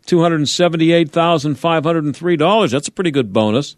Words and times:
$278,503. 0.09 2.71
That's 2.71 2.89
a 2.89 2.93
pretty 2.93 3.11
good 3.11 3.33
bonus. 3.33 3.77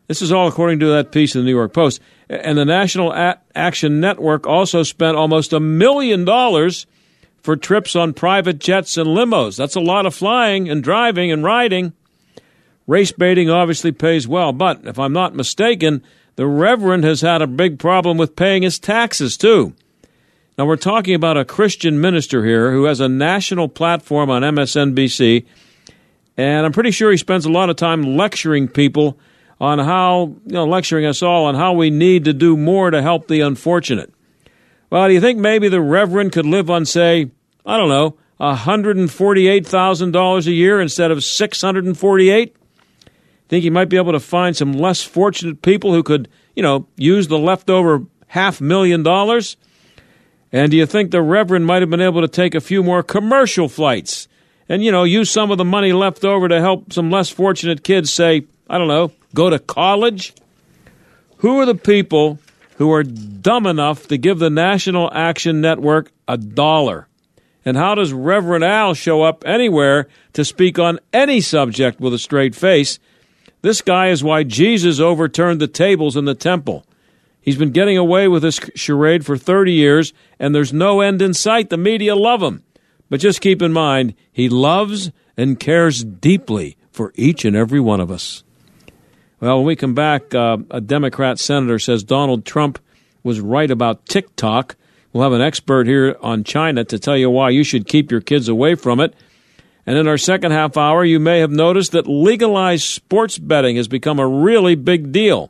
This 0.07 0.21
is 0.21 0.31
all 0.31 0.47
according 0.47 0.79
to 0.79 0.85
that 0.87 1.11
piece 1.11 1.35
in 1.35 1.41
the 1.41 1.45
New 1.45 1.51
York 1.51 1.73
Post. 1.73 1.99
And 2.29 2.57
the 2.57 2.63
National 2.63 3.11
a- 3.11 3.41
Action 3.53 3.99
Network 3.99 4.47
also 4.47 4.83
spent 4.83 5.17
almost 5.17 5.51
a 5.51 5.59
million 5.59 6.23
dollars 6.23 6.87
for 7.41 7.57
trips 7.57 7.97
on 7.97 8.13
private 8.13 8.59
jets 8.59 8.95
and 8.95 9.09
limos. 9.09 9.57
That's 9.57 9.75
a 9.75 9.81
lot 9.81 10.05
of 10.05 10.15
flying 10.15 10.69
and 10.69 10.81
driving 10.81 11.33
and 11.33 11.43
riding. 11.43 11.91
Race 12.87 13.11
baiting 13.11 13.49
obviously 13.49 13.91
pays 13.91 14.27
well, 14.27 14.53
but 14.53 14.85
if 14.85 14.97
I'm 14.97 15.13
not 15.13 15.35
mistaken, 15.35 16.01
the 16.37 16.47
Reverend 16.47 17.03
has 17.03 17.21
had 17.21 17.41
a 17.41 17.47
big 17.47 17.79
problem 17.79 18.17
with 18.17 18.35
paying 18.35 18.63
his 18.63 18.79
taxes, 18.79 19.37
too. 19.37 19.73
Now, 20.57 20.65
we're 20.65 20.77
talking 20.77 21.13
about 21.13 21.37
a 21.37 21.45
Christian 21.45 22.01
minister 22.01 22.43
here 22.43 22.71
who 22.71 22.85
has 22.85 22.99
a 22.99 23.07
national 23.07 23.67
platform 23.67 24.31
on 24.31 24.41
MSNBC, 24.41 25.45
and 26.37 26.65
I'm 26.65 26.71
pretty 26.71 26.91
sure 26.91 27.11
he 27.11 27.17
spends 27.17 27.45
a 27.45 27.51
lot 27.51 27.69
of 27.69 27.75
time 27.75 28.17
lecturing 28.17 28.67
people 28.67 29.19
on 29.59 29.79
how, 29.79 30.35
you 30.45 30.53
know, 30.53 30.65
lecturing 30.65 31.05
us 31.05 31.21
all 31.21 31.45
on 31.45 31.55
how 31.55 31.73
we 31.73 31.89
need 31.89 32.25
to 32.25 32.33
do 32.33 32.57
more 32.57 32.89
to 32.89 33.01
help 33.01 33.27
the 33.27 33.41
unfortunate. 33.41 34.13
Well, 34.89 35.07
do 35.07 35.13
you 35.13 35.21
think 35.21 35.39
maybe 35.39 35.67
the 35.67 35.81
Reverend 35.81 36.31
could 36.31 36.45
live 36.45 36.69
on, 36.69 36.85
say, 36.85 37.31
I 37.65 37.77
don't 37.77 37.89
know, 37.89 38.17
$148,000 38.39 40.47
a 40.47 40.51
year 40.51 40.79
instead 40.79 41.11
of 41.11 41.23
648? 41.23 42.55
Think 43.47 43.63
he 43.63 43.69
might 43.69 43.89
be 43.89 43.97
able 43.97 44.11
to 44.11 44.19
find 44.19 44.55
some 44.55 44.73
less 44.73 45.03
fortunate 45.03 45.61
people 45.61 45.93
who 45.93 46.03
could, 46.03 46.27
you 46.55 46.63
know, 46.63 46.87
use 46.97 47.27
the 47.27 47.39
leftover 47.39 48.03
half 48.27 48.59
million 48.59 49.03
dollars? 49.03 49.55
And 50.51 50.71
do 50.71 50.77
you 50.77 50.85
think 50.85 51.11
the 51.11 51.21
Reverend 51.21 51.65
might 51.65 51.81
have 51.81 51.89
been 51.89 52.01
able 52.01 52.21
to 52.21 52.27
take 52.27 52.55
a 52.55 52.61
few 52.61 52.83
more 52.83 53.03
commercial 53.03 53.67
flights 53.67 54.27
and, 54.69 54.83
you 54.83 54.91
know, 54.91 55.03
use 55.03 55.29
some 55.29 55.51
of 55.51 55.57
the 55.57 55.65
money 55.65 55.93
left 55.93 56.25
over 56.25 56.47
to 56.47 56.59
help 56.59 56.91
some 56.91 57.09
less 57.09 57.29
fortunate 57.29 57.83
kids, 57.83 58.11
say, 58.11 58.45
I 58.69 58.77
don't 58.77 58.87
know, 58.87 59.11
go 59.33 59.49
to 59.49 59.59
college? 59.59 60.33
Who 61.37 61.59
are 61.59 61.65
the 61.65 61.75
people 61.75 62.39
who 62.77 62.91
are 62.91 63.03
dumb 63.03 63.65
enough 63.65 64.07
to 64.07 64.17
give 64.17 64.39
the 64.39 64.49
National 64.49 65.09
Action 65.13 65.61
Network 65.61 66.11
a 66.27 66.37
dollar? 66.37 67.07
And 67.63 67.75
how 67.75 67.95
does 67.95 68.13
Reverend 68.13 68.63
Al 68.63 68.93
show 68.93 69.23
up 69.23 69.43
anywhere 69.45 70.07
to 70.33 70.45
speak 70.45 70.79
on 70.79 70.99
any 71.11 71.41
subject 71.41 71.99
with 71.99 72.13
a 72.13 72.19
straight 72.19 72.55
face? 72.55 72.99
This 73.61 73.81
guy 73.81 74.09
is 74.09 74.23
why 74.23 74.43
Jesus 74.43 74.99
overturned 74.99 75.59
the 75.59 75.67
tables 75.67 76.15
in 76.15 76.25
the 76.25 76.35
temple. 76.35 76.85
He's 77.41 77.57
been 77.57 77.71
getting 77.71 77.97
away 77.97 78.27
with 78.27 78.43
this 78.43 78.59
charade 78.75 79.25
for 79.25 79.37
30 79.37 79.71
years, 79.71 80.13
and 80.37 80.53
there's 80.53 80.73
no 80.73 81.01
end 81.01 81.21
in 81.21 81.33
sight. 81.33 81.69
The 81.69 81.77
media 81.77 82.15
love 82.15 82.41
him. 82.41 82.63
But 83.09 83.21
just 83.21 83.41
keep 83.41 83.61
in 83.61 83.71
mind, 83.71 84.13
he 84.31 84.49
loves 84.49 85.11
and 85.37 85.59
cares 85.59 86.03
deeply 86.03 86.77
for 86.91 87.13
each 87.15 87.45
and 87.45 87.55
every 87.55 87.79
one 87.79 88.01
of 88.01 88.11
us. 88.11 88.43
Well, 89.39 89.57
when 89.57 89.67
we 89.67 89.75
come 89.75 89.93
back, 89.93 90.33
uh, 90.33 90.57
a 90.71 90.81
Democrat 90.81 91.39
senator 91.39 91.79
says 91.79 92.03
Donald 92.03 92.43
Trump 92.43 92.79
was 93.23 93.39
right 93.39 93.69
about 93.69 94.05
TikTok. 94.07 94.75
We'll 95.13 95.23
have 95.23 95.33
an 95.33 95.41
expert 95.41 95.87
here 95.87 96.17
on 96.21 96.43
China 96.43 96.83
to 96.85 96.99
tell 96.99 97.15
you 97.15 97.29
why 97.29 97.51
you 97.51 97.63
should 97.63 97.87
keep 97.87 98.11
your 98.11 98.21
kids 98.21 98.49
away 98.49 98.75
from 98.75 98.99
it. 98.99 99.13
And 99.87 99.97
in 99.97 100.05
our 100.05 100.17
second 100.17 100.51
half 100.51 100.75
hour, 100.75 101.05
you 101.05 101.17
may 101.17 101.39
have 101.39 101.49
noticed 101.49 101.93
that 101.93 102.07
legalized 102.07 102.83
sports 102.83 103.37
betting 103.37 103.77
has 103.77 103.87
become 103.87 104.19
a 104.19 104.27
really 104.27 104.75
big 104.75 105.13
deal. 105.13 105.49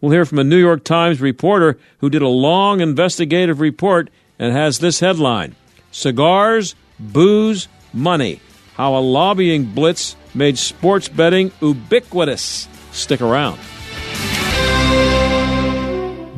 We'll 0.00 0.10
hear 0.10 0.24
from 0.24 0.40
a 0.40 0.44
New 0.44 0.58
York 0.58 0.82
Times 0.82 1.20
reporter 1.20 1.78
who 1.98 2.10
did 2.10 2.20
a 2.20 2.28
long 2.28 2.80
investigative 2.80 3.60
report 3.60 4.10
and 4.40 4.52
has 4.52 4.80
this 4.80 4.98
headline 4.98 5.54
Cigars, 5.92 6.74
Booze, 6.98 7.68
Money 7.92 8.40
How 8.74 8.96
a 8.96 8.98
Lobbying 8.98 9.66
Blitz 9.66 10.16
Made 10.34 10.58
Sports 10.58 11.08
Betting 11.08 11.52
Ubiquitous. 11.62 12.68
Stick 12.90 13.20
around. 13.20 13.60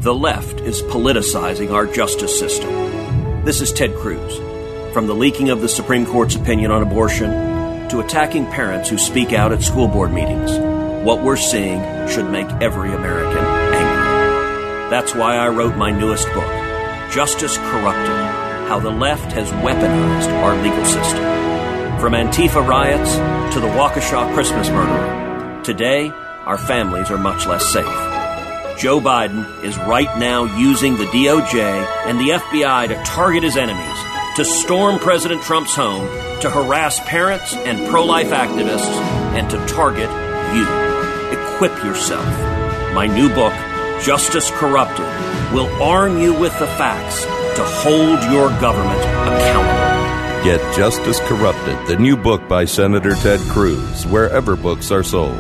The 0.03 0.15
left 0.15 0.61
is 0.61 0.83
politicizing 0.83 1.73
our 1.73 1.87
justice 1.87 2.39
system. 2.39 2.71
This 3.45 3.61
is 3.61 3.73
Ted 3.73 3.95
Cruz. 3.97 4.48
From 4.93 5.07
the 5.07 5.15
leaking 5.15 5.51
of 5.51 5.61
the 5.61 5.69
Supreme 5.69 6.07
Court's 6.07 6.35
opinion 6.35 6.71
on 6.71 6.83
abortion 6.83 7.31
to 7.91 8.01
attacking 8.01 8.47
parents 8.47 8.89
who 8.89 8.97
speak 8.97 9.35
out 9.35 9.53
at 9.53 9.63
school 9.63 9.87
board 9.87 10.13
meetings, 10.13 10.51
what 11.05 11.23
we're 11.23 11.37
seeing 11.37 11.81
should 12.09 12.31
make 12.31 12.49
every 12.63 12.95
American 12.95 13.45
angry. 13.45 14.91
That's 14.91 15.15
why 15.15 15.37
I 15.37 15.49
wrote 15.49 15.77
my 15.77 15.91
newest 15.91 16.27
book, 16.33 16.51
Justice 17.13 17.59
Corrupted 17.59 18.17
How 18.69 18.81
the 18.81 18.91
Left 18.91 19.31
Has 19.33 19.51
Weaponized 19.51 20.33
Our 20.43 20.57
Legal 20.63 20.85
System. 20.87 21.23
From 22.01 22.15
Antifa 22.15 22.67
riots 22.67 23.13
to 23.55 23.61
the 23.61 23.69
Waukesha 23.69 24.33
Christmas 24.33 24.71
murderer, 24.71 25.63
today 25.65 26.09
our 26.47 26.59
families 26.59 27.11
are 27.11 27.19
much 27.19 27.47
less 27.47 27.67
safe. 27.67 27.85
Joe 28.79 29.01
Biden 29.01 29.63
is 29.63 29.77
right 29.77 30.19
now 30.19 30.45
using 30.57 30.97
the 30.97 31.05
DOJ 31.05 31.85
and 32.07 32.19
the 32.19 32.31
FBI 32.31 32.89
to 32.89 33.03
target 33.05 33.43
his 33.43 33.57
enemies 33.59 34.08
to 34.39 34.45
storm 34.45 35.01
President 35.01 35.43
Trump's 35.43 35.75
home, 35.75 36.07
to 36.39 36.49
harass 36.49 37.01
parents 37.01 37.55
and 37.55 37.89
pro 37.89 38.05
life 38.05 38.29
activists, 38.29 38.87
and 39.35 39.51
to 39.51 39.57
target 39.67 40.09
you. 40.55 40.63
Equip 41.37 41.77
yourself. 41.83 42.25
My 42.95 43.09
new 43.09 43.29
book, 43.35 43.53
Justice 44.01 44.49
Corrupted, 44.53 45.05
will 45.53 45.67
arm 45.83 46.19
you 46.19 46.33
with 46.39 46.57
the 46.61 46.69
facts 46.69 47.25
to 47.25 47.65
hold 47.65 48.23
your 48.31 48.51
government 48.61 49.01
accountable. 49.01 50.45
Get 50.45 50.77
Justice 50.77 51.19
Corrupted, 51.23 51.89
the 51.89 51.97
new 52.01 52.17
book 52.17 52.49
by 52.49 52.65
Senator 52.65 53.17
Ted 53.17 53.41
Cruz, 53.51 54.07
wherever 54.07 54.55
books 54.55 54.93
are 54.93 55.03
sold. 55.03 55.37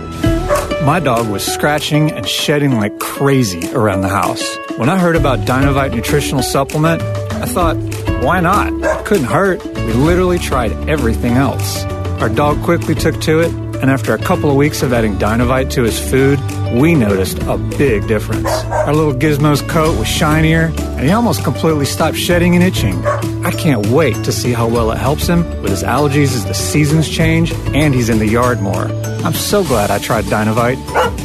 My 0.82 0.98
dog 0.98 1.28
was 1.28 1.46
scratching 1.46 2.10
and 2.10 2.26
shedding 2.26 2.72
like 2.72 2.98
crazy 2.98 3.72
around 3.72 4.00
the 4.00 4.08
house. 4.08 4.56
When 4.76 4.88
I 4.88 4.98
heard 4.98 5.14
about 5.14 5.46
Dinovite 5.46 5.94
nutritional 5.94 6.42
supplement, 6.42 7.00
I 7.02 7.44
thought, 7.44 7.76
why 8.22 8.40
not? 8.40 9.04
Couldn't 9.04 9.26
hurt. 9.26 9.64
We 9.64 9.92
literally 9.92 10.38
tried 10.38 10.72
everything 10.88 11.34
else. 11.34 11.84
Our 12.20 12.28
dog 12.28 12.62
quickly 12.64 12.94
took 12.94 13.20
to 13.22 13.40
it, 13.40 13.52
and 13.52 13.90
after 13.90 14.12
a 14.12 14.18
couple 14.18 14.50
of 14.50 14.56
weeks 14.56 14.82
of 14.82 14.92
adding 14.92 15.16
Dinovite 15.18 15.70
to 15.70 15.82
his 15.84 15.98
food, 16.10 16.40
we 16.74 16.94
noticed 16.94 17.38
a 17.42 17.56
big 17.56 18.08
difference. 18.08 18.48
Our 18.48 18.92
little 18.92 19.14
Gizmo's 19.14 19.62
coat 19.62 19.96
was 19.98 20.08
shinier, 20.08 20.72
and 20.78 21.00
he 21.00 21.10
almost 21.10 21.44
completely 21.44 21.86
stopped 21.86 22.16
shedding 22.16 22.54
and 22.56 22.64
itching. 22.64 23.00
I 23.48 23.52
can't 23.52 23.86
wait 23.86 24.14
to 24.24 24.30
see 24.30 24.52
how 24.52 24.68
well 24.68 24.90
it 24.90 24.98
helps 24.98 25.26
him 25.26 25.42
with 25.62 25.70
his 25.70 25.82
allergies 25.82 26.34
as 26.34 26.44
the 26.44 26.52
seasons 26.52 27.08
change 27.08 27.50
and 27.72 27.94
he's 27.94 28.10
in 28.10 28.18
the 28.18 28.28
yard 28.28 28.60
more. 28.60 28.88
I'm 29.24 29.32
so 29.32 29.64
glad 29.64 29.90
I 29.90 29.98
tried 29.98 30.26
Dinovite. 30.26 30.76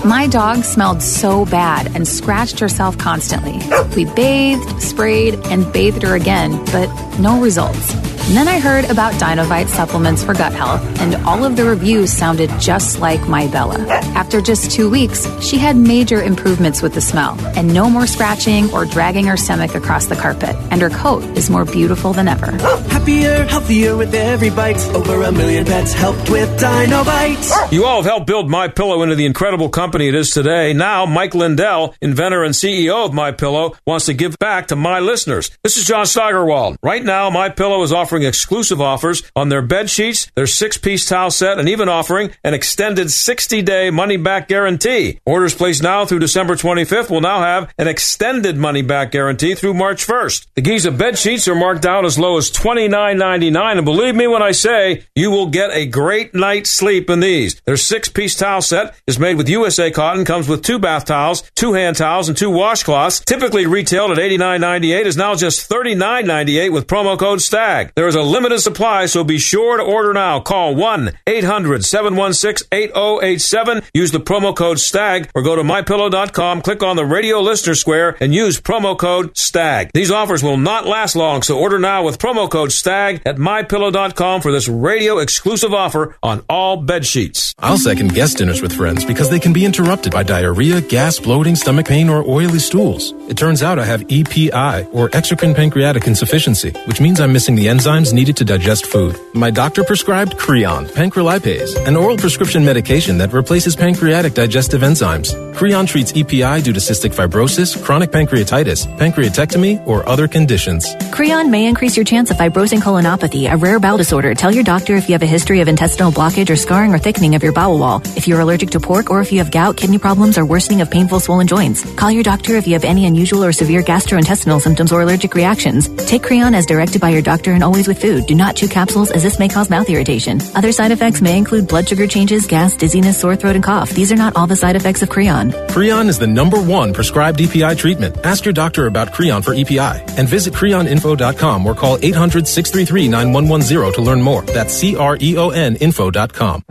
My 0.06 0.28
dog 0.28 0.64
smelled 0.64 1.04
so 1.04 1.44
bad 1.44 1.94
and 1.94 2.08
scratched 2.08 2.60
herself 2.62 2.98
constantly. 2.98 3.60
We 3.94 4.06
bathed, 4.06 4.82
sprayed, 4.82 5.36
and 5.48 5.70
bathed 5.74 6.02
her 6.04 6.16
again, 6.16 6.52
but 6.68 6.88
no 7.20 7.42
results. 7.42 7.94
And 8.26 8.38
then 8.38 8.48
I 8.48 8.58
heard 8.60 8.86
about 8.86 9.14
Dinovite 9.16 9.68
supplements 9.68 10.24
for 10.24 10.34
gut 10.34 10.54
health, 10.54 10.82
and 11.02 11.16
all 11.26 11.44
of 11.44 11.58
the 11.58 11.66
reviews 11.66 12.12
sounded 12.12 12.50
just 12.58 13.00
like 13.00 13.20
my 13.28 13.48
Bella. 13.48 13.78
After 14.16 14.40
just 14.40 14.72
two 14.72 14.90
weeks, 14.90 15.28
she 15.44 15.58
had 15.58 15.76
major 15.76 16.24
improvements 16.24 16.82
with 16.82 16.94
the 16.94 17.02
smell, 17.02 17.38
and 17.58 17.74
no 17.74 17.90
more 17.90 18.08
scratching 18.08 18.72
or 18.72 18.86
dragging 18.86 19.26
her 19.26 19.36
stomach 19.36 19.76
across 19.76 20.06
the 20.06 20.16
carpet, 20.16 20.56
and 20.72 20.82
her 20.82 20.90
coat 20.90 21.22
is 21.38 21.50
more 21.50 21.66
beautiful 21.66 22.14
than 22.14 22.30
ever. 22.30 22.52
Happier, 22.90 23.44
healthier 23.44 23.98
with 23.98 24.14
every 24.16 24.50
bite. 24.50 24.80
Over 24.96 25.24
a 25.24 25.32
million 25.32 25.66
pets 25.66 25.92
helped 25.92 26.30
with 26.30 26.50
Dinovite. 26.60 27.72
You 27.74 27.84
all 27.84 27.98
have 27.98 28.06
helped 28.06 28.28
build 28.28 28.50
My 28.50 28.70
Pillow 28.70 29.04
into 29.04 29.16
the 29.16 29.26
incredible 29.26 29.68
company 29.68 30.08
it 30.08 30.16
is 30.16 30.30
today. 30.30 30.72
Now, 30.72 31.06
Mike 31.06 31.36
Lindell, 31.36 31.94
inventor 32.02 32.44
and 32.46 32.54
CEO 32.56 33.06
of 33.06 33.14
My 33.14 33.32
Pillow, 33.34 33.76
wants 33.86 34.06
to 34.06 34.14
give 34.14 34.40
back 34.40 34.68
to 34.68 34.78
my 34.78 35.00
listeners. 35.02 35.52
This 35.62 35.76
is 35.76 35.86
John 35.86 36.06
Steigerwald. 36.06 36.78
Right 36.82 37.04
now, 37.04 37.30
My 37.30 37.50
Pillow 37.50 37.84
is 37.84 37.92
offering 37.92 38.13
exclusive 38.22 38.80
offers 38.80 39.24
on 39.36 39.50
their 39.50 39.64
bed 39.64 39.90
sheets, 39.90 40.32
their 40.36 40.46
six-piece 40.46 41.08
towel 41.08 41.32
set, 41.32 41.58
and 41.58 41.68
even 41.68 41.90
offering 41.90 42.30
an 42.44 42.54
extended 42.54 43.08
60-day 43.08 43.90
money-back 43.90 44.48
guarantee. 44.48 45.20
Orders 45.26 45.56
placed 45.56 45.82
now 45.82 46.06
through 46.06 46.20
December 46.20 46.56
25th 46.56 47.10
will 47.10 47.22
now 47.22 47.42
have 47.42 47.74
an 47.80 47.88
extended 47.88 48.58
money-back 48.58 49.12
guarantee 49.12 49.56
through 49.56 49.74
March 49.74 50.06
1st. 50.06 50.48
The 50.54 50.62
Giza 50.62 50.92
bed 50.92 51.18
sheets 51.18 51.48
are 51.48 51.56
marked 51.56 51.82
down 51.82 52.06
as 52.06 52.20
low 52.20 52.38
as 52.38 52.52
$29.99, 52.52 53.78
and 53.78 53.86
believe 53.86 54.16
me 54.16 54.28
when 54.28 54.44
I 54.44 54.52
say 54.52 55.06
you 55.16 55.32
will 55.32 55.48
get 55.48 55.72
a 55.72 55.86
great 55.86 56.36
night's 56.36 56.70
sleep 56.70 57.10
in 57.10 57.22
these. 57.22 57.60
Their 57.62 57.78
six-piece 57.78 58.36
towel 58.36 58.62
set 58.62 58.96
is 59.08 59.18
made 59.18 59.38
with 59.38 59.50
USA 59.50 59.90
cotton, 59.90 60.26
comes 60.26 60.48
with 60.48 60.62
two 60.62 60.78
bath 60.80 61.06
towels, 61.06 61.42
two 61.56 61.74
hand 61.74 61.96
towels, 61.96 62.28
and 62.28 62.38
two 62.38 62.50
washcloths. 62.50 63.24
Typically 63.24 63.66
retailed 63.66 64.12
at 64.12 64.18
$89.98 64.18 65.06
is 65.06 65.18
now 65.18 65.36
just 65.36 65.70
$39.98 65.70 66.74
with 66.74 66.88
promo 66.88 67.18
code 67.18 67.42
STAG. 67.42 67.94
There 68.04 68.10
is 68.10 68.16
a 68.16 68.22
limited 68.22 68.60
supply, 68.60 69.06
so 69.06 69.24
be 69.24 69.38
sure 69.38 69.78
to 69.78 69.84
order 69.84 70.12
now. 70.12 70.42
Call 70.42 70.76
1 70.76 71.14
800 71.26 71.86
716 71.86 72.68
8087. 72.70 73.82
Use 73.94 74.12
the 74.12 74.20
promo 74.20 74.54
code 74.54 74.78
STAG 74.78 75.30
or 75.34 75.42
go 75.42 75.56
to 75.56 75.62
mypillow.com, 75.62 76.64
click 76.64 76.84
on 76.84 76.98
the 76.98 77.06
radio 77.06 77.40
listener 77.40 77.76
square, 77.76 78.18
and 78.20 78.36
use 78.36 78.60
promo 78.60 78.98
code 78.98 79.38
STAG. 79.38 79.92
These 79.94 80.12
offers 80.12 80.44
will 80.44 80.58
not 80.58 80.86
last 80.86 81.16
long, 81.16 81.44
so 81.44 81.58
order 81.58 81.80
now 81.80 82.04
with 82.04 82.20
promo 82.20 82.52
code 82.52 82.74
STAG 82.74 83.22
at 83.26 83.38
mypillow.com 83.38 84.42
for 84.42 84.52
this 84.52 84.68
radio 84.68 85.20
exclusive 85.20 85.74
offer 85.74 86.18
on 86.22 86.44
all 86.50 86.76
bed 86.76 87.06
sheets. 87.06 87.56
I'll 87.60 87.78
second 87.78 88.14
guest 88.14 88.40
dinners 88.40 88.62
with 88.62 88.74
friends 88.76 89.06
because 89.06 89.30
they 89.30 89.40
can 89.40 89.54
be 89.54 89.64
interrupted 89.64 90.12
by 90.12 90.24
diarrhea, 90.24 90.82
gas, 90.82 91.20
bloating, 91.20 91.56
stomach 91.56 91.88
pain, 91.88 92.10
or 92.10 92.22
oily 92.30 92.60
stools. 92.60 93.14
It 93.30 93.38
turns 93.38 93.64
out 93.64 93.80
I 93.80 93.86
have 93.86 94.04
EPI, 94.12 94.90
or 94.92 95.08
exocrine 95.12 95.56
pancreatic 95.56 96.06
insufficiency, 96.06 96.72
which 96.86 97.00
means 97.00 97.22
I'm 97.22 97.32
missing 97.32 97.56
the 97.56 97.70
enzyme 97.70 97.93
enzymes 97.94 98.14
needed 98.14 98.38
to 98.38 98.46
digest 98.46 98.86
food. 98.86 99.20
My 99.34 99.52
doctor 99.52 99.84
prescribed 99.84 100.38
Creon, 100.38 100.86
pancrelipase, 100.86 101.76
an 101.88 101.96
oral 101.96 102.18
prescription 102.18 102.66
medication 102.66 103.18
that 103.20 103.34
replaces 103.34 103.76
pancreatic 103.76 104.34
digestive 104.34 104.82
enzymes. 104.82 105.34
Creon 105.56 105.86
treats 105.86 106.12
EPI 106.16 106.62
due 106.62 106.74
to 106.74 106.80
cystic 106.80 107.14
fibrosis, 107.14 107.82
chronic 107.84 108.10
pancreatitis, 108.10 108.88
pancreatectomy, 108.98 109.86
or 109.86 110.08
other 110.10 110.28
conditions. 110.28 110.88
Creon 111.12 111.52
may 111.52 111.68
increase 111.68 111.96
your 111.96 112.06
chance 112.06 112.32
of 112.32 112.38
fibrosing 112.38 112.82
colonopathy, 112.82 113.52
a 113.52 113.56
rare 113.56 113.80
bowel 113.80 113.98
disorder. 113.98 114.34
Tell 114.34 114.52
your 114.52 114.64
doctor 114.64 114.96
if 114.96 115.08
you 115.08 115.14
have 115.14 115.22
a 115.22 115.28
history 115.28 115.62
of 115.62 115.68
intestinal 115.68 116.12
blockage 116.12 116.50
or 116.50 116.56
scarring 116.56 116.94
or 116.94 116.98
thickening 116.98 117.36
of 117.36 117.44
your 117.44 117.54
bowel 117.54 117.78
wall. 117.78 118.02
If 118.18 118.28
you're 118.28 118.40
allergic 118.40 118.72
to 118.72 118.80
pork 118.80 119.12
or 119.12 119.22
if 119.22 119.32
you 119.32 119.38
have 119.40 119.52
gout, 119.52 119.78
kidney 119.78 120.00
problems, 120.00 120.38
or 120.38 120.46
worsening 120.46 120.82
of 120.82 120.90
painful 120.90 121.20
swollen 121.20 121.48
joints. 121.48 121.84
Call 121.96 122.12
your 122.12 122.24
doctor 122.24 122.56
if 122.56 122.66
you 122.66 122.74
have 122.74 122.84
any 122.84 123.06
unusual 123.06 123.44
or 123.44 123.52
severe 123.52 123.84
gastrointestinal 123.84 124.60
symptoms 124.60 124.92
or 124.92 125.02
allergic 125.02 125.36
reactions. 125.36 125.88
Take 126.06 126.24
Creon 126.24 126.56
as 126.56 126.66
directed 126.66 127.00
by 127.00 127.10
your 127.10 127.22
doctor 127.22 127.52
and 127.52 127.64
always 127.64 127.83
with 127.88 128.02
food. 128.02 128.26
Do 128.26 128.36
not 128.36 128.56
chew 128.56 128.68
capsules 128.68 129.12
as 129.12 129.24
this 129.24 129.40
may 129.40 129.48
cause 129.48 129.70
mouth 129.70 129.90
irritation. 129.90 130.40
Other 130.56 130.72
side 130.72 130.92
effects 130.92 131.22
may 131.22 131.38
include 131.38 131.68
blood 131.68 131.88
sugar 131.88 132.08
changes, 132.08 132.48
gas, 132.48 132.76
dizziness, 132.76 133.20
sore 133.20 133.36
throat, 133.36 133.56
and 133.56 133.64
cough. 133.64 133.90
These 133.92 134.12
are 134.12 134.16
not 134.16 134.36
all 134.36 134.48
the 134.48 134.56
side 134.56 134.76
effects 134.76 135.02
of 135.02 135.10
Creon. 135.10 135.54
Creon 135.70 136.10
is 136.10 136.20
the 136.20 136.28
number 136.28 136.62
one 136.62 136.94
prescribed 136.94 137.42
EPI 137.42 137.76
treatment. 137.76 138.18
Ask 138.26 138.46
your 138.46 138.54
doctor 138.54 138.88
about 138.88 139.14
Creon 139.14 139.42
for 139.42 139.54
EPI 139.54 140.04
and 140.18 140.28
visit 140.28 140.54
creoninfo.com 140.54 141.66
or 141.66 141.74
call 141.76 141.98
800-633-9110 141.98 143.94
to 143.94 144.02
learn 144.02 144.22
more. 144.22 144.42
That's 144.44 144.74
C-R-E-O-N 144.74 145.76
info.com. 145.78 146.64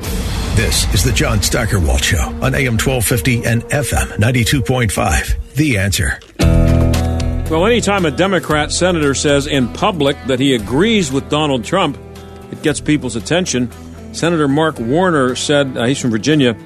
This 0.55 0.93
is 0.95 1.03
the 1.03 1.13
John 1.13 1.41
Steigerwald 1.41 2.05
Show 2.05 2.21
on 2.43 2.55
AM 2.55 2.77
1250 2.77 3.47
and 3.47 3.63
FM 3.65 4.07
92.5. 4.19 5.55
The 5.55 5.79
answer. 5.79 6.21
Well, 7.53 7.67
anytime 7.67 8.07
a 8.07 8.11
Democrat 8.11 8.73
senator 8.73 9.13
says 9.13 9.47
in 9.47 9.71
public 9.75 10.17
that 10.25 10.41
he 10.41 10.55
agrees 10.55 11.13
with 11.13 11.29
Donald 11.29 11.67
Trump, 11.67 11.99
it 12.51 12.63
gets 12.63 12.81
people's 12.81 13.15
attention. 13.15 13.71
Senator 14.15 14.49
Mark 14.49 14.79
Warner 14.79 15.35
said, 15.35 15.77
uh, 15.77 15.85
he's 15.85 16.01
from 16.01 16.11
Virginia, 16.11 16.57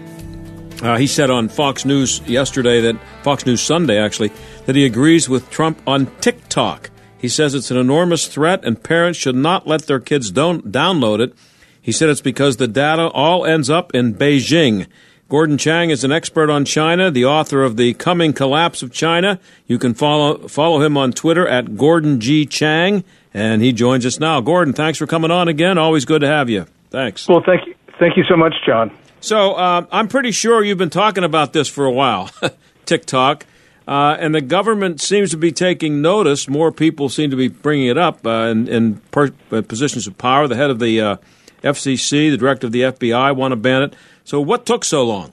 uh, 0.83 0.97
he 0.97 1.09
said 1.09 1.29
on 1.29 1.49
Fox 1.49 1.85
News 1.85 2.21
yesterday 2.21 2.83
that, 2.83 3.01
Fox 3.25 3.45
News 3.45 3.61
Sunday 3.61 3.99
actually, 3.99 4.31
that 4.67 4.77
he 4.77 4.87
agrees 4.87 5.29
with 5.29 5.51
Trump 5.51 5.83
on 5.89 6.07
TikTok. 6.21 6.91
He 7.19 7.29
says 7.29 7.57
it's 7.57 7.73
an 7.73 7.79
enormous 7.79 8.29
threat 8.29 8.65
and 8.65 8.81
parents 8.81 9.19
should 9.19 9.35
not 9.35 9.67
let 9.67 9.89
their 9.89 9.99
kids 9.99 10.31
don't 10.31 10.71
download 10.71 11.19
it. 11.19 11.35
He 11.83 11.91
said 11.91 12.11
it's 12.11 12.21
because 12.21 12.59
the 12.59 12.69
data 12.69 13.09
all 13.09 13.45
ends 13.45 13.69
up 13.69 13.93
in 13.93 14.15
Beijing. 14.15 14.87
Gordon 15.29 15.59
Chang 15.59 15.91
is 15.91 16.05
an 16.05 16.13
expert 16.13 16.51
on 16.51 16.65
China, 16.65 17.11
the 17.11 17.25
author 17.25 17.65
of 17.65 17.77
The 17.77 17.95
Coming 17.95 18.33
Collapse 18.33 18.85
of 18.85 18.93
China. 18.93 19.41
You 19.67 19.77
can 19.77 19.93
follow 19.93 20.47
follow 20.47 20.81
him 20.81 20.97
on 20.97 21.13
Twitter 21.13 21.49
at 21.49 21.77
Gordon 21.77 22.21
G. 22.21 22.47
Chang, 22.47 23.03
and 23.35 23.61
he 23.61 23.73
joins 23.73 24.07
us 24.07 24.21
now. 24.21 24.41
Gordon, 24.41 24.73
thanks 24.73 24.99
for 24.99 25.07
coming 25.09 25.33
on 25.33 25.49
again. 25.49 25.79
Always 25.79 26.05
good 26.05 26.21
to 26.21 26.29
have 26.29 26.49
you. 26.49 26.67
Thanks. 26.91 27.27
Well, 27.27 27.43
thank 27.45 27.67
you. 27.67 27.75
Thank 27.99 28.17
you 28.17 28.23
so 28.29 28.37
much, 28.37 28.55
John. 28.65 28.97
So 29.21 29.55
uh, 29.55 29.87
I'm 29.91 30.07
pretty 30.07 30.31
sure 30.31 30.63
you've 30.63 30.79
been 30.79 30.91
talking 30.91 31.25
about 31.25 31.53
this 31.53 31.69
for 31.69 31.87
a 31.87 31.91
while, 31.93 32.31
TikTok, 32.87 33.47
uh, 33.89 34.17
and 34.21 34.33
the 34.33 34.41
government 34.41 35.01
seems 35.01 35.31
to 35.33 35.37
be 35.37 35.51
taking 35.51 36.01
notice. 36.01 36.49
More 36.49 36.71
people 36.71 37.09
seem 37.09 37.31
to 37.31 37.37
be 37.37 37.49
bringing 37.49 37.89
it 37.89 37.99
up 37.99 38.25
uh, 38.25 38.47
in, 38.53 38.69
in 38.69 38.97
per- 39.11 39.33
uh, 39.51 39.63
positions 39.63 40.07
of 40.07 40.17
power. 40.19 40.47
The 40.47 40.55
head 40.55 40.71
of 40.71 40.79
the 40.79 41.01
uh, 41.01 41.17
FCC, 41.65 42.31
the 42.31 42.37
director 42.37 42.69
of 42.69 42.73
the 42.73 42.83
FBI, 42.83 43.35
want 43.35 43.51
to 43.51 43.57
ban 43.57 43.83
it. 43.83 43.95
So 44.27 44.41
what 44.41 44.67
took 44.67 44.85
so 44.85 45.05
long? 45.05 45.33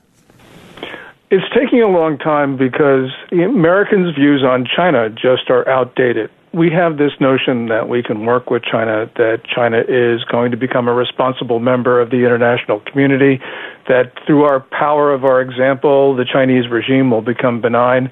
It's 1.31 1.43
taking 1.51 1.81
a 1.81 1.87
long 1.87 2.19
time 2.19 2.57
because 2.57 3.09
Americans' 3.31 4.13
views 4.13 4.43
on 4.43 4.67
China 4.67 5.09
just 5.09 5.49
are 5.49 5.67
outdated. 5.67 6.29
We 6.53 6.69
have 6.69 6.99
this 6.99 7.13
notion 7.19 7.69
that 7.69 7.89
we 7.89 8.03
can 8.03 8.27
work 8.27 8.51
with 8.51 8.61
China, 8.61 9.09
that 9.15 9.41
China 9.45 9.79
is 9.87 10.23
going 10.25 10.51
to 10.51 10.57
become 10.57 10.87
a 10.87 10.93
responsible 10.93 11.57
member 11.57 11.99
of 11.99 12.11
the 12.11 12.17
international 12.17 12.81
community, 12.81 13.41
that 13.87 14.13
through 14.27 14.43
our 14.43 14.59
power 14.59 15.11
of 15.11 15.25
our 15.25 15.41
example, 15.41 16.15
the 16.15 16.25
Chinese 16.31 16.69
regime 16.69 17.09
will 17.09 17.23
become 17.23 17.61
benign. 17.61 18.11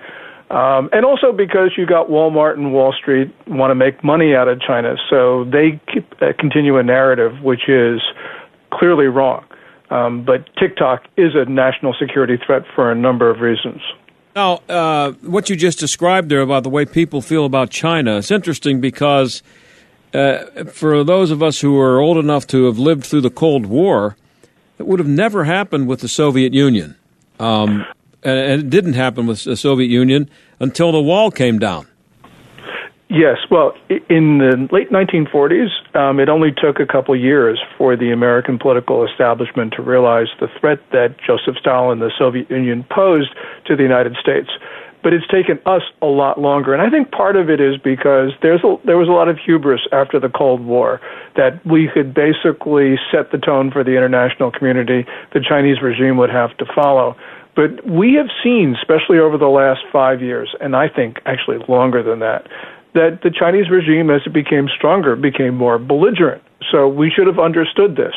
Um, 0.49 0.89
and 0.91 1.05
also 1.05 1.31
because 1.31 1.73
you 1.77 1.85
got 1.85 2.07
Walmart 2.07 2.55
and 2.55 2.73
Wall 2.73 2.91
Street 2.91 3.31
want 3.45 3.69
to 3.69 3.75
make 3.75 4.03
money 4.03 4.33
out 4.33 4.47
of 4.47 4.59
China, 4.59 4.95
so 5.11 5.43
they 5.43 5.79
keep, 5.93 6.11
uh, 6.23 6.33
continue 6.39 6.77
a 6.77 6.83
narrative 6.83 7.39
which 7.43 7.69
is 7.69 8.01
clearly 8.73 9.05
wrong. 9.05 9.45
Um, 9.91 10.23
but 10.23 10.49
TikTok 10.55 11.03
is 11.17 11.35
a 11.35 11.45
national 11.45 11.93
security 11.93 12.37
threat 12.43 12.63
for 12.73 12.91
a 12.91 12.95
number 12.95 13.29
of 13.29 13.41
reasons. 13.41 13.81
Now, 14.35 14.61
uh, 14.69 15.11
what 15.21 15.49
you 15.49 15.57
just 15.57 15.77
described 15.77 16.29
there 16.29 16.39
about 16.39 16.63
the 16.63 16.69
way 16.69 16.85
people 16.85 17.21
feel 17.21 17.45
about 17.45 17.69
China, 17.69 18.17
it's 18.17 18.31
interesting 18.31 18.79
because 18.79 19.43
uh, 20.13 20.63
for 20.71 21.03
those 21.03 21.29
of 21.29 21.43
us 21.43 21.59
who 21.59 21.77
are 21.77 21.99
old 21.99 22.17
enough 22.17 22.47
to 22.47 22.65
have 22.65 22.79
lived 22.79 23.05
through 23.05 23.21
the 23.21 23.29
Cold 23.29 23.65
War, 23.65 24.15
it 24.79 24.87
would 24.87 24.99
have 24.99 25.07
never 25.09 25.43
happened 25.43 25.89
with 25.89 25.99
the 25.99 26.07
Soviet 26.07 26.53
Union. 26.53 26.95
Um, 27.39 27.85
and 28.23 28.61
it 28.61 28.69
didn't 28.69 28.93
happen 28.93 29.27
with 29.27 29.43
the 29.43 29.57
Soviet 29.57 29.87
Union 29.87 30.29
until 30.59 30.93
the 30.93 31.01
wall 31.01 31.31
came 31.31 31.59
down. 31.59 31.87
Yes, 33.13 33.39
well, 33.51 33.73
in 33.89 34.37
the 34.37 34.69
late 34.71 34.89
1940s, 34.89 35.67
um, 35.97 36.21
it 36.21 36.29
only 36.29 36.53
took 36.53 36.79
a 36.79 36.85
couple 36.85 37.13
years 37.13 37.59
for 37.77 37.97
the 37.97 38.09
American 38.09 38.57
political 38.57 39.05
establishment 39.05 39.73
to 39.75 39.81
realize 39.81 40.27
the 40.39 40.47
threat 40.61 40.79
that 40.93 41.17
Joseph 41.19 41.57
Stalin 41.59 41.99
and 41.99 42.01
the 42.01 42.13
Soviet 42.17 42.49
Union 42.49 42.85
posed 42.89 43.31
to 43.65 43.75
the 43.75 43.83
United 43.83 44.15
States. 44.15 44.47
But 45.03 45.11
it's 45.11 45.27
taken 45.27 45.59
us 45.65 45.81
a 46.01 46.05
lot 46.05 46.39
longer, 46.39 46.71
and 46.71 46.81
I 46.81 46.89
think 46.89 47.11
part 47.11 47.35
of 47.35 47.49
it 47.49 47.59
is 47.59 47.75
because 47.83 48.31
there's 48.41 48.63
a, 48.63 48.77
there 48.85 48.97
was 48.97 49.09
a 49.09 49.11
lot 49.11 49.27
of 49.27 49.37
hubris 49.37 49.81
after 49.91 50.17
the 50.17 50.29
Cold 50.29 50.63
War 50.63 51.01
that 51.35 51.59
we 51.65 51.89
could 51.93 52.13
basically 52.13 52.95
set 53.11 53.33
the 53.33 53.39
tone 53.39 53.71
for 53.71 53.83
the 53.83 53.97
international 53.97 54.51
community. 54.51 55.05
The 55.33 55.41
Chinese 55.41 55.81
regime 55.81 56.15
would 56.15 56.29
have 56.29 56.55
to 56.59 56.65
follow. 56.73 57.17
But 57.57 57.85
we 57.85 58.13
have 58.13 58.27
seen, 58.41 58.75
especially 58.79 59.19
over 59.19 59.37
the 59.37 59.51
last 59.51 59.81
five 59.91 60.21
years, 60.21 60.55
and 60.61 60.77
I 60.77 60.87
think 60.87 61.19
actually 61.25 61.57
longer 61.67 62.01
than 62.01 62.19
that, 62.19 62.47
that 62.93 63.19
the 63.23 63.31
Chinese 63.31 63.69
regime, 63.69 64.09
as 64.09 64.21
it 64.25 64.33
became 64.33 64.67
stronger, 64.67 65.15
became 65.15 65.55
more 65.55 65.79
belligerent. 65.79 66.43
So 66.71 66.87
we 66.87 67.09
should 67.09 67.27
have 67.27 67.39
understood 67.39 67.95
this. 67.95 68.13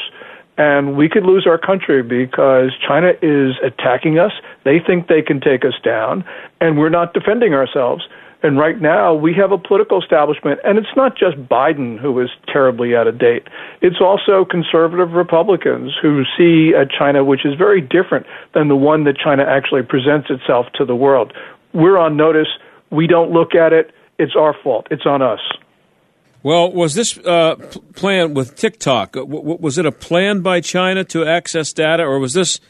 And 0.56 0.96
we 0.96 1.08
could 1.08 1.24
lose 1.24 1.46
our 1.46 1.58
country 1.58 2.02
because 2.02 2.70
China 2.86 3.12
is 3.22 3.54
attacking 3.62 4.18
us. 4.18 4.32
They 4.64 4.78
think 4.78 5.08
they 5.08 5.22
can 5.22 5.40
take 5.40 5.64
us 5.64 5.74
down, 5.82 6.24
and 6.60 6.78
we're 6.78 6.90
not 6.90 7.12
defending 7.12 7.54
ourselves. 7.54 8.06
And 8.44 8.58
right 8.58 8.80
now, 8.80 9.14
we 9.14 9.32
have 9.34 9.52
a 9.52 9.58
political 9.58 10.00
establishment, 10.00 10.60
and 10.64 10.76
it's 10.76 10.94
not 10.96 11.16
just 11.16 11.36
Biden 11.48 11.98
who 11.98 12.20
is 12.20 12.28
terribly 12.46 12.94
out 12.94 13.06
of 13.06 13.18
date. 13.18 13.48
It's 13.80 14.00
also 14.00 14.44
conservative 14.44 15.12
Republicans 15.12 15.92
who 16.00 16.24
see 16.36 16.72
a 16.74 16.84
China 16.86 17.24
which 17.24 17.46
is 17.46 17.54
very 17.54 17.80
different 17.80 18.26
than 18.52 18.68
the 18.68 18.76
one 18.76 19.04
that 19.04 19.16
China 19.16 19.44
actually 19.44 19.82
presents 19.82 20.28
itself 20.28 20.66
to 20.74 20.84
the 20.84 20.94
world. 20.94 21.32
We're 21.72 21.96
on 21.96 22.18
notice. 22.18 22.48
We 22.90 23.06
don't 23.06 23.32
look 23.32 23.54
at 23.54 23.72
it 23.72 23.93
it's 24.18 24.34
our 24.36 24.54
fault. 24.62 24.86
It's 24.90 25.06
on 25.06 25.22
us. 25.22 25.40
Well, 26.42 26.70
was 26.70 26.94
this 26.94 27.16
uh, 27.18 27.56
plan 27.94 28.34
with 28.34 28.54
TikTok? 28.54 29.12
W- 29.12 29.56
was 29.58 29.78
it 29.78 29.86
a 29.86 29.92
plan 29.92 30.42
by 30.42 30.60
China 30.60 31.02
to 31.04 31.24
access 31.24 31.72
data, 31.72 32.02
or 32.02 32.18
was 32.18 32.34
this 32.34 32.60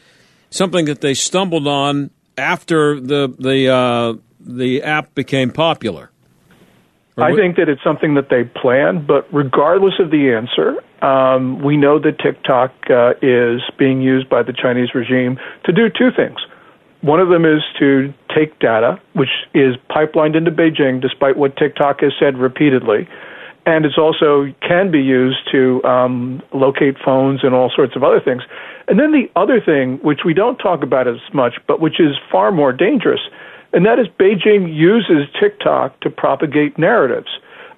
something 0.49 0.85
that 0.85 1.01
they 1.01 1.13
stumbled 1.13 1.67
on 1.67 2.09
after 2.37 2.99
the 2.99 3.33
the 3.37 3.67
uh, 3.69 4.13
the 4.39 4.83
app 4.83 5.13
became 5.13 5.51
popular? 5.51 6.09
I 7.17 7.33
think 7.33 7.55
that 7.55 7.69
it's 7.69 7.83
something 7.83 8.15
that 8.15 8.29
they 8.29 8.43
planned, 8.43 9.07
but 9.07 9.25
regardless 9.33 9.93
of 9.99 10.11
the 10.11 10.33
answer, 10.33 10.83
um, 11.01 11.63
we 11.63 11.77
know 11.77 11.97
that 11.99 12.19
TikTok 12.19 12.73
uh, 12.89 13.13
is 13.21 13.61
being 13.77 14.01
used 14.01 14.27
by 14.27 14.43
the 14.43 14.51
Chinese 14.51 14.93
regime 14.93 15.37
to 15.63 15.71
do 15.71 15.89
two 15.89 16.11
things. 16.11 16.37
One 17.01 17.19
of 17.19 17.29
them 17.29 17.45
is 17.45 17.61
to 17.79 18.13
take 18.35 18.57
data, 18.59 18.99
which 19.13 19.29
is 19.53 19.75
pipelined 19.89 20.35
into 20.35 20.51
Beijing, 20.51 21.01
despite 21.01 21.37
what 21.37 21.55
TikTok 21.57 22.01
has 22.01 22.13
said 22.19 22.37
repeatedly. 22.37 23.07
And 23.67 23.85
it's 23.85 23.97
also 23.97 24.53
can 24.61 24.91
be 24.91 25.01
used 25.01 25.39
to 25.51 25.83
um, 25.83 26.41
locate 26.53 26.97
phones 27.03 27.43
and 27.43 27.53
all 27.53 27.71
sorts 27.75 27.95
of 27.95 28.03
other 28.03 28.19
things. 28.19 28.43
And 28.87 28.99
then 28.99 29.11
the 29.11 29.29
other 29.35 29.59
thing, 29.59 29.97
which 30.03 30.19
we 30.23 30.33
don't 30.33 30.57
talk 30.57 30.83
about 30.83 31.07
as 31.07 31.17
much, 31.33 31.55
but 31.67 31.79
which 31.79 31.99
is 31.99 32.15
far 32.31 32.51
more 32.51 32.71
dangerous, 32.71 33.21
and 33.73 33.85
that 33.85 33.99
is 33.99 34.07
Beijing 34.19 34.73
uses 34.73 35.27
TikTok 35.39 35.99
to 36.01 36.09
propagate 36.09 36.77
narratives. 36.77 37.27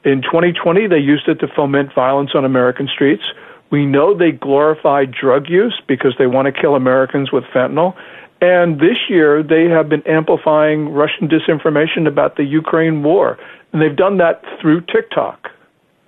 In 0.04 0.22
2020, 0.22 0.88
they 0.88 1.00
used 1.00 1.28
it 1.28 1.40
to 1.40 1.48
foment 1.48 1.94
violence 1.94 2.32
on 2.36 2.46
American 2.46 2.88
streets. 2.88 3.24
We 3.72 3.86
know 3.86 4.16
they 4.16 4.32
glorify 4.32 5.06
drug 5.06 5.50
use 5.50 5.82
because 5.88 6.14
they 6.20 6.28
want 6.28 6.46
to 6.46 6.52
kill 6.52 6.76
Americans 6.76 7.32
with 7.32 7.44
fentanyl. 7.46 7.96
And 8.40 8.80
this 8.80 8.98
year, 9.10 9.42
they 9.42 9.66
have 9.66 9.90
been 9.90 10.06
amplifying 10.08 10.90
Russian 10.90 11.28
disinformation 11.28 12.08
about 12.08 12.36
the 12.36 12.44
Ukraine 12.44 13.02
war. 13.02 13.38
And 13.74 13.82
they've 13.82 13.96
done 13.96 14.18
that 14.18 14.44
through 14.62 14.82
TikTok. 14.82 15.50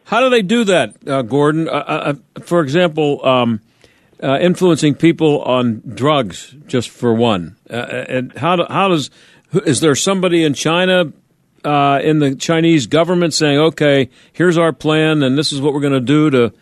How 0.05 0.21
do 0.21 0.29
they 0.29 0.41
do 0.41 0.63
that, 0.65 0.95
uh, 1.07 1.21
Gordon? 1.23 1.67
Uh, 1.67 1.71
uh, 1.71 2.13
uh 2.37 2.41
for 2.41 2.61
example, 2.61 3.25
um, 3.25 3.61
uh, 4.21 4.37
influencing 4.39 4.95
people 4.95 5.41
on 5.41 5.81
drugs, 5.95 6.55
just 6.67 6.89
for 6.89 7.13
one. 7.13 7.55
Uh, 7.69 7.75
and 8.07 8.33
how, 8.37 8.55
do, 8.55 8.65
how 8.69 8.89
does, 8.89 9.09
is 9.65 9.81
there 9.81 9.95
somebody 9.95 10.43
in 10.43 10.53
China, 10.53 11.11
in 11.63 12.19
the 12.19 12.35
Chinese 12.39 12.87
government 12.87 13.33
saying, 13.33 13.57
okay, 13.57 14.09
here's 14.33 14.57
our 14.57 14.73
plan 14.73 15.23
and 15.23 15.37
this 15.37 15.51
is 15.51 15.61
what 15.61 15.73
we're 15.73 15.81
going 15.81 15.93
to 15.93 15.99
do 15.99 16.29
to, 16.29 16.53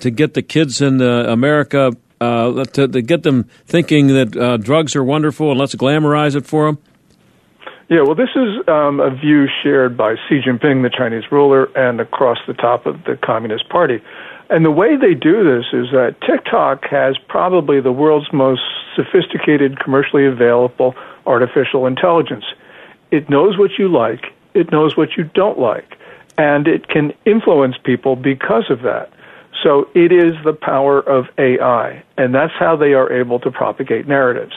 to 0.00 0.10
get 0.10 0.34
the 0.34 0.42
kids 0.42 0.80
in 0.80 1.00
America 1.00 1.92
uh, 2.20 2.64
to, 2.64 2.88
to, 2.88 3.02
get 3.02 3.22
them 3.22 3.44
thinking 3.66 4.08
that 4.08 4.36
uh, 4.36 4.56
drugs 4.56 4.96
are 4.96 5.04
wonderful 5.04 5.50
and 5.50 5.58
let's 5.58 5.74
glamorize 5.74 6.34
it 6.34 6.46
for 6.46 6.66
them? 6.66 6.78
Yeah, 7.88 8.02
well, 8.02 8.14
this 8.14 8.28
is 8.36 8.68
um, 8.68 9.00
a 9.00 9.10
view 9.10 9.46
shared 9.62 9.96
by 9.96 10.16
Xi 10.28 10.42
Jinping, 10.42 10.82
the 10.82 10.90
Chinese 10.90 11.24
ruler, 11.32 11.64
and 11.74 12.00
across 12.00 12.36
the 12.46 12.52
top 12.52 12.84
of 12.84 13.02
the 13.04 13.16
Communist 13.16 13.68
Party. 13.70 14.02
And 14.50 14.64
the 14.64 14.70
way 14.70 14.96
they 14.96 15.14
do 15.14 15.44
this 15.44 15.64
is 15.72 15.90
that 15.92 16.16
TikTok 16.26 16.84
has 16.90 17.16
probably 17.28 17.80
the 17.80 17.92
world's 17.92 18.30
most 18.32 18.62
sophisticated, 18.94 19.78
commercially 19.80 20.26
available 20.26 20.94
artificial 21.26 21.86
intelligence. 21.86 22.44
It 23.10 23.30
knows 23.30 23.58
what 23.58 23.72
you 23.78 23.88
like, 23.88 24.32
it 24.54 24.72
knows 24.72 24.96
what 24.96 25.16
you 25.16 25.24
don't 25.24 25.58
like, 25.58 25.96
and 26.36 26.66
it 26.66 26.88
can 26.88 27.12
influence 27.24 27.76
people 27.84 28.16
because 28.16 28.70
of 28.70 28.82
that. 28.82 29.10
So 29.62 29.88
it 29.94 30.12
is 30.12 30.34
the 30.44 30.52
power 30.52 31.00
of 31.00 31.26
AI, 31.36 32.02
and 32.16 32.34
that's 32.34 32.52
how 32.58 32.76
they 32.76 32.92
are 32.94 33.12
able 33.12 33.40
to 33.40 33.50
propagate 33.50 34.06
narratives. 34.06 34.54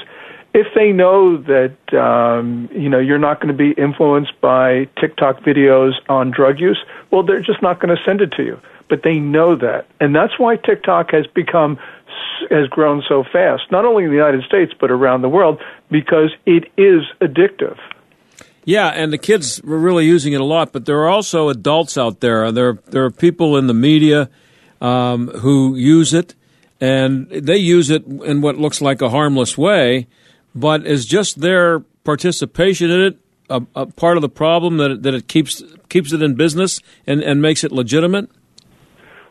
If 0.54 0.68
they 0.76 0.92
know 0.92 1.38
that 1.38 1.76
um, 1.94 2.70
you 2.72 2.90
know 2.90 3.00
you're 3.00 3.18
not 3.18 3.40
going 3.40 3.56
to 3.56 3.58
be 3.58 3.72
influenced 3.82 4.40
by 4.42 4.90
TikTok 5.00 5.40
videos 5.42 5.94
on 6.10 6.30
drug 6.30 6.60
use, 6.60 6.84
well, 7.10 7.24
they're 7.24 7.42
just 7.42 7.62
not 7.62 7.80
going 7.80 7.96
to 7.96 8.04
send 8.04 8.22
it 8.22 8.32
to 8.34 8.44
you. 8.44 8.60
But 8.90 9.04
they 9.04 9.20
know 9.20 9.56
that, 9.56 9.88
and 10.02 10.14
that's 10.14 10.38
why 10.38 10.58
TikTok 10.58 11.12
has 11.12 11.26
become 11.28 11.80
has 12.50 12.68
grown 12.68 13.04
so 13.08 13.24
fast, 13.24 13.64
not 13.72 13.86
only 13.86 14.04
in 14.04 14.10
the 14.10 14.16
United 14.16 14.44
States 14.44 14.74
but 14.80 14.92
around 14.92 15.22
the 15.22 15.30
world, 15.30 15.62
because 15.90 16.32
it 16.46 16.66
is 16.78 17.04
addictive. 17.22 17.78
Yeah, 18.64 18.90
and 18.90 19.12
the 19.12 19.18
kids 19.18 19.62
were 19.64 19.80
really 19.80 20.06
using 20.06 20.34
it 20.34 20.42
a 20.42 20.46
lot, 20.46 20.72
but 20.72 20.86
there 20.86 21.00
are 21.00 21.10
also 21.10 21.50
adults 21.50 21.98
out 21.98 22.20
there. 22.20 22.52
There, 22.52 22.80
there 22.88 23.06
are 23.06 23.12
people 23.12 23.58
in 23.58 23.68
the 23.68 23.74
media 23.74 24.30
um, 24.82 25.28
who 25.28 25.76
use 25.76 26.14
it, 26.14 26.36
and 26.82 27.30
they 27.30 27.58
use 27.58 27.90
it 27.90 28.06
in 28.06 28.42
what 28.42 28.58
looks 28.58 28.82
like 28.82 29.02
a 29.02 29.10
harmless 29.10 29.58
way, 29.58 30.08
but 30.54 30.86
is 30.86 31.06
just 31.06 31.42
their 31.42 31.80
participation 32.04 32.90
in 32.90 33.02
it 33.02 33.18
a, 33.52 33.62
a 33.76 33.86
part 33.86 34.18
of 34.18 34.22
the 34.22 34.30
problem 34.30 34.78
that 34.78 34.92
it, 34.92 35.04
that 35.04 35.14
it 35.14 35.28
keeps 35.28 35.62
keeps 35.90 36.14
it 36.14 36.22
in 36.22 36.36
business 36.36 36.80
and, 37.06 37.22
and 37.22 37.42
makes 37.42 37.64
it 37.64 37.72
legitimate? 37.72 38.30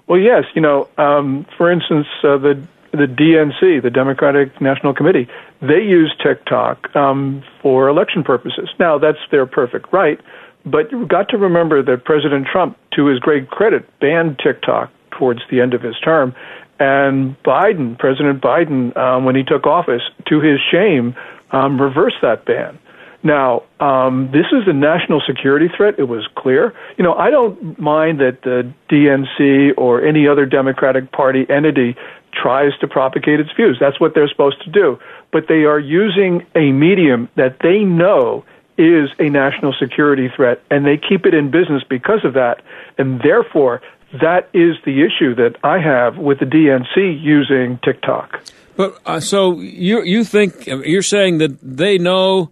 Well, 0.06 0.20
yes. 0.20 0.44
You 0.54 0.60
know, 0.60 0.88
um, 0.98 1.46
for 1.56 1.70
instance, 1.70 2.06
uh, 2.22 2.36
the 2.38 2.62
the 2.92 3.06
DNC, 3.06 3.82
the 3.82 3.90
Democratic 3.90 4.60
National 4.60 4.92
Committee, 4.92 5.28
they 5.60 5.80
use 5.80 6.14
TikTok 6.22 6.94
um, 6.96 7.42
for 7.62 7.88
election 7.88 8.24
purposes. 8.24 8.68
Now, 8.80 8.98
that's 8.98 9.18
their 9.30 9.46
perfect 9.46 9.92
right, 9.92 10.20
but 10.66 10.90
you've 10.90 11.08
got 11.08 11.28
to 11.28 11.38
remember 11.38 11.84
that 11.84 12.04
President 12.04 12.48
Trump, 12.50 12.76
to 12.96 13.06
his 13.06 13.20
great 13.20 13.48
credit, 13.48 13.88
banned 14.00 14.40
TikTok 14.42 14.90
towards 15.10 15.40
the 15.50 15.60
end 15.60 15.74
of 15.74 15.82
his 15.82 15.98
term. 16.00 16.34
And 16.78 17.36
Biden, 17.42 17.98
President 17.98 18.40
Biden, 18.40 18.96
um, 18.96 19.24
when 19.24 19.36
he 19.36 19.42
took 19.42 19.66
office, 19.66 20.02
to 20.28 20.40
his 20.40 20.58
shame, 20.70 21.14
um, 21.50 21.80
reversed 21.80 22.16
that 22.22 22.44
ban. 22.46 22.78
Now, 23.22 23.64
um, 23.80 24.30
this 24.32 24.46
is 24.50 24.66
a 24.66 24.72
national 24.72 25.20
security 25.26 25.68
threat. 25.76 25.96
It 25.98 26.08
was 26.08 26.26
clear. 26.36 26.72
You 26.96 27.04
know, 27.04 27.12
I 27.14 27.28
don't 27.30 27.78
mind 27.78 28.18
that 28.20 28.42
the 28.42 28.72
DNC 28.88 29.74
or 29.76 30.02
any 30.02 30.26
other 30.26 30.46
Democratic 30.46 31.12
Party 31.12 31.44
entity 31.50 31.96
tries 32.32 32.72
to 32.80 32.88
propagate 32.88 33.40
its 33.40 33.50
views. 33.52 33.76
That's 33.78 34.00
what 34.00 34.14
they're 34.14 34.28
supposed 34.28 34.62
to 34.64 34.70
do. 34.70 34.98
But 35.32 35.48
they 35.48 35.64
are 35.64 35.78
using 35.78 36.46
a 36.54 36.72
medium 36.72 37.28
that 37.36 37.58
they 37.62 37.80
know 37.80 38.44
is 38.78 39.10
a 39.18 39.28
national 39.28 39.74
security 39.78 40.30
threat, 40.34 40.62
and 40.70 40.86
they 40.86 40.96
keep 40.96 41.26
it 41.26 41.34
in 41.34 41.50
business 41.50 41.82
because 41.88 42.24
of 42.24 42.32
that. 42.34 42.62
And 42.96 43.20
therefore, 43.20 43.82
that 44.12 44.48
is 44.52 44.76
the 44.84 45.02
issue 45.02 45.34
that 45.36 45.56
I 45.62 45.78
have 45.78 46.16
with 46.16 46.40
the 46.40 46.46
DNC 46.46 47.22
using 47.22 47.78
TikTok. 47.84 48.42
But 48.76 48.98
uh, 49.06 49.20
so 49.20 49.60
you 49.60 50.02
you 50.02 50.24
think 50.24 50.66
you're 50.66 51.02
saying 51.02 51.38
that 51.38 51.58
they 51.62 51.98
know 51.98 52.50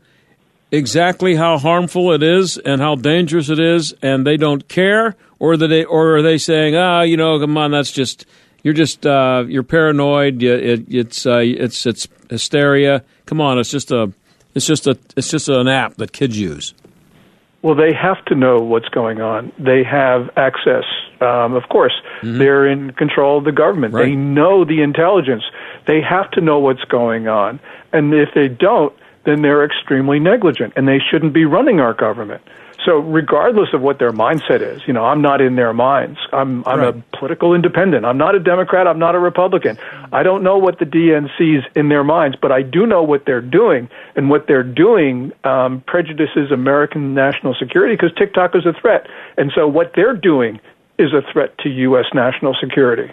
exactly 0.71 1.35
how 1.35 1.59
harmful 1.59 2.13
it 2.13 2.23
is 2.23 2.59
and 2.59 2.81
how 2.81 2.95
dangerous 2.95 3.49
it 3.49 3.59
is, 3.59 3.95
and 4.03 4.27
they 4.27 4.37
don't 4.37 4.69
care, 4.69 5.17
or 5.39 5.57
that 5.57 5.69
they 5.69 5.85
or 5.85 6.17
are 6.17 6.23
they 6.23 6.39
saying, 6.39 6.77
ah, 6.77 7.03
you 7.03 7.17
know, 7.17 7.39
come 7.41 7.57
on, 7.57 7.71
that's 7.71 7.93
just 7.93 8.27
you're 8.63 8.75
just 8.75 9.07
uh, 9.07 9.45
you're 9.49 9.63
paranoid. 9.63 10.43
It, 10.43 10.85
it's 10.89 11.27
uh, 11.27 11.39
it's 11.43 11.87
it's 11.87 12.09
hysteria. 12.29 13.05
Come 13.27 13.41
on, 13.41 13.59
it's 13.59 13.71
just 13.71 13.91
a 13.91 14.13
it's 14.55 14.67
just 14.67 14.87
a 14.87 14.99
it's 15.17 15.31
just 15.31 15.49
an 15.49 15.69
app 15.69 15.95
that 15.97 16.13
kids 16.13 16.39
use. 16.39 16.75
Well, 17.63 17.75
they 17.75 17.93
have 17.93 18.25
to 18.27 18.37
know 18.37 18.59
what's 18.59 18.89
going 18.89 19.21
on. 19.21 19.53
They 19.59 19.83
have 19.83 20.31
access. 20.37 20.85
Um, 21.21 21.55
of 21.55 21.65
course, 21.69 21.95
mm-hmm. 22.23 22.39
they're 22.39 22.67
in 22.67 22.93
control 22.93 23.39
of 23.39 23.45
the 23.45 23.53
government. 23.53 23.95
Right. 23.95 24.07
They 24.07 24.15
know 24.15 24.65
the 24.65 24.83
intelligence. 24.83 25.43
They 25.87 26.01
have 26.01 26.31
to 26.33 26.41
know 26.41 26.61
what's 26.61 26.85
going 26.85 27.27
on. 27.27 27.59
And 27.93 28.15
if 28.15 28.29
they 28.35 28.47
don't, 28.47 28.95
then 29.25 29.43
they're 29.43 29.65
extremely 29.65 30.21
negligent, 30.21 30.73
and 30.77 30.87
they 30.87 31.01
shouldn't 31.01 31.35
be 31.35 31.45
running 31.45 31.81
our 31.81 31.95
government. 31.95 32.43
So 32.87 32.99
regardless 32.99 33.71
of 33.75 33.81
what 33.81 33.99
their 33.99 34.13
mindset 34.13 34.63
is, 34.63 34.81
you 34.87 34.93
know, 34.93 35.05
I'm 35.05 35.21
not 35.21 35.41
in 35.41 35.57
their 35.57 35.73
minds. 35.73 36.19
I'm 36.33 36.63
I'm 36.67 36.79
Right. 36.79 36.95
a 36.95 37.17
political 37.19 37.55
independent. 37.55 38.07
I'm 38.07 38.17
not 38.19 38.35
a 38.35 38.39
Democrat. 38.41 38.87
I'm 38.87 38.99
not 38.99 39.15
a 39.15 39.19
Republican. 39.19 39.79
I 40.13 40.23
don't 40.23 40.43
know 40.43 40.59
what 40.59 40.79
the 40.79 40.85
DNC's 40.85 41.65
in 41.75 41.89
their 41.89 42.05
minds, 42.05 42.37
but 42.41 42.53
I 42.53 42.63
do 42.63 42.87
know 42.87 43.03
what 43.03 43.25
they're 43.27 43.41
doing, 43.41 43.89
and 44.15 44.31
what 44.31 44.47
they're 44.47 44.63
doing 44.63 45.33
um, 45.45 45.83
prejudices 45.87 46.53
American 46.53 47.15
national 47.15 47.55
security 47.59 47.95
because 47.95 48.13
TikTok 48.17 48.55
is 48.55 48.65
a 48.65 48.73
threat, 48.81 49.07
and 49.37 49.51
so 49.55 49.67
what 49.67 49.93
they're 49.97 50.17
doing 50.17 50.61
is 50.99 51.13
a 51.13 51.23
threat 51.33 51.57
to 51.59 51.69
U.S. 51.69 52.07
national 52.15 52.55
security. 52.61 53.13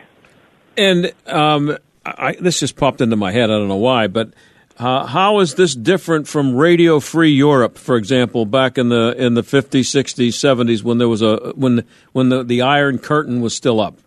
And 0.78 1.12
um, 1.28 1.78
I, 2.06 2.36
this 2.40 2.60
just 2.60 2.76
popped 2.76 3.02
into 3.02 3.16
my 3.16 3.32
head. 3.32 3.46
I 3.46 3.58
don't 3.58 3.68
know 3.68 3.76
why, 3.76 4.08
but 4.08 4.30
uh, 4.78 5.06
how 5.06 5.40
is 5.40 5.56
this 5.56 5.74
different 5.74 6.28
from 6.28 6.56
Radio 6.56 7.00
Free 7.00 7.32
Europe, 7.32 7.78
for 7.78 7.96
example, 7.96 8.46
back 8.46 8.78
in 8.78 8.90
the 8.90 9.16
in 9.18 9.34
the 9.34 9.44
fifties, 9.44 9.90
sixties, 9.90 10.38
seventies, 10.38 10.84
when 10.84 10.98
there 10.98 11.10
was 11.10 11.22
a 11.22 11.54
when 11.56 11.86
when 12.12 12.30
the, 12.30 12.44
the 12.44 12.62
Iron 12.62 12.98
Curtain 12.98 13.42
was 13.42 13.56
still 13.56 13.80
up? 13.80 13.98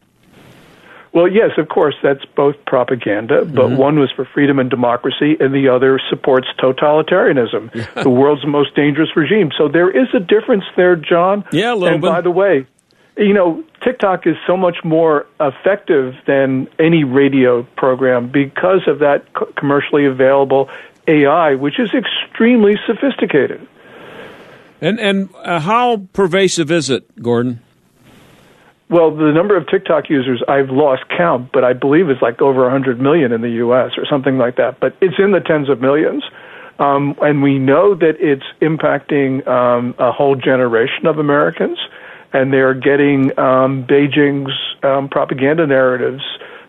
Well, 1.15 1.27
yes, 1.27 1.53
of 1.57 1.69
course, 1.69 1.95
that's 2.03 2.25
both 2.37 2.55
propaganda, 2.67 3.45
but 3.47 3.71
one 3.71 3.99
was 3.99 4.11
for 4.15 4.27
freedom 4.27 4.59
and 4.59 4.69
democracy, 4.69 5.37
and 5.41 5.55
the 5.55 5.69
other 5.69 5.99
supports 6.11 6.47
totalitarianism, 6.59 8.03
the 8.03 8.11
world's 8.11 8.47
most 8.47 8.77
dangerous 8.77 9.09
regime. 9.17 9.51
So 9.57 9.69
there 9.69 9.91
is 9.91 10.09
a 10.15 10.21
difference 10.21 10.65
there, 10.77 10.97
John. 10.97 11.45
Yeah, 11.51 11.73
a 11.73 11.75
little 11.75 11.95
and 11.95 12.03
bit. 12.03 12.09
by 12.09 12.21
the 12.21 12.31
way, 12.31 12.67
you 13.19 13.35
know, 13.35 13.63
TikTok 13.83 14.27
is 14.27 14.37
so 14.47 14.57
much 14.57 14.85
more 14.85 15.27
effective 15.41 16.15
than 16.27 16.69
any 16.79 17.05
radio 17.05 17.65
program 17.77 18.31
because 18.31 18.87
of 18.87 19.01
that 19.01 19.25
commercially 19.57 20.07
available 20.07 20.71
AI, 21.09 21.55
which 21.55 21.81
is 21.81 21.91
extremely 21.93 22.77
sophisticated. 22.87 23.67
And 24.81 25.01
and 25.01 25.29
uh, 25.43 25.59
how 25.61 26.07
pervasive 26.13 26.71
is 26.71 26.89
it, 26.89 27.21
Gordon? 27.21 27.61
Well, 28.91 29.15
the 29.15 29.33
number 29.33 29.57
of 29.57 29.67
TikTok 29.69 30.09
users 30.09 30.43
I've 30.49 30.71
lost 30.71 31.03
count, 31.15 31.51
but 31.53 31.63
I 31.63 31.75
believe 31.75 32.09
is 32.09 32.17
like 32.23 32.41
over 32.41 32.63
100 32.63 33.01
million 33.01 33.33
in 33.33 33.43
the 33.43 33.51
U.S. 33.51 33.93
or 33.99 34.07
something 34.07 34.39
like 34.39 34.57
that. 34.57 34.81
But 34.81 34.97
it's 35.03 35.17
in 35.19 35.33
the 35.33 35.41
tens 35.41 35.69
of 35.69 35.81
millions, 35.81 36.23
um, 36.79 37.15
and 37.21 37.43
we 37.43 37.59
know 37.59 37.95
that 37.97 38.15
it's 38.21 38.47
impacting 38.63 39.47
um, 39.47 39.95
a 39.99 40.11
whole 40.13 40.37
generation 40.37 41.07
of 41.07 41.19
Americans, 41.19 41.79
and 42.33 42.53
they're 42.53 42.75
getting 42.75 43.39
um, 43.39 43.85
Beijing's 43.87 44.53
um, 44.83 45.09
propaganda 45.09 45.67
narratives, 45.67 46.23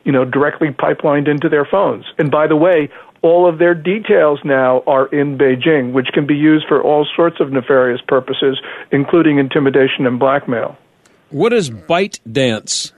you 0.03 0.11
know, 0.11 0.25
directly 0.25 0.69
pipelined 0.69 1.27
into 1.27 1.49
their 1.49 1.65
phones. 1.65 2.05
And 2.17 2.31
by 2.31 2.47
the 2.47 2.55
way, 2.55 2.89
all 3.21 3.47
of 3.47 3.59
their 3.59 3.75
details 3.75 4.39
now 4.45 4.81
are 4.87 5.07
in 5.07 5.37
Beijing, 5.37 5.91
which 5.91 6.07
can 6.13 6.25
be 6.25 6.35
used 6.35 6.65
for 6.67 6.81
all 6.81 7.05
sorts 7.15 7.37
of 7.39 7.51
nefarious 7.51 8.01
purposes, 8.07 8.59
including 8.91 9.39
intimidation 9.39 10.05
and 10.05 10.17
blackmail. 10.17 10.77
What 11.29 11.53
is 11.53 11.69
Byte 11.69 12.19
Dance? 12.31 12.93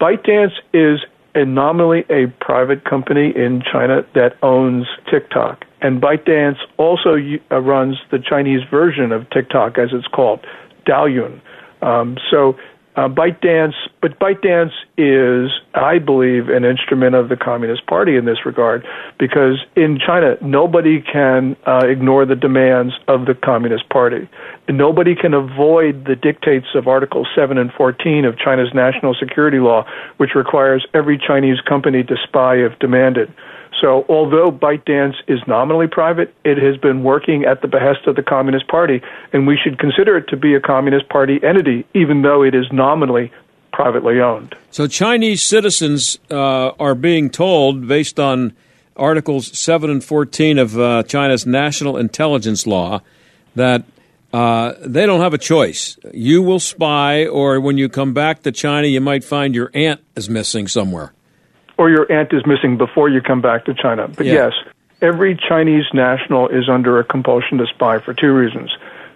ByteDance 0.00 0.52
is 0.74 1.00
nominally 1.34 2.04
a 2.10 2.26
private 2.40 2.84
company 2.84 3.32
in 3.34 3.62
China 3.72 4.04
that 4.14 4.36
owns 4.42 4.86
TikTok. 5.10 5.64
And 5.80 6.00
ByteDance 6.00 6.58
also 6.76 7.16
uh, 7.50 7.60
runs 7.60 7.96
the 8.10 8.18
Chinese 8.18 8.60
version 8.70 9.10
of 9.10 9.28
TikTok, 9.30 9.78
as 9.78 9.88
it's 9.92 10.06
called, 10.08 10.40
Douyin. 10.86 11.40
Um, 11.82 12.16
so 12.30 12.56
uh, 12.94 13.08
ByteDance, 13.08 13.72
but 14.02 14.18
ByteDance 14.18 14.72
is, 14.98 15.50
I 15.74 15.98
believe, 15.98 16.50
an 16.50 16.64
instrument 16.64 17.14
of 17.14 17.30
the 17.30 17.36
Communist 17.36 17.86
Party 17.86 18.16
in 18.16 18.26
this 18.26 18.44
regard, 18.44 18.86
because 19.18 19.64
in 19.76 19.98
China, 19.98 20.36
nobody 20.42 21.00
can 21.00 21.56
uh, 21.66 21.86
ignore 21.86 22.26
the 22.26 22.36
demands 22.36 22.92
of 23.08 23.24
the 23.24 23.34
Communist 23.34 23.88
Party. 23.88 24.28
Nobody 24.68 25.14
can 25.14 25.32
avoid 25.32 26.04
the 26.04 26.14
dictates 26.14 26.66
of 26.74 26.86
Article 26.86 27.26
7 27.34 27.56
and 27.56 27.72
14 27.72 28.26
of 28.26 28.38
China's 28.38 28.74
national 28.74 29.14
security 29.14 29.58
law, 29.58 29.86
which 30.18 30.34
requires 30.34 30.86
every 30.92 31.16
Chinese 31.16 31.60
company 31.62 32.02
to 32.04 32.16
spy 32.22 32.56
if 32.56 32.78
demanded. 32.78 33.32
So, 33.80 34.04
although 34.08 34.52
ByteDance 34.52 35.14
is 35.26 35.40
nominally 35.46 35.88
private, 35.88 36.34
it 36.44 36.58
has 36.58 36.76
been 36.76 37.02
working 37.02 37.44
at 37.44 37.62
the 37.62 37.68
behest 37.68 38.06
of 38.06 38.16
the 38.16 38.22
Communist 38.22 38.68
Party, 38.68 39.02
and 39.32 39.46
we 39.46 39.56
should 39.56 39.78
consider 39.78 40.16
it 40.16 40.28
to 40.28 40.36
be 40.36 40.54
a 40.54 40.60
Communist 40.60 41.08
Party 41.08 41.40
entity, 41.42 41.84
even 41.94 42.22
though 42.22 42.42
it 42.42 42.54
is 42.54 42.66
nominally 42.70 43.32
privately 43.72 44.20
owned. 44.20 44.54
So 44.70 44.86
Chinese 44.86 45.42
citizens 45.42 46.18
uh, 46.30 46.70
are 46.78 46.94
being 46.94 47.30
told, 47.30 47.88
based 47.88 48.20
on 48.20 48.52
Articles 48.96 49.58
7 49.58 49.90
and 49.90 50.04
14 50.04 50.58
of 50.58 50.78
uh, 50.78 51.02
China's 51.04 51.46
National 51.46 51.96
Intelligence 51.96 52.66
Law, 52.66 53.00
that 53.54 53.84
uh, 54.32 54.74
they 54.80 55.06
don't 55.06 55.20
have 55.20 55.34
a 55.34 55.38
choice. 55.38 55.98
You 56.12 56.42
will 56.42 56.60
spy, 56.60 57.26
or 57.26 57.60
when 57.60 57.78
you 57.78 57.88
come 57.88 58.14
back 58.14 58.42
to 58.42 58.52
China, 58.52 58.86
you 58.86 59.00
might 59.00 59.24
find 59.24 59.54
your 59.54 59.70
aunt 59.74 60.00
is 60.16 60.30
missing 60.30 60.68
somewhere. 60.68 61.12
Or 61.82 61.90
your 61.90 62.06
aunt 62.12 62.32
is 62.32 62.46
missing 62.46 62.76
before 62.76 63.08
you 63.08 63.20
come 63.20 63.40
back 63.40 63.64
to 63.64 63.74
China. 63.74 64.06
But 64.06 64.26
Yeah. 64.26 64.34
yes, 64.34 64.52
every 65.00 65.34
Chinese 65.34 65.86
national 65.92 66.46
is 66.46 66.68
under 66.68 67.00
a 67.00 67.02
compulsion 67.02 67.58
to 67.58 67.66
spy 67.66 67.98
for 67.98 68.14
two 68.14 68.32
reasons 68.32 68.70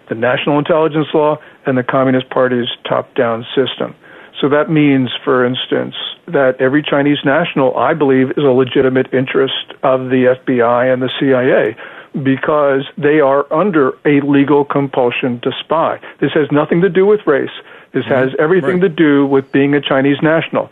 the 0.09 0.15
national 0.15 0.59
intelligence 0.59 1.07
law 1.13 1.37
and 1.65 1.77
the 1.77 1.83
Communist 1.83 2.29
Party's 2.29 2.67
top 2.83 3.13
down 3.15 3.45
system. 3.55 3.95
So 4.39 4.49
that 4.49 4.69
means, 4.69 5.09
for 5.23 5.45
instance, 5.45 5.95
that 6.27 6.59
every 6.59 6.83
Chinese 6.83 7.19
national, 7.23 7.77
I 7.77 7.93
believe, 7.93 8.31
is 8.31 8.43
a 8.43 8.51
legitimate 8.51 9.13
interest 9.13 9.73
of 9.83 10.09
the 10.09 10.35
FBI 10.45 10.91
and 10.91 11.01
the 11.01 11.11
CIA 11.19 11.75
because 12.21 12.83
they 12.97 13.21
are 13.21 13.45
under 13.51 13.93
a 14.03 14.19
legal 14.21 14.65
compulsion 14.65 15.39
to 15.41 15.51
spy. 15.59 15.99
This 16.19 16.33
has 16.33 16.51
nothing 16.51 16.81
to 16.81 16.89
do 16.89 17.05
with 17.05 17.25
race. 17.25 17.49
This 17.93 18.03
mm-hmm. 18.03 18.13
has 18.13 18.35
everything 18.39 18.81
to 18.81 18.89
do 18.89 19.25
with 19.25 19.51
being 19.53 19.73
a 19.73 19.81
Chinese 19.81 20.21
national. 20.21 20.69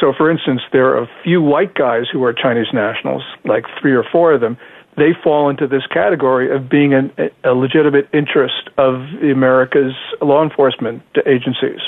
So, 0.00 0.12
for 0.16 0.30
instance, 0.30 0.60
there 0.72 0.88
are 0.88 1.02
a 1.02 1.08
few 1.22 1.40
white 1.40 1.74
guys 1.74 2.04
who 2.12 2.24
are 2.24 2.32
Chinese 2.32 2.66
nationals, 2.72 3.22
like 3.44 3.64
three 3.80 3.94
or 3.94 4.04
four 4.10 4.32
of 4.32 4.40
them. 4.40 4.56
They 4.96 5.10
fall 5.22 5.48
into 5.48 5.66
this 5.66 5.86
category 5.92 6.54
of 6.54 6.68
being 6.68 6.94
an, 6.94 7.12
a 7.42 7.50
legitimate 7.50 8.08
interest 8.12 8.70
of 8.78 8.94
America's 9.22 9.94
law 10.20 10.42
enforcement 10.42 11.02
agencies. 11.26 11.80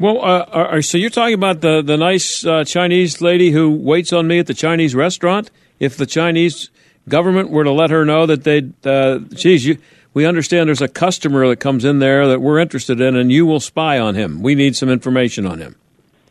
Well, 0.00 0.24
uh, 0.24 0.46
are, 0.50 0.82
so 0.82 0.98
you're 0.98 1.10
talking 1.10 1.34
about 1.34 1.60
the 1.60 1.82
the 1.82 1.96
nice 1.96 2.44
uh, 2.44 2.64
Chinese 2.64 3.20
lady 3.20 3.50
who 3.50 3.70
waits 3.70 4.12
on 4.12 4.26
me 4.26 4.38
at 4.38 4.46
the 4.46 4.54
Chinese 4.54 4.94
restaurant? 4.94 5.50
If 5.78 5.96
the 5.96 6.06
Chinese 6.06 6.70
government 7.08 7.50
were 7.50 7.64
to 7.64 7.72
let 7.72 7.90
her 7.90 8.04
know 8.04 8.26
that 8.26 8.44
they, 8.44 8.70
uh, 8.84 9.18
geez, 9.34 9.66
you, 9.66 9.78
we 10.14 10.26
understand 10.26 10.68
there's 10.68 10.82
a 10.82 10.88
customer 10.88 11.46
that 11.48 11.56
comes 11.56 11.84
in 11.84 11.98
there 11.98 12.26
that 12.28 12.40
we're 12.40 12.58
interested 12.58 13.00
in, 13.00 13.16
and 13.16 13.30
you 13.30 13.46
will 13.46 13.60
spy 13.60 13.98
on 13.98 14.14
him. 14.14 14.42
We 14.42 14.54
need 14.54 14.74
some 14.74 14.88
information 14.88 15.46
on 15.46 15.58
him. 15.58 15.76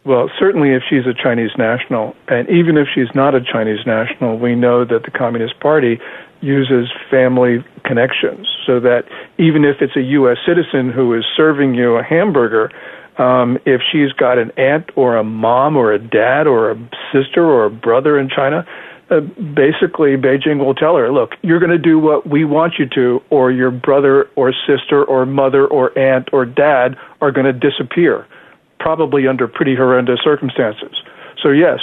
Well, 0.06 0.30
certainly 0.40 0.72
if 0.72 0.84
she's 0.90 1.06
a 1.06 1.14
Chinese 1.14 1.52
national, 1.58 2.16
and 2.28 2.50
even 2.50 2.78
if 2.78 2.88
she's 2.94 3.14
not 3.14 3.36
a 3.36 3.42
Chinese 3.42 3.86
national, 3.86 4.40
we 4.40 4.56
know 4.56 4.86
that 4.86 5.04
the 5.04 5.12
Communist 5.12 5.60
Party 5.60 6.00
uses 6.42 6.90
family 7.12 7.64
connections 7.84 8.48
so 8.66 8.80
that 8.80 9.04
even 9.38 9.66
if 9.66 9.82
it's 9.82 9.96
a 9.96 10.02
U.S. 10.02 10.38
citizen 10.46 10.90
who 10.90 11.14
is 11.14 11.26
serving 11.36 11.76
you 11.76 11.96
a 11.96 12.04
hamburger, 12.04 12.72
um, 13.18 13.58
if 13.66 13.82
she's 13.92 14.14
got 14.14 14.38
an 14.38 14.52
aunt 14.58 14.90
or 14.96 15.18
a 15.18 15.24
mom 15.24 15.76
or 15.76 15.92
a 15.92 16.00
dad 16.00 16.48
or 16.48 16.72
a 16.72 16.90
sister 17.12 17.44
or 17.44 17.66
a 17.66 17.70
brother 17.70 18.18
in 18.18 18.30
China, 18.30 18.66
uh, 19.12 19.20
basically 19.20 20.16
Beijing 20.16 20.64
will 20.64 20.76
tell 20.76 20.96
her, 20.96 21.12
look, 21.12 21.32
you're 21.42 21.60
going 21.60 21.72
to 21.72 21.78
do 21.78 22.00
what 22.00 22.28
we 22.28 22.46
want 22.46 22.76
you 22.80 22.88
to, 22.96 23.22
or 23.30 23.52
your 23.52 23.72
brother 23.72 24.30
or 24.36 24.54
sister 24.66 25.04
or 25.04 25.26
mother 25.26 25.68
or 25.68 25.98
aunt 25.98 26.30
or 26.32 26.46
dad 26.46 26.96
are 27.20 27.32
going 27.32 27.46
to 27.46 27.54
disappear, 27.54 28.26
probably 28.80 29.28
under 29.28 29.48
pretty 29.48 29.76
horrendous 29.76 30.20
circumstances. 30.24 30.96
So, 31.42 31.50
yes, 31.50 31.80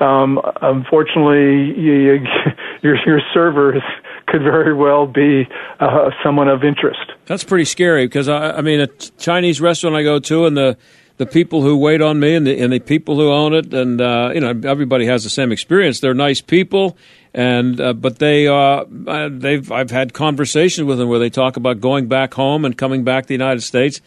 um, 0.00 0.40
unfortunately, 0.62 1.78
you, 1.78 2.24
your, 2.82 2.96
your 3.06 3.20
servers 3.32 3.82
could 4.26 4.42
very 4.42 4.74
well 4.74 5.06
be 5.06 5.48
uh, 5.80 6.10
someone 6.24 6.48
of 6.48 6.64
interest. 6.64 7.12
That's 7.26 7.44
pretty 7.44 7.64
scary 7.64 8.06
because 8.06 8.28
I, 8.28 8.52
I 8.52 8.60
mean, 8.62 8.80
a 8.80 8.86
Chinese 9.18 9.60
restaurant 9.60 9.96
I 9.96 10.02
go 10.02 10.18
to, 10.18 10.46
and 10.46 10.56
the 10.56 10.76
the 11.18 11.26
people 11.26 11.60
who 11.60 11.76
wait 11.76 12.00
on 12.00 12.18
me, 12.18 12.34
and 12.34 12.46
the 12.46 12.58
and 12.58 12.72
the 12.72 12.78
people 12.78 13.16
who 13.16 13.30
own 13.30 13.52
it, 13.52 13.74
and 13.74 14.00
uh, 14.00 14.30
you 14.32 14.40
know, 14.40 14.58
everybody 14.64 15.04
has 15.04 15.22
the 15.22 15.28
same 15.28 15.52
experience. 15.52 16.00
They're 16.00 16.14
nice 16.14 16.40
people, 16.40 16.96
and 17.34 17.78
uh, 17.78 17.92
but 17.92 18.18
they 18.18 18.48
uh, 18.48 18.84
they've 19.28 19.70
I've 19.70 19.90
had 19.90 20.14
conversations 20.14 20.86
with 20.86 20.96
them 20.96 21.10
where 21.10 21.18
they 21.18 21.28
talk 21.28 21.58
about 21.58 21.80
going 21.80 22.08
back 22.08 22.32
home 22.32 22.64
and 22.64 22.76
coming 22.76 23.04
back 23.04 23.24
to 23.24 23.28
the 23.28 23.34
United 23.34 23.60
States. 23.60 24.00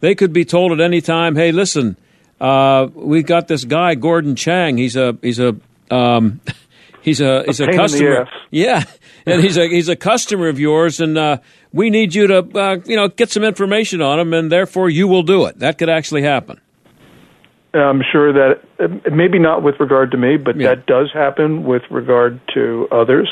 They 0.00 0.14
could 0.14 0.32
be 0.32 0.44
told 0.44 0.72
at 0.72 0.80
any 0.80 1.00
time, 1.00 1.36
"Hey, 1.36 1.52
listen, 1.52 1.96
uh, 2.40 2.88
we 2.94 3.22
got 3.22 3.48
this 3.48 3.64
guy 3.64 3.94
Gordon 3.94 4.36
Chang. 4.36 4.76
He's 4.76 4.96
a 4.96 5.16
he's 5.22 5.40
a 5.40 5.56
um, 5.90 6.40
he's 7.02 7.20
a 7.20 7.44
he's 7.44 7.60
a, 7.60 7.66
the 7.66 7.72
customer. 7.72 8.28
Yeah, 8.50 8.84
and 9.26 9.42
he's 9.42 9.56
a 9.56 9.68
he's 9.68 9.88
a 9.88 9.96
customer 9.96 10.48
of 10.48 10.58
yours, 10.58 11.00
and 11.00 11.16
uh, 11.16 11.38
we 11.72 11.90
need 11.90 12.14
you 12.14 12.26
to 12.26 12.38
uh, 12.38 12.76
you 12.84 12.96
know 12.96 13.08
get 13.08 13.30
some 13.30 13.44
information 13.44 14.02
on 14.02 14.20
him, 14.20 14.34
and 14.34 14.52
therefore 14.52 14.90
you 14.90 15.08
will 15.08 15.22
do 15.22 15.46
it. 15.46 15.58
That 15.58 15.78
could 15.78 15.88
actually 15.88 16.22
happen. 16.22 16.60
I'm 17.74 18.00
sure 18.10 18.32
that 18.32 19.10
maybe 19.12 19.38
not 19.38 19.62
with 19.62 19.74
regard 19.80 20.10
to 20.12 20.16
me, 20.16 20.38
but 20.38 20.56
that 20.58 20.86
does 20.86 21.10
happen 21.12 21.64
with 21.64 21.82
regard 21.90 22.40
to 22.54 22.88
others. 22.90 23.28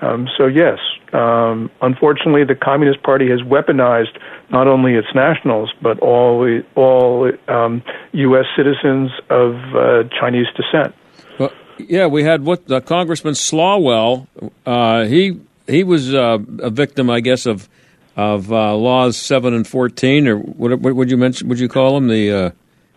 Um, 0.00 0.26
so 0.38 0.46
yes, 0.46 0.78
Um, 1.14 1.70
unfortunately, 1.80 2.42
the 2.42 2.56
Communist 2.56 3.02
Party 3.04 3.30
has 3.30 3.40
weaponized 3.40 4.18
not 4.50 4.66
only 4.66 4.94
its 4.94 5.06
nationals 5.14 5.72
but 5.80 6.00
all 6.00 6.60
all 6.74 7.30
um, 7.46 7.82
U.S. 8.12 8.46
citizens 8.56 9.12
of 9.30 9.54
uh, 9.76 10.02
Chinese 10.20 10.46
descent. 10.56 10.92
Well, 11.38 11.52
yeah, 11.78 12.06
we 12.08 12.24
had 12.24 12.42
what 12.44 12.68
uh, 12.70 12.80
Congressman 12.80 13.34
Swalwell. 13.34 14.26
Uh, 14.66 15.04
he 15.04 15.40
he 15.68 15.84
was 15.84 16.12
uh, 16.12 16.38
a 16.58 16.70
victim, 16.70 17.08
I 17.08 17.20
guess, 17.20 17.46
of 17.46 17.68
of 18.16 18.52
uh, 18.52 18.74
laws 18.76 19.16
seven 19.16 19.54
and 19.54 19.66
fourteen, 19.66 20.26
or 20.26 20.38
what, 20.38 20.80
what 20.80 20.96
would 20.96 21.10
you 21.12 21.16
mention? 21.16 21.48
Would 21.48 21.60
you 21.60 21.68
call 21.68 21.94
them 21.94 22.08
the? 22.08 22.32
Uh, 22.32 22.50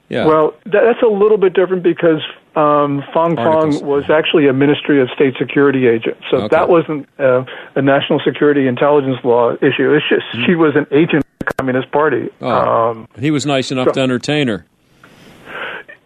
yeah. 0.10 0.25
Well, 0.25 0.56
that's 0.65 1.01
a 1.03 1.08
little 1.08 1.38
bit 1.38 1.53
different 1.53 1.84
because 1.84 2.21
um, 2.58 3.04
Articles. 3.15 3.80
Fang 3.80 3.86
was 3.88 4.10
actually 4.10 4.48
a 4.48 4.54
Ministry 4.54 5.02
of 5.02 5.10
State 5.12 5.36
Security 5.38 5.88
agent, 5.88 6.17
so 6.32 6.38
Okay. 6.38 6.48
that 6.50 6.70
wasn't 6.70 7.08
uh, 7.20 7.43
a 7.76 7.82
national 7.82 8.20
security 8.26 8.67
intelligence 8.67 9.17
law 9.24 9.54
issue. 9.62 9.93
It's 9.93 10.06
just 10.10 10.26
she 10.46 10.56
was 10.56 10.76
an 10.76 10.88
agent 10.91 11.24
of 11.24 11.48
the 11.48 11.54
Communist 11.58 11.91
Party. 11.91 12.30
Oh, 12.41 12.50
Um, 12.50 13.08
he 13.20 13.32
was 13.32 13.46
nice 13.46 13.72
enough 13.72 13.88
so- 13.89 13.93
to 13.93 14.02
entertain 14.02 14.48
her. 14.48 14.65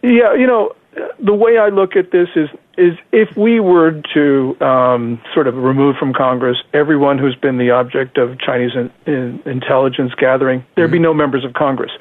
Yeah, 0.02 0.34
you 0.34 0.46
know, 0.46 0.74
the 1.20 1.32
way 1.34 1.58
I 1.58 1.68
look 1.68 1.96
at 1.96 2.10
this 2.10 2.28
is 2.36 2.48
is 2.78 2.96
if 3.12 3.36
we 3.36 3.60
were 3.60 4.00
to 4.14 4.56
um, 4.62 5.20
sort 5.34 5.46
of 5.46 5.54
remove 5.56 5.94
from 5.96 6.14
Congress 6.14 6.56
everyone 6.72 7.18
who's 7.18 7.34
been 7.36 7.58
the 7.58 7.70
object 7.70 8.16
of 8.16 8.38
Chinese 8.40 8.70
in, 8.74 8.90
in 9.06 9.42
intelligence 9.44 10.12
gathering, 10.16 10.64
there'd 10.74 10.90
be 10.90 10.98
no 10.98 11.12
members 11.12 11.44
of 11.44 11.52
Congress. 11.52 11.92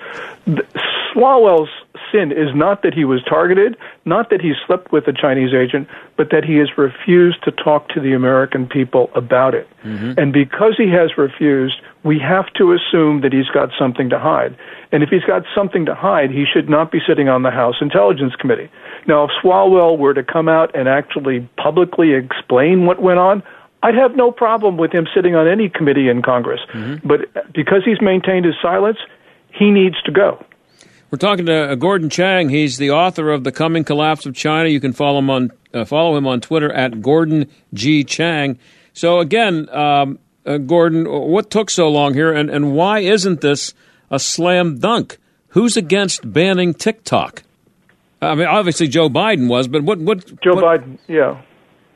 The, 0.45 0.63
Swalwell's 1.13 1.69
sin 2.11 2.31
is 2.31 2.53
not 2.53 2.83
that 2.83 2.93
he 2.93 3.05
was 3.05 3.23
targeted, 3.23 3.77
not 4.05 4.29
that 4.29 4.41
he 4.41 4.53
slept 4.65 4.91
with 4.91 5.07
a 5.07 5.13
Chinese 5.13 5.53
agent, 5.53 5.87
but 6.17 6.29
that 6.31 6.43
he 6.43 6.57
has 6.57 6.77
refused 6.77 7.43
to 7.43 7.51
talk 7.51 7.89
to 7.89 7.99
the 7.99 8.13
American 8.13 8.67
people 8.67 9.09
about 9.15 9.53
it. 9.53 9.67
Mm-hmm. 9.83 10.13
And 10.17 10.33
because 10.33 10.75
he 10.77 10.89
has 10.89 11.17
refused, 11.17 11.75
we 12.03 12.19
have 12.19 12.51
to 12.53 12.73
assume 12.73 13.21
that 13.21 13.33
he's 13.33 13.47
got 13.47 13.69
something 13.77 14.09
to 14.09 14.19
hide. 14.19 14.55
And 14.91 15.03
if 15.03 15.09
he's 15.09 15.23
got 15.23 15.43
something 15.55 15.85
to 15.85 15.95
hide, 15.95 16.31
he 16.31 16.45
should 16.45 16.69
not 16.69 16.91
be 16.91 16.99
sitting 17.07 17.29
on 17.29 17.43
the 17.43 17.51
House 17.51 17.75
Intelligence 17.81 18.35
Committee. 18.35 18.69
Now, 19.07 19.23
if 19.25 19.31
Swalwell 19.41 19.97
were 19.97 20.13
to 20.13 20.23
come 20.23 20.49
out 20.49 20.75
and 20.75 20.87
actually 20.87 21.47
publicly 21.57 22.13
explain 22.13 22.85
what 22.85 23.01
went 23.01 23.19
on, 23.19 23.41
I'd 23.83 23.95
have 23.95 24.15
no 24.15 24.31
problem 24.31 24.77
with 24.77 24.91
him 24.91 25.07
sitting 25.13 25.35
on 25.35 25.47
any 25.47 25.69
committee 25.69 26.07
in 26.07 26.21
Congress. 26.21 26.61
Mm-hmm. 26.73 27.07
But 27.07 27.53
because 27.53 27.83
he's 27.83 28.01
maintained 28.01 28.45
his 28.45 28.55
silence, 28.61 28.97
he 29.53 29.71
needs 29.71 30.01
to 30.03 30.11
go. 30.11 30.43
We're 31.11 31.17
talking 31.17 31.45
to 31.47 31.71
uh, 31.71 31.75
Gordon 31.75 32.09
Chang. 32.09 32.47
He's 32.47 32.77
the 32.77 32.91
author 32.91 33.31
of 33.31 33.43
The 33.43 33.51
Coming 33.51 33.83
Collapse 33.83 34.25
of 34.25 34.33
China. 34.33 34.69
You 34.69 34.79
can 34.79 34.93
follow 34.93 35.19
him 35.19 35.29
on 35.29 35.51
uh, 35.73 35.83
follow 35.83 36.15
him 36.15 36.25
on 36.25 36.39
Twitter 36.39 36.71
at 36.71 37.01
Gordon 37.01 37.49
G 37.73 38.05
Chang. 38.05 38.57
So 38.93 39.19
again, 39.19 39.67
um, 39.75 40.19
uh, 40.45 40.57
Gordon, 40.57 41.03
what 41.05 41.51
took 41.51 41.69
so 41.69 41.89
long 41.89 42.13
here, 42.13 42.31
and, 42.31 42.49
and 42.49 42.73
why 42.73 42.99
isn't 42.99 43.41
this 43.41 43.73
a 44.09 44.19
slam 44.19 44.79
dunk? 44.79 45.17
Who's 45.49 45.75
against 45.75 46.31
banning 46.31 46.73
TikTok? 46.73 47.43
I 48.21 48.35
mean, 48.35 48.47
obviously 48.47 48.87
Joe 48.87 49.09
Biden 49.09 49.49
was, 49.49 49.67
but 49.67 49.83
what? 49.83 49.99
What? 49.99 50.25
Joe 50.41 50.55
what- 50.55 50.63
Biden, 50.63 50.97
yeah. 51.09 51.41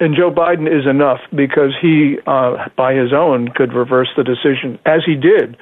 And 0.01 0.13
Joe 0.13 0.29
Biden 0.29 0.67
is 0.67 0.85
enough 0.85 1.21
because 1.33 1.71
he, 1.81 2.17
uh, 2.27 2.67
by 2.75 2.93
his 2.93 3.13
own, 3.13 3.47
could 3.55 3.71
reverse 3.71 4.09
the 4.17 4.25
decision, 4.25 4.77
as 4.85 5.03
he 5.05 5.15
did, 5.15 5.55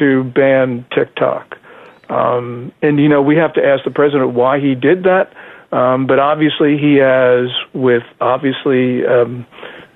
to 0.00 0.24
ban 0.24 0.84
TikTok. 0.92 1.56
Um, 2.08 2.72
and, 2.82 2.98
you 2.98 3.08
know, 3.08 3.22
we 3.22 3.36
have 3.36 3.52
to 3.54 3.64
ask 3.64 3.84
the 3.84 3.90
president 3.90 4.34
why 4.34 4.60
he 4.60 4.74
did 4.74 5.04
that. 5.04 5.32
Um, 5.72 6.06
but 6.06 6.18
obviously, 6.18 6.78
he 6.78 6.96
has, 6.96 7.48
with 7.74 8.04
obviously 8.20 9.04
um, 9.04 9.44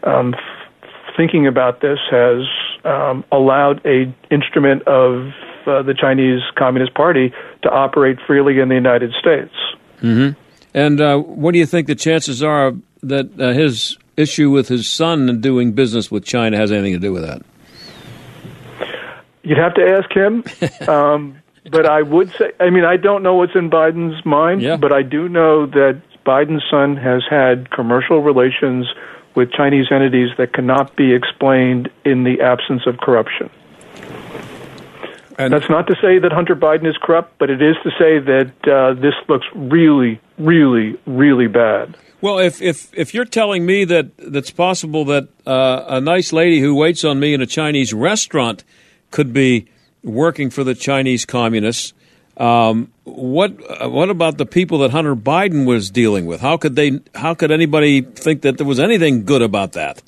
um, 0.02 0.34
f- 0.34 0.90
thinking 1.16 1.46
about 1.46 1.80
this, 1.80 1.98
has 2.10 2.42
um, 2.84 3.24
allowed 3.30 3.80
a 3.86 4.12
instrument 4.30 4.82
of 4.88 5.28
uh, 5.66 5.82
the 5.82 5.94
Chinese 5.94 6.40
Communist 6.56 6.94
Party 6.94 7.32
to 7.62 7.70
operate 7.70 8.18
freely 8.26 8.58
in 8.58 8.68
the 8.68 8.74
United 8.74 9.12
States. 9.18 9.52
hmm 10.00 10.30
And 10.74 11.00
uh, 11.00 11.18
what 11.18 11.52
do 11.52 11.58
you 11.58 11.66
think 11.66 11.86
the 11.86 11.94
chances 11.94 12.42
are 12.42 12.72
that 13.02 13.40
uh, 13.40 13.52
his 13.52 13.96
issue 14.16 14.50
with 14.50 14.68
his 14.68 14.88
son 14.88 15.28
and 15.28 15.40
doing 15.40 15.72
business 15.72 16.10
with 16.10 16.24
China 16.24 16.56
has 16.56 16.72
anything 16.72 16.92
to 16.94 16.98
do 16.98 17.12
with 17.12 17.22
that? 17.22 17.42
You'd 19.42 19.58
have 19.58 19.74
to 19.74 19.82
ask 19.82 20.12
him. 20.12 20.44
um, 20.88 21.39
but 21.70 21.86
I 21.86 22.02
would 22.02 22.30
say, 22.32 22.52
I 22.58 22.70
mean, 22.70 22.84
I 22.84 22.96
don't 22.96 23.22
know 23.22 23.34
what's 23.34 23.54
in 23.54 23.70
Biden's 23.70 24.24
mind, 24.24 24.62
yeah. 24.62 24.76
but 24.76 24.92
I 24.92 25.02
do 25.02 25.28
know 25.28 25.66
that 25.66 26.00
Biden's 26.24 26.64
son 26.70 26.96
has 26.96 27.22
had 27.28 27.70
commercial 27.70 28.22
relations 28.22 28.86
with 29.34 29.52
Chinese 29.52 29.86
entities 29.90 30.30
that 30.38 30.52
cannot 30.52 30.96
be 30.96 31.12
explained 31.12 31.90
in 32.04 32.24
the 32.24 32.40
absence 32.40 32.82
of 32.86 32.98
corruption. 32.98 33.50
And 35.38 35.52
That's 35.54 35.70
not 35.70 35.86
to 35.86 35.94
say 36.02 36.18
that 36.18 36.32
Hunter 36.32 36.54
Biden 36.54 36.86
is 36.86 36.96
corrupt, 37.00 37.38
but 37.38 37.48
it 37.48 37.62
is 37.62 37.74
to 37.82 37.90
say 37.92 38.18
that 38.18 38.52
uh, 38.68 38.92
this 39.00 39.14
looks 39.26 39.46
really, 39.54 40.20
really, 40.38 40.98
really 41.06 41.46
bad. 41.46 41.96
Well, 42.20 42.38
if 42.38 42.60
if 42.60 42.92
if 42.92 43.14
you're 43.14 43.24
telling 43.24 43.64
me 43.64 43.86
that 43.86 44.10
that's 44.18 44.50
possible 44.50 45.06
that 45.06 45.28
uh, 45.46 45.84
a 45.88 46.00
nice 46.02 46.34
lady 46.34 46.60
who 46.60 46.74
waits 46.74 47.04
on 47.04 47.18
me 47.18 47.32
in 47.32 47.40
a 47.40 47.46
Chinese 47.46 47.94
restaurant 47.94 48.64
could 49.10 49.32
be 49.32 49.68
working 50.02 50.50
for 50.50 50.64
the 50.64 50.74
Chinese 50.74 51.24
communists, 51.24 51.92
um, 52.36 52.90
what 53.04 53.52
uh, 53.82 53.88
what 53.88 54.08
about 54.08 54.38
the 54.38 54.46
people 54.46 54.78
that 54.78 54.90
Hunter 54.90 55.14
Biden 55.14 55.66
was 55.66 55.90
dealing 55.90 56.26
with? 56.26 56.40
How 56.40 56.56
could 56.56 56.76
they? 56.76 57.00
How 57.14 57.34
could 57.34 57.50
anybody 57.50 58.00
think 58.02 58.42
that 58.42 58.56
there 58.56 58.66
was 58.66 58.80
anything 58.80 59.24
good 59.24 59.42
about 59.42 59.72
that? 59.72 60.02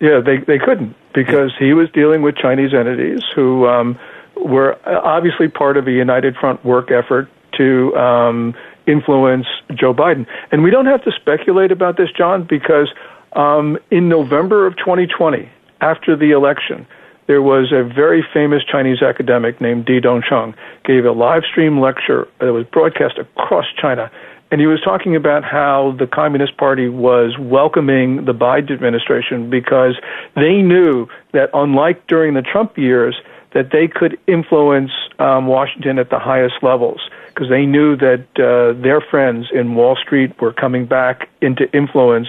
Yeah, 0.00 0.20
they 0.20 0.38
they 0.38 0.58
couldn't 0.58 0.94
because 1.14 1.52
he 1.58 1.72
was 1.72 1.88
dealing 1.92 2.20
with 2.20 2.36
Chinese 2.36 2.74
entities 2.74 3.22
who 3.34 3.66
um, 3.66 3.98
were 4.36 4.78
obviously 4.86 5.48
part 5.48 5.78
of 5.78 5.86
a 5.86 5.92
United 5.92 6.36
Front 6.36 6.62
work 6.64 6.90
effort 6.90 7.30
to 7.56 7.96
um, 7.96 8.54
influence 8.86 9.46
Joe 9.74 9.94
Biden. 9.94 10.26
And 10.52 10.62
we 10.62 10.70
don't 10.70 10.86
have 10.86 11.02
to 11.04 11.12
speculate 11.12 11.72
about 11.72 11.96
this, 11.96 12.10
John, 12.16 12.46
because 12.48 12.92
um, 13.32 13.78
in 13.90 14.08
November 14.08 14.66
of 14.66 14.76
2020, 14.76 15.50
after 15.80 16.16
the 16.16 16.32
election, 16.32 16.86
there 17.26 17.42
was 17.42 17.72
a 17.72 17.82
very 17.82 18.24
famous 18.32 18.62
Chinese 18.64 19.02
academic 19.02 19.60
named 19.60 19.86
Di 19.86 20.00
Dongsheng 20.00 20.54
gave 20.84 21.04
a 21.04 21.12
live 21.12 21.42
stream 21.44 21.80
lecture 21.80 22.28
that 22.40 22.52
was 22.52 22.64
broadcast 22.66 23.18
across 23.18 23.66
China. 23.80 24.10
And 24.50 24.60
he 24.60 24.68
was 24.68 24.80
talking 24.80 25.16
about 25.16 25.42
how 25.42 25.96
the 25.98 26.06
Communist 26.06 26.56
Party 26.56 26.88
was 26.88 27.36
welcoming 27.38 28.24
the 28.26 28.32
Biden 28.32 28.70
administration 28.70 29.50
because 29.50 29.96
they 30.36 30.62
knew 30.62 31.08
that, 31.32 31.50
unlike 31.52 32.06
during 32.06 32.34
the 32.34 32.42
Trump 32.42 32.78
years, 32.78 33.16
that 33.54 33.70
they 33.72 33.88
could 33.88 34.18
influence 34.28 34.92
um, 35.18 35.46
Washington 35.46 35.98
at 35.98 36.10
the 36.10 36.18
highest 36.18 36.56
levels 36.62 37.00
because 37.28 37.48
they 37.48 37.66
knew 37.66 37.96
that 37.96 38.24
uh, 38.36 38.80
their 38.80 39.00
friends 39.00 39.46
in 39.52 39.74
Wall 39.74 39.96
Street 39.96 40.40
were 40.40 40.52
coming 40.52 40.86
back 40.86 41.28
into 41.42 41.70
influence 41.76 42.28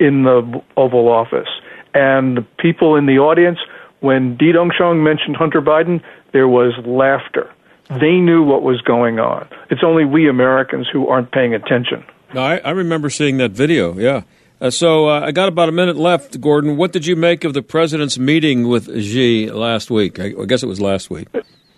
in 0.00 0.22
the 0.22 0.62
Oval 0.76 1.08
Office. 1.08 1.48
And 1.94 2.36
the 2.36 2.42
people 2.58 2.96
in 2.96 3.06
the 3.06 3.18
audience, 3.18 3.58
when 4.00 4.36
Di 4.36 4.52
Dongsheng 4.52 5.02
mentioned 5.02 5.36
Hunter 5.36 5.60
Biden, 5.60 6.02
there 6.32 6.48
was 6.48 6.72
laughter. 6.86 7.50
They 7.88 8.16
knew 8.16 8.42
what 8.42 8.62
was 8.62 8.80
going 8.82 9.18
on. 9.18 9.48
It's 9.70 9.82
only 9.82 10.04
we 10.04 10.28
Americans 10.28 10.88
who 10.92 11.08
aren't 11.08 11.32
paying 11.32 11.54
attention. 11.54 12.04
No, 12.34 12.42
I, 12.42 12.58
I 12.58 12.70
remember 12.70 13.08
seeing 13.08 13.38
that 13.38 13.52
video. 13.52 13.94
Yeah. 13.94 14.22
Uh, 14.60 14.70
so 14.70 15.08
uh, 15.08 15.20
I 15.20 15.32
got 15.32 15.48
about 15.48 15.68
a 15.68 15.72
minute 15.72 15.96
left, 15.96 16.40
Gordon. 16.40 16.76
What 16.76 16.92
did 16.92 17.06
you 17.06 17.16
make 17.16 17.44
of 17.44 17.54
the 17.54 17.62
president's 17.62 18.18
meeting 18.18 18.68
with 18.68 18.86
Xi 19.00 19.50
last 19.50 19.90
week? 19.90 20.18
I, 20.18 20.34
I 20.38 20.44
guess 20.44 20.62
it 20.62 20.66
was 20.66 20.80
last 20.80 21.10
week. 21.10 21.28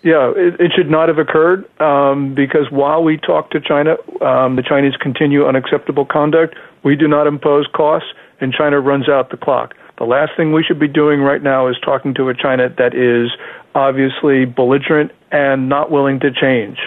Yeah, 0.03 0.33
it, 0.35 0.59
it 0.59 0.71
should 0.75 0.89
not 0.89 1.09
have 1.09 1.19
occurred 1.19 1.65
um, 1.79 2.33
because 2.33 2.71
while 2.71 3.03
we 3.03 3.17
talk 3.17 3.51
to 3.51 3.61
China, 3.61 3.97
um, 4.21 4.55
the 4.55 4.63
Chinese 4.67 4.93
continue 4.99 5.45
unacceptable 5.45 6.05
conduct. 6.05 6.55
We 6.83 6.95
do 6.95 7.07
not 7.07 7.27
impose 7.27 7.67
costs, 7.71 8.09
and 8.39 8.51
China 8.51 8.79
runs 8.79 9.07
out 9.07 9.29
the 9.29 9.37
clock. 9.37 9.75
The 10.01 10.07
last 10.07 10.31
thing 10.35 10.51
we 10.51 10.63
should 10.63 10.79
be 10.79 10.87
doing 10.87 11.21
right 11.21 11.43
now 11.43 11.67
is 11.67 11.75
talking 11.85 12.15
to 12.15 12.29
a 12.29 12.33
China 12.33 12.69
that 12.79 12.95
is 12.95 13.29
obviously 13.75 14.45
belligerent 14.45 15.11
and 15.31 15.69
not 15.69 15.91
willing 15.91 16.19
to 16.21 16.31
change. 16.31 16.79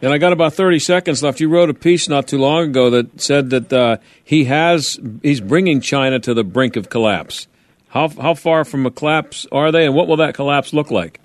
And 0.00 0.10
I 0.10 0.16
got 0.16 0.32
about 0.32 0.54
30 0.54 0.78
seconds 0.78 1.22
left. 1.22 1.38
You 1.38 1.50
wrote 1.50 1.68
a 1.68 1.74
piece 1.74 2.08
not 2.08 2.26
too 2.26 2.38
long 2.38 2.70
ago 2.70 2.88
that 2.88 3.20
said 3.20 3.50
that 3.50 3.70
uh, 3.70 3.98
he 4.24 4.44
has 4.44 4.98
he's 5.22 5.42
bringing 5.42 5.82
China 5.82 6.18
to 6.20 6.32
the 6.32 6.44
brink 6.44 6.76
of 6.76 6.88
collapse. 6.88 7.46
How 7.88 8.08
how 8.08 8.32
far 8.32 8.64
from 8.64 8.86
a 8.86 8.90
collapse 8.90 9.46
are 9.52 9.70
they, 9.70 9.84
and 9.84 9.94
what 9.94 10.08
will 10.08 10.16
that 10.16 10.34
collapse 10.34 10.72
look 10.72 10.90
like? 10.90 11.20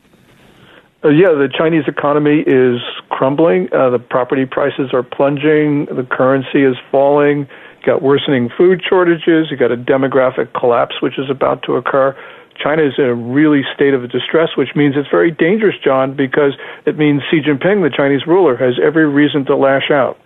Uh, 1.01 1.11
yeah, 1.11 1.29
the 1.29 1.47
Chinese 1.57 1.85
economy 1.87 2.43
is 2.45 2.81
crumbling. 3.07 3.69
Uh, 3.73 3.89
the 3.89 3.99
property 3.99 4.45
prices 4.45 4.89
are 4.91 5.01
plunging. 5.01 5.85
The 5.85 6.03
currency 6.03 6.65
is 6.65 6.75
falling. 6.91 7.47
You 7.81 7.93
got 7.93 8.01
worsening 8.01 8.49
food 8.55 8.81
shortages. 8.87 9.47
You 9.49 9.57
got 9.57 9.71
a 9.71 9.77
demographic 9.77 10.53
collapse, 10.53 11.01
which 11.01 11.17
is 11.17 11.29
about 11.29 11.63
to 11.63 11.75
occur. 11.75 12.15
China 12.61 12.83
is 12.83 12.93
in 12.97 13.05
a 13.05 13.15
really 13.15 13.63
state 13.73 13.93
of 13.93 14.09
distress, 14.11 14.49
which 14.55 14.75
means 14.75 14.95
it's 14.95 15.09
very 15.09 15.31
dangerous, 15.31 15.75
John, 15.83 16.15
because 16.15 16.53
it 16.85 16.97
means 16.97 17.21
Xi 17.31 17.41
Jinping, 17.41 17.81
the 17.81 17.89
Chinese 17.95 18.27
ruler, 18.27 18.55
has 18.55 18.75
every 18.83 19.07
reason 19.07 19.45
to 19.45 19.55
lash 19.55 19.89
out. 19.89 20.19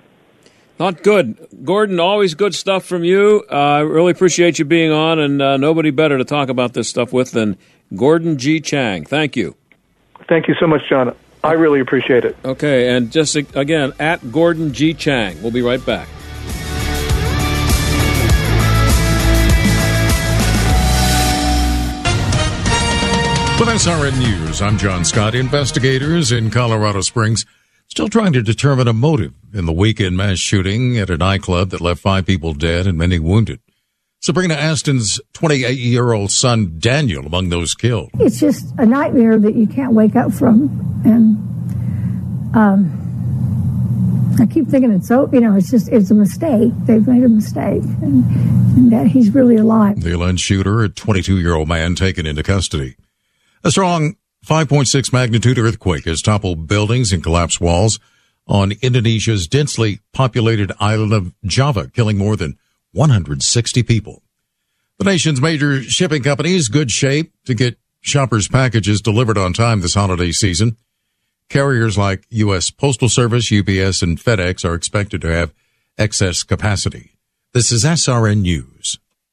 Not 0.77 1.03
good. 1.03 1.47
Gordon, 1.63 2.01
always 2.01 2.33
good 2.33 2.53
stuff 2.53 2.83
from 2.83 3.05
you. 3.05 3.45
Uh, 3.49 3.55
I 3.55 3.79
really 3.79 4.11
appreciate 4.11 4.59
you 4.59 4.65
being 4.65 4.91
on, 4.91 5.19
and 5.19 5.41
uh, 5.41 5.55
nobody 5.55 5.91
better 5.91 6.17
to 6.17 6.25
talk 6.25 6.49
about 6.49 6.73
this 6.73 6.89
stuff 6.89 7.13
with 7.13 7.31
than 7.31 7.57
Gordon 7.95 8.37
G. 8.37 8.59
Chang. 8.59 9.05
Thank 9.05 9.37
you. 9.37 9.55
Thank 10.27 10.49
you 10.49 10.55
so 10.59 10.67
much, 10.67 10.81
John. 10.89 11.15
I 11.43 11.53
really 11.53 11.79
appreciate 11.79 12.25
it. 12.25 12.35
Okay, 12.43 12.93
and 12.93 13.11
just 13.11 13.35
again, 13.35 13.93
at 13.99 14.31
Gordon 14.31 14.73
G. 14.73 14.93
Chang. 14.93 15.41
We'll 15.41 15.51
be 15.51 15.61
right 15.61 15.85
back. 15.85 16.09
With 23.57 23.69
SRN 23.69 24.19
News, 24.19 24.61
I'm 24.61 24.77
John 24.77 25.05
Scott. 25.05 25.33
Investigators 25.33 26.33
in 26.33 26.51
Colorado 26.51 26.99
Springs 26.99 27.45
still 27.87 28.09
trying 28.09 28.33
to 28.33 28.41
determine 28.41 28.89
a 28.89 28.93
motive 28.93 29.33
in 29.53 29.65
the 29.65 29.71
weekend 29.71 30.17
mass 30.17 30.39
shooting 30.39 30.97
at 30.97 31.09
a 31.09 31.15
nightclub 31.15 31.69
that 31.69 31.79
left 31.79 32.01
five 32.01 32.25
people 32.25 32.53
dead 32.53 32.85
and 32.85 32.97
many 32.97 33.17
wounded. 33.17 33.61
Sabrina 34.19 34.55
Aston's 34.55 35.21
28 35.31 35.77
year 35.77 36.11
old 36.11 36.31
son, 36.31 36.75
Daniel, 36.79 37.25
among 37.25 37.47
those 37.47 37.75
killed. 37.75 38.09
It's 38.19 38.41
just 38.41 38.65
a 38.77 38.85
nightmare 38.85 39.39
that 39.39 39.55
you 39.55 39.67
can't 39.67 39.93
wake 39.93 40.17
up 40.17 40.33
from. 40.33 40.65
And 41.05 41.37
um, 42.57 44.35
I 44.37 44.47
keep 44.47 44.67
thinking 44.67 44.91
it's 44.91 45.07
so, 45.07 45.29
you 45.31 45.39
know, 45.39 45.55
it's 45.55 45.71
just, 45.71 45.87
it's 45.87 46.11
a 46.11 46.15
mistake. 46.15 46.73
They've 46.83 47.07
made 47.07 47.23
a 47.23 47.29
mistake. 47.29 47.83
And, 48.01 48.25
and 48.75 48.91
that 48.91 49.07
he's 49.07 49.33
really 49.33 49.55
alive. 49.55 50.01
The 50.01 50.13
alleged 50.13 50.41
shooter, 50.41 50.81
a 50.81 50.89
22 50.89 51.39
year 51.39 51.55
old 51.55 51.69
man, 51.69 51.95
taken 51.95 52.25
into 52.25 52.43
custody. 52.43 52.97
A 53.65 53.71
strong 53.71 54.15
5.6 54.45 55.11
magnitude 55.11 55.57
earthquake 55.57 56.05
has 56.05 56.21
toppled 56.21 56.67
buildings 56.67 57.11
and 57.11 57.23
collapsed 57.23 57.59
walls 57.59 57.99
on 58.45 58.73
Indonesia's 58.83 59.47
densely 59.47 60.01
populated 60.13 60.71
island 60.79 61.13
of 61.13 61.33
Java, 61.43 61.89
killing 61.91 62.15
more 62.15 62.35
than 62.35 62.59
160 62.91 63.81
people. 63.81 64.21
The 64.99 65.05
nation's 65.05 65.41
major 65.41 65.81
shipping 65.81 66.21
companies 66.21 66.67
good 66.67 66.91
shape 66.91 67.33
to 67.45 67.55
get 67.55 67.79
shoppers' 68.01 68.47
packages 68.47 69.01
delivered 69.01 69.39
on 69.39 69.51
time 69.51 69.81
this 69.81 69.95
holiday 69.95 70.31
season. 70.31 70.77
Carriers 71.49 71.97
like 71.97 72.27
U.S. 72.29 72.69
Postal 72.69 73.09
Service, 73.09 73.51
UPS, 73.51 74.03
and 74.03 74.19
FedEx 74.19 74.63
are 74.63 74.75
expected 74.75 75.21
to 75.21 75.33
have 75.33 75.51
excess 75.97 76.43
capacity. 76.43 77.17
This 77.53 77.71
is 77.71 77.83
SRN 77.83 78.41
News. 78.41 78.99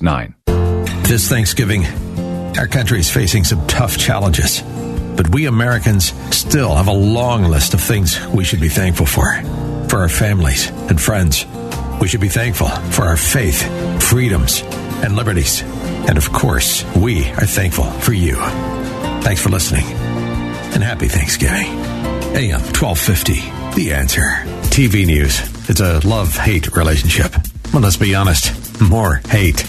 1569. 0.00 1.02
This 1.02 1.28
Thanksgiving, 1.28 1.84
our 2.58 2.66
country 2.66 3.00
is 3.00 3.10
facing 3.10 3.44
some 3.44 3.66
tough 3.66 3.98
challenges, 3.98 4.62
but 5.16 5.28
we 5.30 5.46
Americans 5.46 6.12
still 6.34 6.74
have 6.74 6.88
a 6.88 6.92
long 6.92 7.44
list 7.44 7.74
of 7.74 7.80
things 7.80 8.18
we 8.28 8.44
should 8.44 8.60
be 8.60 8.68
thankful 8.68 9.06
for. 9.06 9.42
For 9.88 9.98
our 9.98 10.08
families 10.08 10.70
and 10.88 11.00
friends, 11.00 11.44
we 12.00 12.08
should 12.08 12.20
be 12.20 12.28
thankful 12.28 12.68
for 12.68 13.02
our 13.04 13.16
faith, 13.16 13.62
freedoms, 14.02 14.62
and 15.02 15.16
liberties. 15.16 15.62
And 16.08 16.16
of 16.16 16.32
course, 16.32 16.84
we 16.96 17.28
are 17.32 17.46
thankful 17.46 17.84
for 17.84 18.12
you. 18.12 18.36
Thanks 19.22 19.42
for 19.42 19.50
listening, 19.50 19.84
and 19.84 20.82
happy 20.82 21.08
Thanksgiving. 21.08 21.66
AM 22.32 22.60
1250, 22.60 23.34
The 23.74 23.92
Answer. 23.92 24.22
TV 24.70 25.04
news. 25.04 25.40
It's 25.68 25.80
a 25.80 25.98
love 26.06 26.36
hate 26.36 26.74
relationship. 26.76 27.34
Well, 27.72 27.82
let's 27.82 27.96
be 27.96 28.14
honest, 28.14 28.80
more 28.80 29.16
hate. 29.28 29.68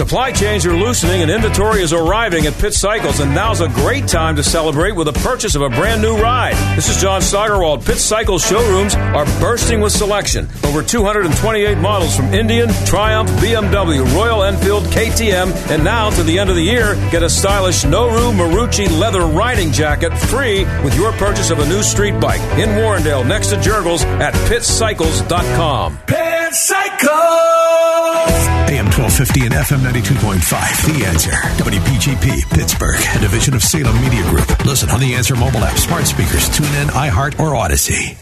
Supply 0.00 0.32
chains 0.32 0.64
are 0.64 0.74
loosening 0.74 1.20
and 1.20 1.30
inventory 1.30 1.82
is 1.82 1.92
arriving 1.92 2.46
at 2.46 2.54
Pitt 2.54 2.72
Cycles, 2.72 3.20
and 3.20 3.34
now's 3.34 3.60
a 3.60 3.68
great 3.68 4.08
time 4.08 4.34
to 4.36 4.42
celebrate 4.42 4.92
with 4.92 5.06
the 5.06 5.20
purchase 5.20 5.54
of 5.54 5.60
a 5.60 5.68
brand 5.68 6.00
new 6.00 6.16
ride. 6.16 6.54
This 6.74 6.88
is 6.88 6.96
John 7.02 7.20
Steigerwald. 7.20 7.84
Pitt 7.84 7.98
Cycles 7.98 8.42
showrooms 8.42 8.94
are 8.94 9.26
bursting 9.40 9.82
with 9.82 9.92
selection. 9.92 10.48
Over 10.64 10.82
228 10.82 11.76
models 11.76 12.16
from 12.16 12.32
Indian, 12.32 12.70
Triumph, 12.86 13.28
BMW, 13.42 14.10
Royal 14.14 14.42
Enfield, 14.42 14.84
KTM, 14.84 15.52
and 15.68 15.84
now 15.84 16.08
to 16.08 16.22
the 16.22 16.38
end 16.38 16.48
of 16.48 16.56
the 16.56 16.62
year, 16.62 16.94
get 17.10 17.22
a 17.22 17.28
stylish 17.28 17.82
Noru 17.82 18.32
Marucci 18.32 18.88
leather 18.98 19.26
riding 19.26 19.70
jacket 19.70 20.16
free 20.16 20.64
with 20.82 20.96
your 20.96 21.12
purchase 21.12 21.50
of 21.50 21.58
a 21.58 21.68
new 21.68 21.82
street 21.82 22.18
bike 22.18 22.40
in 22.58 22.70
Warrendale 22.70 23.26
next 23.28 23.48
to 23.48 23.60
Jergel's 23.60 24.02
at 24.04 24.32
pittcycles.com. 24.48 25.98
Pitt 26.06 26.54
Cycles! 26.54 28.49
AM 28.70 28.86
1250 28.86 29.46
and 29.46 29.54
FM 29.54 29.80
92.5. 29.80 30.98
The 30.98 31.04
Answer. 31.04 31.32
WPGP, 31.58 32.48
Pittsburgh, 32.50 33.00
a 33.16 33.18
division 33.18 33.54
of 33.54 33.64
Salem 33.64 34.00
Media 34.00 34.22
Group. 34.30 34.46
Listen 34.64 34.88
on 34.90 35.00
the 35.00 35.14
Answer 35.14 35.34
mobile 35.34 35.64
app, 35.64 35.76
smart 35.76 36.06
speakers, 36.06 36.48
tune 36.48 36.72
in, 36.76 36.86
iHeart, 36.86 37.40
or 37.40 37.54
Audacy. 37.54 38.16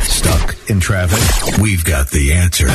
Stuck 0.00 0.70
in 0.70 0.80
traffic? 0.80 1.58
We've 1.60 1.84
got 1.84 2.08
the 2.08 2.32
answer. 2.32 2.68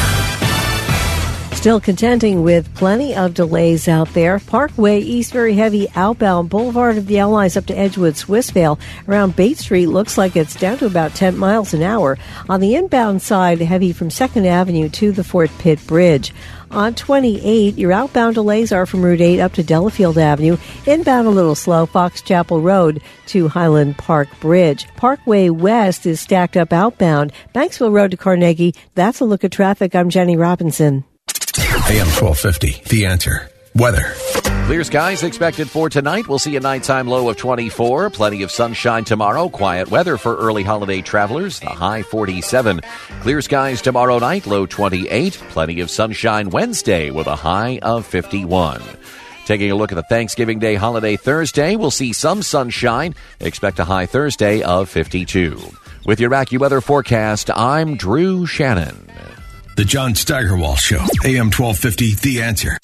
Still 1.61 1.79
contending 1.79 2.41
with 2.41 2.73
plenty 2.73 3.13
of 3.13 3.35
delays 3.35 3.87
out 3.87 4.11
there. 4.15 4.39
Parkway 4.39 4.99
East 4.99 5.31
very 5.31 5.53
heavy 5.53 5.87
outbound. 5.95 6.49
Boulevard 6.49 6.97
of 6.97 7.05
the 7.05 7.19
Allies 7.19 7.55
up 7.55 7.67
to 7.67 7.77
Edgewood, 7.77 8.15
Swissvale. 8.15 8.79
Around 9.07 9.35
Bate 9.35 9.59
Street 9.59 9.85
looks 9.85 10.17
like 10.17 10.35
it's 10.35 10.55
down 10.55 10.79
to 10.79 10.87
about 10.87 11.13
10 11.13 11.37
miles 11.37 11.75
an 11.75 11.83
hour. 11.83 12.17
On 12.49 12.61
the 12.61 12.73
inbound 12.73 13.21
side, 13.21 13.61
heavy 13.61 13.93
from 13.93 14.09
2nd 14.09 14.47
Avenue 14.47 14.89
to 14.89 15.11
the 15.11 15.23
Fort 15.23 15.51
Pitt 15.59 15.85
Bridge. 15.85 16.33
On 16.71 16.95
28, 16.95 17.77
your 17.77 17.91
outbound 17.91 18.33
delays 18.33 18.71
are 18.71 18.87
from 18.87 19.05
Route 19.05 19.21
8 19.21 19.39
up 19.39 19.53
to 19.53 19.61
Delafield 19.61 20.17
Avenue. 20.17 20.57
Inbound 20.87 21.27
a 21.27 21.29
little 21.29 21.53
slow, 21.53 21.85
Fox 21.85 22.23
Chapel 22.23 22.59
Road 22.59 23.03
to 23.27 23.49
Highland 23.49 23.99
Park 23.99 24.29
Bridge. 24.39 24.87
Parkway 24.95 25.49
West 25.49 26.07
is 26.07 26.19
stacked 26.19 26.57
up 26.57 26.73
outbound. 26.73 27.31
Banksville 27.53 27.93
Road 27.93 28.09
to 28.09 28.17
Carnegie. 28.17 28.73
That's 28.95 29.19
a 29.19 29.25
look 29.25 29.43
at 29.43 29.51
traffic. 29.51 29.93
I'm 29.93 30.09
Jenny 30.09 30.35
Robinson. 30.35 31.05
AM 31.91 32.07
1250, 32.07 32.83
The 32.87 33.05
Answer. 33.05 33.49
Weather. 33.75 34.13
Clear 34.65 34.85
skies 34.85 35.23
expected 35.23 35.69
for 35.69 35.89
tonight. 35.89 36.25
We'll 36.25 36.39
see 36.39 36.55
a 36.55 36.61
nighttime 36.61 37.05
low 37.05 37.27
of 37.27 37.35
24. 37.35 38.11
Plenty 38.11 38.43
of 38.43 38.49
sunshine 38.49 39.03
tomorrow. 39.03 39.49
Quiet 39.49 39.91
weather 39.91 40.15
for 40.15 40.37
early 40.37 40.63
holiday 40.63 41.01
travelers. 41.01 41.59
The 41.59 41.65
high 41.65 42.01
47. 42.03 42.79
Clear 43.19 43.41
skies 43.41 43.81
tomorrow 43.81 44.19
night. 44.19 44.47
Low 44.47 44.65
28. 44.65 45.33
Plenty 45.49 45.81
of 45.81 45.91
sunshine 45.91 46.49
Wednesday 46.49 47.11
with 47.11 47.27
a 47.27 47.35
high 47.35 47.79
of 47.81 48.05
51. 48.05 48.81
Taking 49.45 49.71
a 49.71 49.75
look 49.75 49.91
at 49.91 49.95
the 49.95 50.03
Thanksgiving 50.03 50.59
Day 50.59 50.75
holiday 50.75 51.17
Thursday, 51.17 51.75
we'll 51.75 51.91
see 51.91 52.13
some 52.13 52.41
sunshine. 52.41 53.15
Expect 53.41 53.79
a 53.79 53.83
high 53.83 54.05
Thursday 54.05 54.61
of 54.61 54.87
52. 54.87 55.59
With 56.05 56.21
your 56.21 56.31
AccuWeather 56.31 56.81
forecast, 56.81 57.51
I'm 57.53 57.97
Drew 57.97 58.45
Shannon. 58.45 59.10
The 59.75 59.85
John 59.85 60.15
Steigerwald 60.15 60.79
Show, 60.79 60.99
AM 61.23 61.49
1250, 61.49 62.15
The 62.15 62.41
Answer. 62.41 62.77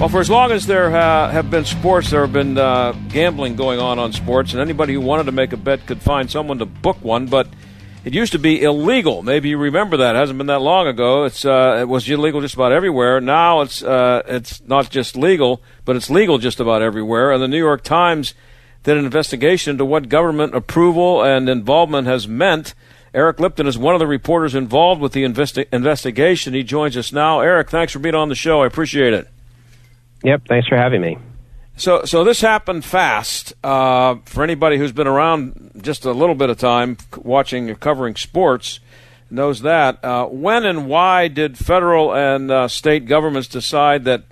Well, 0.00 0.08
for 0.08 0.20
as 0.20 0.28
long 0.28 0.50
as 0.50 0.66
there 0.66 0.96
uh, 0.96 1.30
have 1.30 1.50
been 1.50 1.64
sports, 1.64 2.10
there 2.10 2.22
have 2.22 2.32
been 2.32 2.58
uh, 2.58 2.92
gambling 3.10 3.54
going 3.54 3.78
on 3.78 3.98
on 4.00 4.12
sports, 4.12 4.52
and 4.52 4.60
anybody 4.60 4.94
who 4.94 5.00
wanted 5.00 5.24
to 5.26 5.32
make 5.32 5.52
a 5.52 5.56
bet 5.56 5.86
could 5.86 6.02
find 6.02 6.28
someone 6.28 6.58
to 6.58 6.66
book 6.66 6.96
one. 7.04 7.26
But 7.26 7.46
it 8.04 8.14
used 8.14 8.32
to 8.32 8.38
be 8.38 8.62
illegal. 8.62 9.22
Maybe 9.22 9.50
you 9.50 9.58
remember 9.58 9.98
that. 9.98 10.16
It 10.16 10.18
hasn't 10.18 10.38
been 10.38 10.46
that 10.46 10.62
long 10.62 10.86
ago. 10.86 11.24
It's 11.24 11.44
uh, 11.44 11.78
it 11.80 11.88
was 11.88 12.08
illegal 12.08 12.40
just 12.40 12.54
about 12.54 12.72
everywhere. 12.72 13.20
Now 13.20 13.60
it's 13.60 13.82
uh, 13.82 14.22
it's 14.26 14.62
not 14.66 14.90
just 14.90 15.16
legal, 15.16 15.62
but 15.84 15.96
it's 15.96 16.08
legal 16.10 16.38
just 16.38 16.60
about 16.60 16.82
everywhere. 16.82 17.32
And 17.32 17.42
the 17.42 17.48
New 17.48 17.58
York 17.58 17.82
Times 17.82 18.34
did 18.82 18.96
an 18.96 19.04
investigation 19.04 19.72
into 19.72 19.84
what 19.84 20.08
government 20.08 20.54
approval 20.54 21.22
and 21.22 21.48
involvement 21.48 22.06
has 22.06 22.26
meant. 22.26 22.74
Eric 23.12 23.40
Lipton 23.40 23.66
is 23.66 23.76
one 23.76 23.94
of 23.94 23.98
the 23.98 24.06
reporters 24.06 24.54
involved 24.54 25.00
with 25.00 25.12
the 25.12 25.24
investi- 25.24 25.66
investigation. 25.72 26.54
He 26.54 26.62
joins 26.62 26.96
us 26.96 27.12
now. 27.12 27.40
Eric, 27.40 27.68
thanks 27.68 27.92
for 27.92 27.98
being 27.98 28.14
on 28.14 28.28
the 28.28 28.34
show. 28.34 28.62
I 28.62 28.66
appreciate 28.66 29.12
it. 29.12 29.28
Yep, 30.22 30.42
thanks 30.48 30.68
for 30.68 30.76
having 30.76 31.00
me. 31.00 31.18
So, 31.80 32.04
so 32.04 32.24
this 32.24 32.42
happened 32.42 32.84
fast. 32.84 33.54
Uh, 33.64 34.16
for 34.26 34.44
anybody 34.44 34.76
who's 34.76 34.92
been 34.92 35.06
around 35.06 35.80
just 35.80 36.04
a 36.04 36.12
little 36.12 36.34
bit 36.34 36.50
of 36.50 36.58
time 36.58 36.98
watching 37.16 37.70
or 37.70 37.74
covering 37.74 38.16
sports, 38.16 38.80
knows 39.30 39.62
that. 39.62 40.04
Uh, 40.04 40.26
when 40.26 40.66
and 40.66 40.88
why 40.88 41.28
did 41.28 41.56
federal 41.56 42.14
and 42.14 42.50
uh, 42.50 42.68
state 42.68 43.06
governments 43.06 43.48
decide 43.48 44.04
that? 44.04 44.24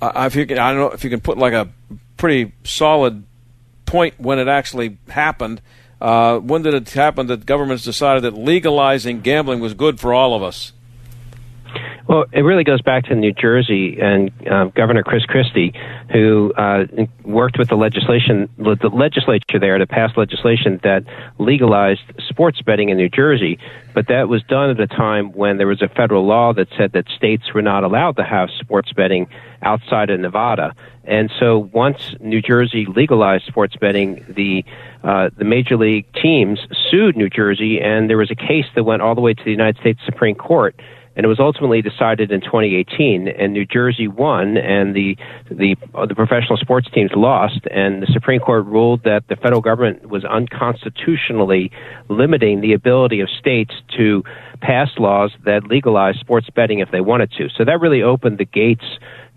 Uh, 0.00 0.24
if 0.26 0.34
you 0.34 0.46
can, 0.46 0.58
I 0.58 0.72
don't 0.72 0.80
know 0.80 0.90
if 0.92 1.04
you 1.04 1.10
can 1.10 1.20
put 1.20 1.36
like 1.36 1.52
a 1.52 1.68
pretty 2.16 2.54
solid 2.64 3.24
point 3.84 4.18
when 4.18 4.38
it 4.38 4.48
actually 4.48 4.96
happened. 5.08 5.60
Uh, 6.00 6.38
when 6.38 6.62
did 6.62 6.72
it 6.72 6.88
happen 6.88 7.26
that 7.26 7.44
governments 7.44 7.84
decided 7.84 8.22
that 8.22 8.32
legalizing 8.32 9.20
gambling 9.20 9.60
was 9.60 9.74
good 9.74 10.00
for 10.00 10.14
all 10.14 10.32
of 10.32 10.42
us? 10.42 10.72
Well, 12.08 12.24
it 12.32 12.42
really 12.42 12.64
goes 12.64 12.82
back 12.82 13.04
to 13.06 13.14
New 13.14 13.32
Jersey 13.32 13.98
and 14.00 14.30
uh, 14.46 14.66
Governor 14.66 15.02
Chris 15.02 15.24
Christie, 15.24 15.72
who 16.12 16.52
uh, 16.56 16.84
worked 17.24 17.58
with 17.58 17.68
the 17.68 17.76
legislation, 17.76 18.48
the 18.58 18.90
legislature 18.92 19.58
there 19.58 19.76
to 19.78 19.86
pass 19.86 20.16
legislation 20.16 20.80
that 20.84 21.04
legalized 21.38 22.02
sports 22.28 22.62
betting 22.62 22.90
in 22.90 22.96
New 22.96 23.08
Jersey. 23.08 23.58
But 23.92 24.06
that 24.08 24.28
was 24.28 24.42
done 24.44 24.70
at 24.70 24.78
a 24.78 24.86
time 24.86 25.32
when 25.32 25.56
there 25.56 25.66
was 25.66 25.82
a 25.82 25.88
federal 25.88 26.26
law 26.26 26.52
that 26.52 26.68
said 26.76 26.92
that 26.92 27.08
states 27.08 27.52
were 27.52 27.62
not 27.62 27.82
allowed 27.82 28.16
to 28.16 28.24
have 28.24 28.50
sports 28.60 28.92
betting 28.92 29.26
outside 29.62 30.10
of 30.10 30.20
Nevada. 30.20 30.74
And 31.04 31.30
so 31.40 31.70
once 31.72 32.14
New 32.20 32.42
Jersey 32.42 32.86
legalized 32.86 33.46
sports 33.46 33.74
betting, 33.76 34.24
the 34.28 34.64
uh, 35.02 35.30
the 35.36 35.44
major 35.44 35.76
league 35.76 36.04
teams 36.20 36.58
sued 36.90 37.16
New 37.16 37.30
Jersey, 37.30 37.80
and 37.80 38.10
there 38.10 38.16
was 38.16 38.30
a 38.30 38.34
case 38.34 38.66
that 38.74 38.82
went 38.82 39.02
all 39.02 39.14
the 39.14 39.20
way 39.20 39.34
to 39.34 39.44
the 39.44 39.52
United 39.52 39.80
States 39.80 40.00
Supreme 40.04 40.34
Court 40.34 40.74
and 41.16 41.24
it 41.24 41.28
was 41.28 41.40
ultimately 41.40 41.82
decided 41.82 42.30
in 42.30 42.40
2018. 42.42 43.26
And 43.26 43.52
New 43.52 43.64
Jersey 43.64 44.06
won, 44.06 44.56
and 44.56 44.94
the 44.94 45.16
the 45.50 45.76
uh, 45.94 46.06
the 46.06 46.14
professional 46.14 46.58
sports 46.58 46.88
teams 46.92 47.10
lost, 47.14 47.60
and 47.70 48.02
the 48.02 48.06
Supreme 48.12 48.40
Court 48.40 48.66
ruled 48.66 49.02
that 49.04 49.24
the 49.28 49.36
federal 49.36 49.62
government 49.62 50.08
was 50.08 50.24
unconstitutionally 50.24 51.70
limiting 52.08 52.60
the 52.60 52.74
ability 52.74 53.20
of 53.20 53.28
states 53.30 53.72
to 53.96 54.22
pass 54.60 54.90
laws 54.98 55.32
that 55.44 55.64
legalize 55.64 56.16
sports 56.20 56.48
betting 56.54 56.80
if 56.80 56.90
they 56.90 57.00
wanted 57.00 57.32
to. 57.32 57.48
So 57.56 57.64
that 57.64 57.80
really 57.80 58.02
opened 58.02 58.38
the 58.38 58.44
gates 58.44 58.84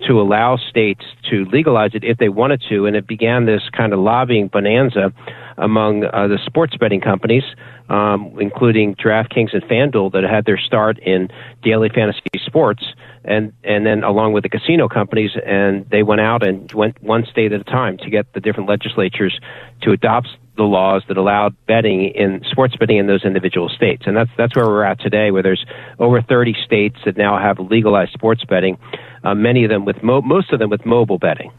to 0.07 0.21
allow 0.21 0.57
states 0.57 1.03
to 1.29 1.45
legalize 1.45 1.91
it 1.93 2.03
if 2.03 2.17
they 2.17 2.29
wanted 2.29 2.63
to, 2.69 2.85
and 2.85 2.95
it 2.95 3.07
began 3.07 3.45
this 3.45 3.63
kind 3.75 3.93
of 3.93 3.99
lobbying 3.99 4.47
bonanza 4.47 5.11
among 5.57 6.05
uh, 6.05 6.27
the 6.27 6.39
sports 6.45 6.75
betting 6.77 7.01
companies, 7.01 7.43
um, 7.89 8.37
including 8.39 8.95
DraftKings 8.95 9.53
and 9.53 9.63
FanDuel, 9.63 10.11
that 10.13 10.23
had 10.23 10.45
their 10.45 10.57
start 10.57 10.99
in 10.99 11.29
daily 11.63 11.89
fantasy 11.89 12.21
sports, 12.45 12.83
and 13.23 13.53
and 13.63 13.85
then 13.85 14.03
along 14.03 14.33
with 14.33 14.43
the 14.43 14.49
casino 14.49 14.87
companies, 14.87 15.31
and 15.45 15.89
they 15.89 16.03
went 16.03 16.21
out 16.21 16.45
and 16.45 16.71
went 16.71 17.01
one 17.03 17.25
state 17.25 17.51
at 17.51 17.61
a 17.61 17.63
time 17.63 17.97
to 17.97 18.09
get 18.09 18.31
the 18.33 18.39
different 18.39 18.69
legislatures 18.69 19.39
to 19.81 19.91
adopt 19.91 20.29
the 20.59 20.63
laws 20.63 21.03
that 21.07 21.15
allowed 21.17 21.55
betting 21.67 22.09
in 22.09 22.43
sports 22.51 22.75
betting 22.75 22.97
in 22.97 23.07
those 23.07 23.23
individual 23.23 23.69
states. 23.69 24.03
And 24.05 24.15
that's 24.15 24.29
that's 24.37 24.55
where 24.55 24.67
we're 24.67 24.83
at 24.83 24.99
today, 24.99 25.31
where 25.31 25.41
there's 25.41 25.65
over 25.97 26.21
30 26.21 26.53
states 26.65 26.97
that 27.05 27.17
now 27.17 27.39
have 27.39 27.59
legalized 27.59 28.11
sports 28.11 28.43
betting. 28.43 28.77
Uh, 29.23 29.33
many 29.33 29.63
of 29.63 29.69
them 29.69 29.85
with 29.85 30.03
mo- 30.03 30.21
most 30.21 30.51
of 30.51 30.59
them 30.59 30.69
with 30.69 30.85
mobile 30.85 31.17
betting. 31.17 31.51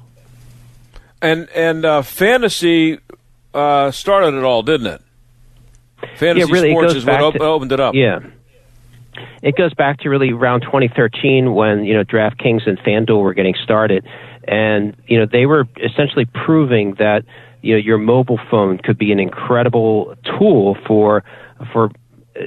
And 1.22 1.48
and 1.50 1.84
uh, 1.84 2.02
fantasy 2.02 2.98
uh, 3.54 3.90
started 3.90 4.34
it 4.34 4.44
all, 4.44 4.62
didn't 4.62 4.86
it? 4.86 5.02
Fantasy 6.16 6.40
yeah, 6.40 6.52
really, 6.52 6.70
sports 6.70 6.94
is 6.94 7.04
what 7.04 7.20
op- 7.20 7.34
to, 7.34 7.42
opened 7.42 7.72
it 7.72 7.80
up. 7.80 7.94
Yeah. 7.94 8.20
It 9.42 9.56
goes 9.56 9.74
back 9.74 10.00
to 10.00 10.08
really 10.08 10.32
around 10.32 10.62
2013 10.62 11.54
when 11.54 11.84
you 11.84 11.94
know 11.94 12.04
DraftKings 12.04 12.66
and 12.66 12.78
FanDuel 12.78 13.22
were 13.22 13.34
getting 13.34 13.54
started, 13.62 14.06
and 14.46 14.96
you 15.06 15.18
know 15.18 15.26
they 15.30 15.46
were 15.46 15.66
essentially 15.82 16.26
proving 16.26 16.94
that 16.98 17.24
you 17.62 17.74
know 17.74 17.78
your 17.78 17.98
mobile 17.98 18.38
phone 18.50 18.78
could 18.78 18.98
be 18.98 19.12
an 19.12 19.20
incredible 19.20 20.14
tool 20.38 20.76
for 20.86 21.24
for 21.72 21.90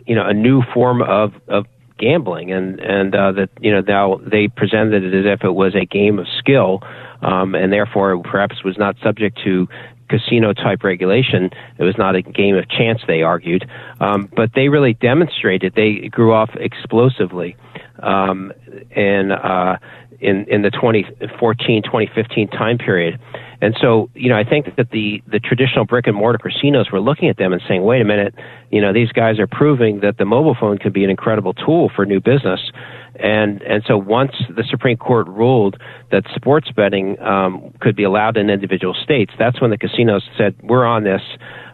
you 0.05 0.15
know 0.15 0.25
a 0.25 0.33
new 0.33 0.61
form 0.73 1.01
of 1.01 1.33
of 1.47 1.65
gambling 1.99 2.51
and 2.51 2.79
and 2.79 3.15
uh, 3.15 3.31
that 3.31 3.49
you 3.59 3.71
know 3.71 3.81
now 3.81 4.19
they 4.25 4.47
presented 4.47 5.03
it 5.03 5.13
as 5.13 5.25
if 5.25 5.43
it 5.43 5.51
was 5.51 5.75
a 5.75 5.85
game 5.85 6.19
of 6.19 6.25
skill 6.39 6.81
um, 7.21 7.55
and 7.55 7.71
therefore 7.71 8.21
perhaps 8.23 8.63
was 8.63 8.77
not 8.77 8.95
subject 9.03 9.39
to 9.43 9.67
casino 10.13 10.53
type 10.53 10.83
regulation. 10.83 11.49
It 11.79 11.83
was 11.83 11.97
not 11.97 12.15
a 12.15 12.21
game 12.21 12.55
of 12.55 12.69
chance, 12.69 13.01
they 13.07 13.23
argued. 13.23 13.67
Um, 13.99 14.29
but 14.35 14.51
they 14.53 14.69
really 14.69 14.93
demonstrated 14.93 15.73
they 15.75 16.07
grew 16.09 16.33
off 16.33 16.51
explosively. 16.55 17.55
Um, 17.99 18.51
uh, 18.95 19.77
in 20.19 20.45
in 20.47 20.61
the 20.61 20.71
2014 20.71 21.83
2015 21.83 22.47
time 22.47 22.77
period. 22.77 23.19
And 23.61 23.75
so, 23.79 24.09
you 24.13 24.27
know, 24.29 24.37
I 24.37 24.43
think 24.43 24.75
that 24.75 24.89
the, 24.91 25.23
the 25.25 25.39
traditional 25.39 25.85
brick 25.85 26.05
and 26.05 26.17
mortar 26.17 26.37
casinos 26.37 26.91
were 26.91 26.99
looking 26.99 27.29
at 27.29 27.37
them 27.37 27.53
and 27.53 27.61
saying, 27.65 27.83
wait 27.83 28.01
a 28.01 28.05
minute, 28.05 28.35
you 28.71 28.81
know, 28.81 28.91
these 28.91 29.09
guys 29.13 29.39
are 29.39 29.47
proving 29.47 30.01
that 30.01 30.17
the 30.17 30.25
mobile 30.25 30.55
phone 30.59 30.77
could 30.77 30.91
be 30.91 31.05
an 31.05 31.09
incredible 31.09 31.53
tool 31.53 31.89
for 31.95 32.05
new 32.05 32.19
business. 32.19 32.59
And, 33.15 33.61
and 33.61 33.83
so 33.87 33.97
once 33.97 34.31
the 34.49 34.63
Supreme 34.69 34.97
Court 34.97 35.27
ruled 35.27 35.77
that 36.11 36.23
sports 36.35 36.71
betting 36.71 37.19
um, 37.21 37.73
could 37.79 37.95
be 37.95 38.03
allowed 38.03 38.37
in 38.37 38.49
individual 38.49 38.95
states, 38.95 39.31
that's 39.37 39.61
when 39.61 39.69
the 39.69 39.77
casinos 39.77 40.23
said, 40.37 40.55
we're 40.63 40.85
on 40.85 41.03
this. 41.03 41.21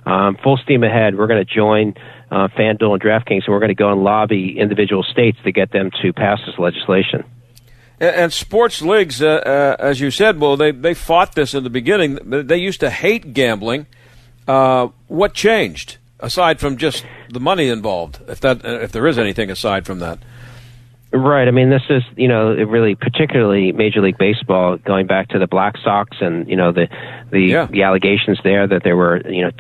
Um, 0.05 0.37
full 0.43 0.57
steam 0.57 0.83
ahead. 0.83 1.17
We're 1.17 1.27
going 1.27 1.45
to 1.45 1.53
join 1.53 1.93
uh, 2.31 2.47
FanDuel 2.47 2.93
and 2.93 3.01
DraftKings, 3.01 3.45
and 3.45 3.49
we're 3.49 3.59
going 3.59 3.69
to 3.69 3.75
go 3.75 3.91
and 3.91 4.03
lobby 4.03 4.57
individual 4.57 5.03
states 5.03 5.37
to 5.43 5.51
get 5.51 5.71
them 5.71 5.91
to 6.01 6.13
pass 6.13 6.39
this 6.45 6.57
legislation. 6.57 7.23
And, 8.01 8.31
sports 8.31 8.81
leagues, 8.81 9.21
uh, 9.21 9.27
uh, 9.27 9.75
as 9.77 9.99
you 9.99 10.09
said, 10.09 10.39
well, 10.39 10.55
they 10.55 10.71
they 10.71 10.93
fought 10.93 11.35
this 11.35 11.53
in 11.53 11.65
the 11.65 11.69
beginning. 11.69 12.17
They 12.23 12.57
used 12.57 12.79
to 12.79 12.89
hate 12.89 13.33
gambling. 13.33 13.87
Uh, 14.47 14.87
what 15.09 15.33
changed 15.33 15.97
aside 16.21 16.61
from 16.61 16.77
just 16.77 17.05
the 17.29 17.41
money 17.41 17.67
involved? 17.67 18.19
If 18.27 18.39
that, 18.39 18.63
if 18.63 18.93
there 18.93 19.05
is 19.05 19.19
anything 19.19 19.51
aside 19.51 19.85
from 19.85 19.99
that. 19.99 20.19
Right. 21.11 21.47
I 21.47 21.51
mean, 21.51 21.71
this 21.71 21.81
is 21.89 22.03
you 22.15 22.27
know 22.27 22.53
really 22.53 22.93
particularly 22.93 23.71
Major 23.71 24.01
League 24.01 24.19
Baseball 24.19 24.77
going 24.77 25.07
back 25.07 25.29
to 25.29 25.39
the 25.39 25.47
Black 25.47 25.75
Sox 25.83 26.17
and 26.21 26.47
you 26.47 26.55
know 26.55 26.71
the 26.71 26.87
the, 27.31 27.41
yeah. 27.41 27.67
the 27.69 27.83
allegations 27.83 28.39
there 28.43 28.67
that 28.67 28.83
there 28.83 28.95
were 28.97 29.21
you 29.29 29.43
know 29.43 29.51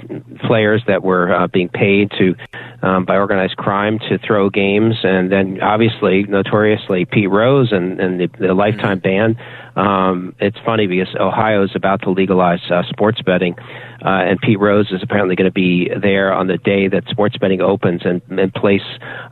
players 0.45 0.83
that 0.87 1.03
were 1.03 1.33
uh, 1.33 1.47
being 1.47 1.69
paid 1.69 2.11
to 2.11 2.35
um, 2.81 3.05
by 3.05 3.17
organized 3.17 3.57
crime 3.57 3.99
to 3.99 4.17
throw 4.19 4.49
games, 4.49 4.95
and 5.03 5.31
then 5.31 5.61
obviously 5.61 6.23
notoriously 6.23 7.05
Pete 7.05 7.29
Rose 7.29 7.71
and 7.71 7.99
and 7.99 8.19
the, 8.19 8.27
the 8.39 8.53
lifetime 8.53 8.99
ban. 8.99 9.37
Um, 9.75 10.35
it's 10.39 10.57
funny 10.65 10.87
because 10.87 11.13
Ohio 11.15 11.63
is 11.63 11.71
about 11.73 12.01
to 12.01 12.09
legalize 12.09 12.59
uh, 12.69 12.83
sports 12.89 13.21
betting. 13.21 13.55
Uh, 14.03 14.09
and 14.09 14.39
Pete 14.39 14.59
Rose 14.59 14.91
is 14.91 15.03
apparently 15.03 15.35
going 15.35 15.49
to 15.49 15.53
be 15.53 15.89
there 15.89 16.33
on 16.33 16.47
the 16.47 16.57
day 16.57 16.87
that 16.87 17.03
sports 17.09 17.37
betting 17.37 17.61
opens 17.61 18.01
and, 18.05 18.21
and 18.29 18.53
place 18.53 18.83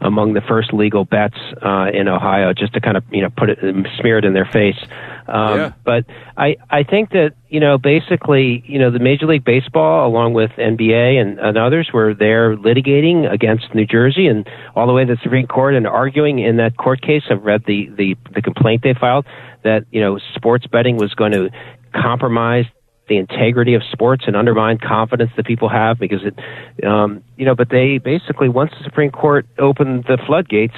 among 0.01 0.33
the 0.33 0.41
first 0.41 0.73
legal 0.73 1.05
bets 1.05 1.37
uh, 1.61 1.87
in 1.93 2.07
Ohio, 2.07 2.53
just 2.53 2.73
to 2.73 2.81
kind 2.81 2.97
of 2.97 3.03
you 3.11 3.21
know 3.21 3.29
put 3.35 3.49
it 3.49 3.59
smear 3.99 4.17
it 4.17 4.25
in 4.25 4.33
their 4.33 4.49
face. 4.51 4.77
Um, 5.27 5.57
Yeah. 5.57 5.73
But 5.83 6.05
I, 6.37 6.57
I 6.69 6.83
think 6.83 7.11
that, 7.11 7.33
you 7.49 7.59
know, 7.59 7.77
basically, 7.77 8.63
you 8.65 8.79
know, 8.79 8.91
the 8.91 8.99
Major 8.99 9.25
League 9.25 9.43
Baseball, 9.43 10.07
along 10.07 10.33
with 10.33 10.51
NBA 10.51 11.21
and, 11.21 11.39
and 11.39 11.57
others, 11.57 11.89
were 11.93 12.13
there 12.13 12.55
litigating 12.55 13.31
against 13.31 13.73
New 13.75 13.85
Jersey 13.85 14.27
and 14.27 14.47
all 14.75 14.87
the 14.87 14.93
way 14.93 15.05
to 15.05 15.15
the 15.15 15.21
Supreme 15.21 15.47
Court 15.47 15.75
and 15.75 15.85
arguing 15.85 16.39
in 16.39 16.57
that 16.57 16.77
court 16.77 17.01
case. 17.01 17.23
I've 17.29 17.43
read 17.43 17.63
the, 17.65 17.89
the, 17.97 18.15
the 18.33 18.41
complaint 18.41 18.83
they 18.83 18.93
filed 18.93 19.25
that, 19.63 19.85
you 19.91 20.01
know, 20.01 20.19
sports 20.35 20.65
betting 20.67 20.97
was 20.97 21.13
going 21.13 21.33
to 21.33 21.49
compromise 21.93 22.65
the 23.07 23.17
integrity 23.17 23.73
of 23.73 23.81
sports 23.91 24.23
and 24.27 24.35
undermine 24.35 24.77
confidence 24.77 25.31
that 25.37 25.45
people 25.45 25.69
have 25.69 25.99
because 25.99 26.21
it, 26.23 26.85
um, 26.85 27.23
you 27.37 27.45
know, 27.45 27.55
but 27.55 27.69
they 27.69 27.97
basically, 27.97 28.49
once 28.49 28.71
the 28.77 28.83
Supreme 28.83 29.11
Court 29.11 29.45
opened 29.57 30.05
the 30.07 30.17
floodgates, 30.25 30.75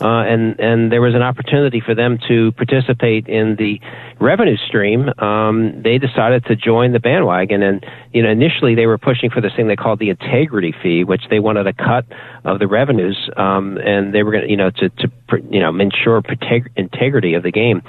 uh, 0.00 0.28
and 0.28 0.60
and 0.60 0.92
there 0.92 1.00
was 1.00 1.14
an 1.14 1.22
opportunity 1.22 1.80
for 1.80 1.94
them 1.94 2.18
to 2.28 2.52
participate 2.52 3.28
in 3.28 3.56
the 3.56 3.80
revenue 4.20 4.56
stream. 4.56 5.08
Um, 5.18 5.80
they 5.82 5.96
decided 5.96 6.44
to 6.46 6.56
join 6.56 6.92
the 6.92 7.00
bandwagon, 7.00 7.62
and 7.62 7.84
you 8.12 8.22
know 8.22 8.28
initially 8.28 8.74
they 8.74 8.86
were 8.86 8.98
pushing 8.98 9.30
for 9.30 9.40
this 9.40 9.52
thing 9.56 9.68
they 9.68 9.76
called 9.76 9.98
the 9.98 10.10
integrity 10.10 10.74
fee, 10.82 11.04
which 11.04 11.22
they 11.30 11.40
wanted 11.40 11.66
a 11.66 11.72
cut 11.72 12.04
of 12.44 12.58
the 12.58 12.66
revenues, 12.66 13.30
um, 13.36 13.78
and 13.78 14.14
they 14.14 14.22
were 14.22 14.32
going 14.32 14.44
to 14.44 14.50
you 14.50 14.56
know 14.56 14.70
to 14.70 14.90
to 14.90 15.10
you 15.50 15.60
know 15.60 15.74
ensure 15.78 16.22
integrity 16.76 17.34
of 17.34 17.42
the 17.42 17.52
game. 17.52 17.82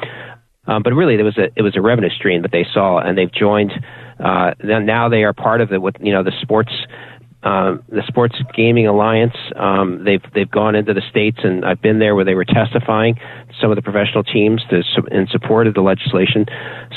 Um, 0.67 0.83
but 0.83 0.93
really, 0.93 1.21
was 1.23 1.37
a 1.37 1.49
it 1.55 1.61
was 1.61 1.75
a 1.75 1.81
revenue 1.81 2.09
stream 2.09 2.41
that 2.41 2.51
they 2.51 2.65
saw, 2.73 2.99
and 2.99 3.17
they've 3.17 3.31
joined. 3.31 3.71
Uh, 4.19 4.53
now 4.61 5.09
they 5.09 5.23
are 5.23 5.33
part 5.33 5.61
of 5.61 5.69
the 5.69 5.79
you 6.01 6.11
know 6.11 6.23
the 6.23 6.33
sports 6.41 6.71
uh, 7.43 7.77
the 7.89 8.01
Sports 8.07 8.35
Gaming 8.55 8.87
Alliance. 8.87 9.35
Um, 9.55 10.03
they've 10.03 10.23
they've 10.33 10.49
gone 10.49 10.75
into 10.75 10.93
the 10.93 11.03
states, 11.09 11.37
and 11.43 11.63
I've 11.63 11.81
been 11.81 11.99
there 11.99 12.15
where 12.15 12.25
they 12.25 12.33
were 12.33 12.45
testifying 12.45 13.15
some 13.61 13.69
of 13.69 13.75
the 13.75 13.81
professional 13.81 14.23
teams 14.23 14.61
to, 14.69 14.83
in 15.11 15.27
support 15.27 15.67
of 15.67 15.73
the 15.73 15.81
legislation. 15.81 16.45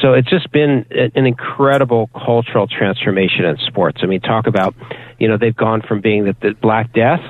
So 0.01 0.15
it's 0.15 0.29
just 0.29 0.51
been 0.51 0.87
an 0.91 1.27
incredible 1.27 2.09
cultural 2.15 2.67
transformation 2.67 3.45
in 3.45 3.59
sports. 3.59 4.01
I 4.03 4.07
mean, 4.07 4.21
talk 4.21 4.47
about 4.47 4.75
you 5.19 5.29
know 5.29 5.37
they've 5.37 5.55
gone 5.55 5.83
from 5.87 6.01
being 6.01 6.25
the, 6.25 6.35
the 6.41 6.55
Black 6.61 6.93
Death 6.95 7.23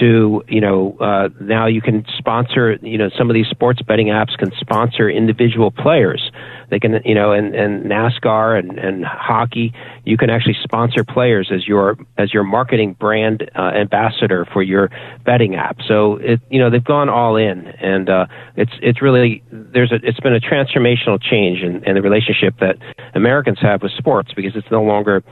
to 0.00 0.42
you 0.48 0.60
know 0.60 0.96
uh, 1.00 1.28
now 1.40 1.66
you 1.66 1.80
can 1.80 2.04
sponsor 2.16 2.78
you 2.82 2.98
know 2.98 3.10
some 3.16 3.30
of 3.30 3.34
these 3.34 3.46
sports 3.46 3.80
betting 3.82 4.08
apps 4.08 4.36
can 4.36 4.52
sponsor 4.60 5.08
individual 5.08 5.70
players. 5.70 6.30
They 6.70 6.78
can 6.78 7.00
you 7.04 7.14
know 7.14 7.32
and, 7.32 7.54
and 7.54 7.84
NASCAR 7.84 8.58
and, 8.58 8.78
and 8.78 9.04
hockey 9.04 9.72
you 10.04 10.16
can 10.16 10.30
actually 10.30 10.56
sponsor 10.62 11.04
players 11.04 11.50
as 11.52 11.66
your 11.66 11.96
as 12.16 12.32
your 12.32 12.44
marketing 12.44 12.94
brand 12.94 13.50
uh, 13.54 13.72
ambassador 13.74 14.46
for 14.52 14.62
your 14.62 14.90
betting 15.24 15.54
app. 15.54 15.78
So 15.86 16.16
it 16.16 16.40
you 16.50 16.58
know 16.58 16.70
they've 16.70 16.84
gone 16.84 17.08
all 17.08 17.36
in 17.36 17.66
and 17.66 18.08
uh, 18.08 18.26
it's 18.56 18.72
it's 18.82 19.02
really 19.02 19.42
there's 19.50 19.92
a 19.92 19.96
it's 20.02 20.20
been 20.20 20.34
a 20.34 20.40
transformational 20.40 21.20
change 21.22 21.60
in, 21.60 21.84
in 21.84 21.94
the 21.94 22.02
relationship 22.02 22.54
that 22.60 22.76
Americans 23.14 23.58
have 23.60 23.82
with 23.82 23.92
sports 23.92 24.32
because 24.34 24.56
it's 24.56 24.70
no 24.70 24.82
longer 24.82 25.22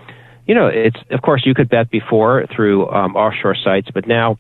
you 0.47 0.55
know, 0.55 0.69
it's 0.69 0.99
of 1.11 1.23
course 1.23 1.45
you 1.45 1.55
could 1.55 1.69
bet 1.69 1.91
before 1.91 2.47
through 2.55 2.89
um, 2.91 3.17
offshore 3.17 3.57
sites, 3.57 3.89
but 3.93 4.07
now, 4.07 4.39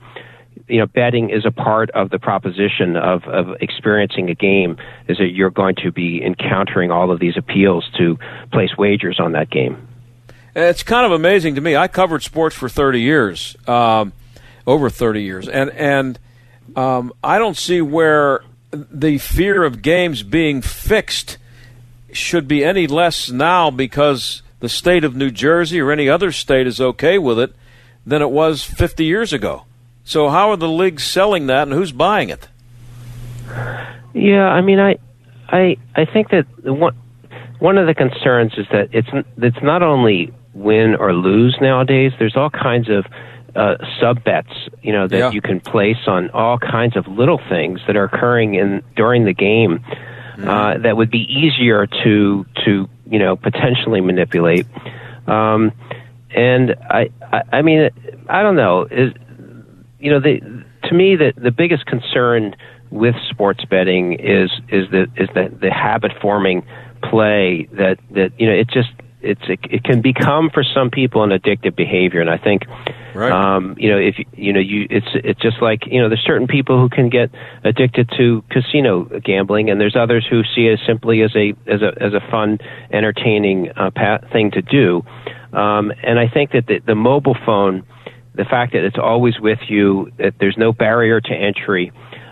you 0.68 0.78
know, 0.78 0.86
betting 0.86 1.30
is 1.30 1.44
a 1.44 1.50
part 1.50 1.90
of 1.90 2.10
the 2.10 2.18
proposition 2.18 2.96
of 2.96 3.24
of 3.24 3.56
experiencing 3.60 4.30
a 4.30 4.34
game. 4.34 4.78
Is 5.08 5.18
that 5.18 5.30
you're 5.32 5.50
going 5.50 5.74
to 5.82 5.90
be 5.90 6.22
encountering 6.24 6.90
all 6.90 7.10
of 7.10 7.18
these 7.18 7.36
appeals 7.36 7.88
to 7.98 8.18
place 8.52 8.76
wagers 8.76 9.18
on 9.18 9.32
that 9.32 9.50
game. 9.50 9.88
It's 10.54 10.82
kind 10.82 11.04
of 11.04 11.12
amazing 11.12 11.56
to 11.56 11.60
me. 11.60 11.76
I 11.76 11.86
covered 11.86 12.22
sports 12.22 12.56
for 12.56 12.68
30 12.68 13.02
years, 13.02 13.56
um, 13.68 14.14
over 14.66 14.88
30 14.88 15.22
years, 15.22 15.48
and 15.48 15.70
and 15.70 16.18
um, 16.76 17.12
I 17.22 17.38
don't 17.38 17.56
see 17.56 17.82
where 17.82 18.42
the 18.70 19.18
fear 19.18 19.64
of 19.64 19.82
games 19.82 20.22
being 20.22 20.62
fixed 20.62 21.38
should 22.12 22.48
be 22.48 22.64
any 22.64 22.86
less 22.86 23.30
now 23.30 23.70
because 23.70 24.42
the 24.60 24.68
state 24.68 25.04
of 25.04 25.14
New 25.16 25.30
Jersey 25.30 25.80
or 25.80 25.90
any 25.92 26.08
other 26.08 26.32
state 26.32 26.66
is 26.66 26.80
okay 26.80 27.18
with 27.18 27.38
it 27.38 27.54
than 28.06 28.22
it 28.22 28.30
was 28.30 28.62
50 28.64 29.04
years 29.04 29.32
ago. 29.32 29.64
So 30.04 30.28
how 30.28 30.50
are 30.50 30.56
the 30.56 30.68
leagues 30.68 31.02
selling 31.04 31.46
that, 31.48 31.62
and 31.64 31.72
who's 31.72 31.92
buying 31.92 32.28
it? 32.30 32.48
Yeah, 34.14 34.46
I 34.48 34.60
mean, 34.62 34.78
I, 34.80 34.96
I, 35.48 35.76
I 35.94 36.04
think 36.04 36.30
that 36.30 36.46
one 36.64 36.94
one 37.58 37.78
of 37.78 37.86
the 37.86 37.94
concerns 37.94 38.52
is 38.58 38.66
that 38.70 38.90
it's 38.92 39.08
it's 39.38 39.62
not 39.62 39.82
only 39.82 40.32
win 40.52 40.94
or 40.94 41.12
lose 41.12 41.56
nowadays. 41.60 42.12
There's 42.18 42.36
all 42.36 42.50
kinds 42.50 42.88
of 42.90 43.06
uh, 43.54 43.76
sub 44.00 44.22
bets, 44.24 44.52
you 44.82 44.92
know, 44.92 45.08
that 45.08 45.16
Yeah. 45.16 45.30
you 45.30 45.40
can 45.40 45.60
place 45.60 46.06
on 46.06 46.30
all 46.30 46.58
kinds 46.58 46.96
of 46.96 47.06
little 47.08 47.40
things 47.48 47.80
that 47.86 47.96
are 47.96 48.04
occurring 48.04 48.54
in 48.54 48.82
during 48.94 49.24
the 49.24 49.32
game 49.32 49.82
uh, 50.46 50.76
that 50.78 50.96
would 50.98 51.10
be 51.10 51.20
easier 51.32 51.86
to 52.04 52.44
to 52.66 52.88
you 53.08 53.18
know 53.18 53.36
potentially 53.36 54.00
manipulate. 54.00 54.66
Um, 55.26 55.72
and 56.30 56.74
I, 56.90 57.10
I, 57.32 57.42
I 57.52 57.62
mean, 57.62 57.90
I 58.28 58.42
don't 58.42 58.56
know. 58.56 58.86
Is 58.90 59.12
you 59.98 60.10
know, 60.10 60.20
the 60.20 60.40
to 60.84 60.94
me 60.94 61.16
the 61.16 61.32
the 61.36 61.50
biggest 61.50 61.86
concern 61.86 62.56
with 62.90 63.14
sports 63.30 63.64
betting 63.64 64.14
is 64.14 64.50
is 64.68 64.88
the 64.90 65.06
is 65.16 65.28
the 65.34 65.52
the 65.60 65.70
habit 65.70 66.12
forming 66.20 66.64
play 67.02 67.68
that 67.72 67.98
that 68.10 68.32
you 68.38 68.46
know 68.46 68.52
it 68.52 68.68
just 68.68 68.90
it's 69.26 69.42
it, 69.48 69.60
it 69.70 69.84
can 69.84 70.00
become 70.00 70.50
for 70.50 70.62
some 70.62 70.90
people 70.90 71.22
an 71.22 71.30
addictive 71.30 71.74
behavior 71.76 72.20
and 72.20 72.30
I 72.30 72.38
think 72.38 72.62
Right. 73.14 73.32
um 73.32 73.74
you 73.78 73.90
know 73.90 73.98
if 73.98 74.18
you- 74.18 74.24
you 74.36 74.52
know 74.52 74.60
you 74.60 74.86
it's 74.90 75.06
it's 75.14 75.40
just 75.40 75.60
like 75.62 75.86
you 75.86 76.00
know 76.00 76.08
there's 76.08 76.24
certain 76.24 76.46
people 76.46 76.78
who 76.80 76.88
can 76.88 77.08
get 77.08 77.30
addicted 77.64 78.10
to 78.18 78.42
casino 78.50 79.04
gambling 79.24 79.70
and 79.70 79.80
there's 79.80 79.96
others 79.96 80.26
who 80.30 80.42
see 80.54 80.66
it 80.66 80.80
simply 80.86 81.22
as 81.22 81.34
a 81.34 81.54
as 81.66 81.80
a 81.82 81.92
as 82.02 82.12
a 82.14 82.20
fun 82.30 82.58
entertaining 82.92 83.70
uh, 83.76 83.90
pa- 83.90 84.18
thing 84.32 84.50
to 84.50 84.62
do 84.62 85.04
um 85.52 85.92
and 86.02 86.18
I 86.18 86.28
think 86.28 86.52
that 86.52 86.66
the, 86.66 86.78
the 86.80 86.94
mobile 86.94 87.36
phone 87.46 87.84
the 88.34 88.44
fact 88.44 88.74
that 88.74 88.84
it's 88.84 88.98
always 88.98 89.40
with 89.40 89.60
you, 89.66 90.12
that 90.18 90.34
there's 90.38 90.58
no 90.58 90.70
barrier 90.70 91.22
to 91.22 91.32
entry, 91.34 91.90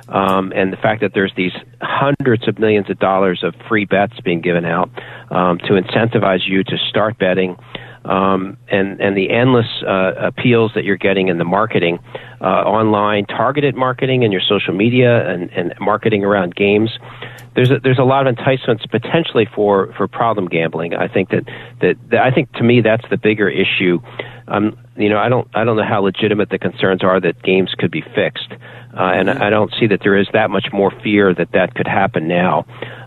um, 0.08 0.52
and 0.54 0.72
the 0.72 0.76
fact 0.76 1.00
that 1.00 1.12
there's 1.14 1.32
these 1.36 1.52
hundreds 1.80 2.46
of 2.48 2.58
millions 2.58 2.90
of 2.90 2.98
dollars 2.98 3.42
of 3.42 3.54
free 3.68 3.84
bets 3.84 4.20
being 4.20 4.40
given 4.40 4.64
out 4.64 4.90
um, 5.30 5.58
to 5.58 5.72
incentivize 5.72 6.46
you 6.46 6.62
to 6.64 6.76
start 6.88 7.18
betting, 7.18 7.56
um, 8.04 8.58
and 8.68 9.00
and 9.00 9.16
the 9.16 9.30
endless 9.30 9.66
uh, 9.86 10.12
appeals 10.18 10.72
that 10.74 10.84
you're 10.84 10.96
getting 10.96 11.28
in 11.28 11.38
the 11.38 11.44
marketing, 11.44 11.98
uh, 12.40 12.44
online 12.44 13.24
targeted 13.24 13.74
marketing 13.74 14.24
and 14.24 14.32
your 14.32 14.42
social 14.46 14.74
media 14.74 15.26
and, 15.28 15.50
and 15.52 15.74
marketing 15.80 16.24
around 16.24 16.54
games. 16.54 16.90
There's 17.54 17.70
a, 17.70 17.78
there's 17.78 17.98
a 17.98 18.04
lot 18.04 18.26
of 18.26 18.36
enticements 18.36 18.84
potentially 18.86 19.46
for, 19.54 19.92
for 19.96 20.08
problem 20.08 20.48
gambling. 20.48 20.94
I 20.94 21.06
think 21.06 21.30
that, 21.30 21.44
that, 21.80 21.94
that 22.10 22.20
I 22.20 22.32
think 22.32 22.52
to 22.54 22.64
me 22.64 22.80
that's 22.80 23.04
the 23.10 23.16
bigger 23.16 23.48
issue. 23.48 24.00
Um, 24.48 24.76
you 24.96 25.08
know, 25.08 25.18
I 25.18 25.28
don't 25.28 25.48
I 25.54 25.64
don't 25.64 25.76
know 25.76 25.84
how 25.84 26.02
legitimate 26.02 26.50
the 26.50 26.58
concerns 26.58 27.02
are 27.02 27.20
that 27.20 27.42
games 27.42 27.74
could 27.78 27.90
be 27.90 28.02
fixed, 28.14 28.52
uh, 28.96 29.10
and 29.12 29.28
I 29.28 29.50
don't 29.50 29.72
see 29.78 29.88
that 29.88 30.00
there 30.02 30.16
is 30.16 30.28
that 30.32 30.50
much 30.50 30.66
more 30.72 30.92
fear 31.02 31.34
that 31.34 31.50
that 31.52 31.74
could 31.74 31.88
happen 31.88 32.28
now. 32.28 32.64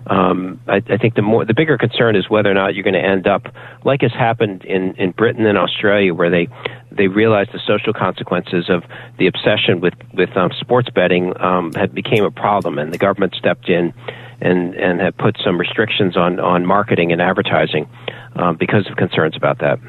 Um, 0.08 0.60
I, 0.68 0.82
I 0.90 0.98
think 0.98 1.16
the 1.16 1.22
more 1.22 1.46
the 1.46 1.54
bigger 1.54 1.78
concern 1.78 2.16
is 2.16 2.30
whether 2.30 2.50
or 2.52 2.54
not 2.54 2.76
you're 2.76 2.84
going 2.84 2.94
to 2.94 3.04
end 3.04 3.28
up 3.28 3.44
like 3.86 4.02
has 4.02 4.12
happened 4.12 4.64
in, 4.66 4.96
in 4.96 5.12
Britain 5.12 5.46
and 5.46 5.58
Australia, 5.58 6.14
where 6.14 6.30
they 6.30 6.48
they 6.92 7.08
realized 7.08 7.52
the 7.54 7.60
social 7.66 7.94
consequences 7.94 8.70
of 8.70 8.84
the 9.18 9.28
obsession 9.28 9.80
with 9.80 9.94
with 10.14 10.36
um, 10.36 10.52
sports 10.60 10.90
betting 10.90 11.34
um, 11.40 11.74
had 11.74 11.94
became 11.94 12.24
a 12.24 12.32
problem, 12.32 12.78
and 12.80 12.94
the 12.94 12.98
government 12.98 13.36
stepped 13.36 13.70
in 13.70 13.94
and 14.42 14.76
and 14.76 15.00
have 15.00 15.18
put 15.18 15.38
some 15.44 15.58
restrictions 15.58 16.18
on 16.18 16.40
on 16.40 16.66
marketing 16.66 17.12
and 17.12 17.22
advertising 17.22 17.88
um, 18.36 18.58
because 18.58 18.90
of 18.90 18.98
concerns 18.98 19.36
about 19.36 19.60
that. 19.60 19.80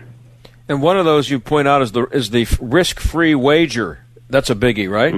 And 0.69 0.83
one 0.83 0.99
of 0.99 1.05
those 1.05 1.31
you 1.31 1.41
point 1.41 1.67
out 1.67 1.83
is 1.83 1.93
the 1.93 2.07
is 2.07 2.31
the 2.31 2.47
risk-free 2.61 3.35
wager. 3.35 4.05
That's 4.31 4.51
a 4.51 4.55
biggie, 4.55 4.91
right? 4.91 5.15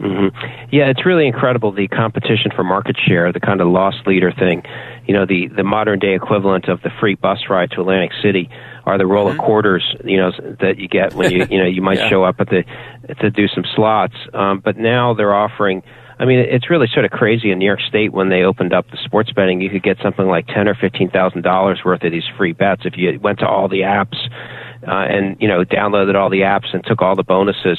Hmm 0.00 0.28
Yeah, 0.72 0.88
it's 0.88 1.04
really 1.04 1.26
incredible 1.26 1.72
the 1.72 1.86
competition 1.88 2.50
for 2.56 2.64
market 2.64 2.96
share, 2.98 3.32
the 3.32 3.40
kind 3.40 3.60
of 3.60 3.68
loss 3.68 3.94
leader 4.06 4.32
thing. 4.32 4.62
You 5.06 5.14
know, 5.14 5.26
the 5.26 5.48
the 5.48 5.62
modern 5.64 5.98
day 5.98 6.14
equivalent 6.14 6.68
of 6.68 6.80
the 6.82 6.90
free 7.00 7.16
bus 7.16 7.38
ride 7.50 7.70
to 7.72 7.80
Atlantic 7.82 8.12
City 8.22 8.48
are 8.86 8.96
the 8.96 9.06
roll 9.06 9.30
of 9.30 9.36
quarters. 9.38 9.94
You 10.04 10.16
know 10.16 10.30
that 10.60 10.78
you 10.78 10.88
get 10.88 11.14
when 11.14 11.30
you 11.30 11.46
you 11.50 11.58
know 11.58 11.66
you 11.66 11.82
might 11.82 11.98
Yeah. 12.00 12.08
show 12.08 12.24
up 12.24 12.36
at 12.40 12.48
the 12.48 12.64
to 13.20 13.30
do 13.30 13.46
some 13.48 13.64
slots. 13.76 14.14
Um, 14.32 14.60
but 14.64 14.78
now 14.78 15.12
they're 15.14 15.34
offering. 15.34 15.82
I 16.18 16.26
mean, 16.26 16.38
it's 16.38 16.68
really 16.68 16.86
sort 16.92 17.06
of 17.06 17.10
crazy 17.12 17.50
in 17.50 17.58
New 17.58 17.64
York 17.64 17.80
State 17.80 18.12
when 18.12 18.28
they 18.28 18.42
opened 18.42 18.74
up 18.74 18.90
the 18.90 18.98
sports 19.04 19.32
betting. 19.32 19.60
You 19.62 19.70
could 19.70 19.82
get 19.82 19.96
something 20.02 20.26
like 20.26 20.46
ten 20.46 20.68
or 20.68 20.74
fifteen 20.74 21.10
thousand 21.10 21.42
dollars 21.42 21.80
worth 21.84 22.02
of 22.04 22.12
these 22.12 22.28
free 22.38 22.52
bets 22.52 22.82
if 22.84 22.94
you 22.96 23.18
went 23.20 23.38
to 23.40 23.46
all 23.48 23.68
the 23.68 23.80
apps 23.80 24.16
uh, 24.86 24.90
and 24.90 25.36
you 25.40 25.48
know 25.48 25.64
downloaded 25.64 26.14
all 26.14 26.30
the 26.30 26.40
apps 26.40 26.72
and 26.72 26.84
took 26.84 27.02
all 27.02 27.16
the 27.16 27.22
bonuses. 27.22 27.78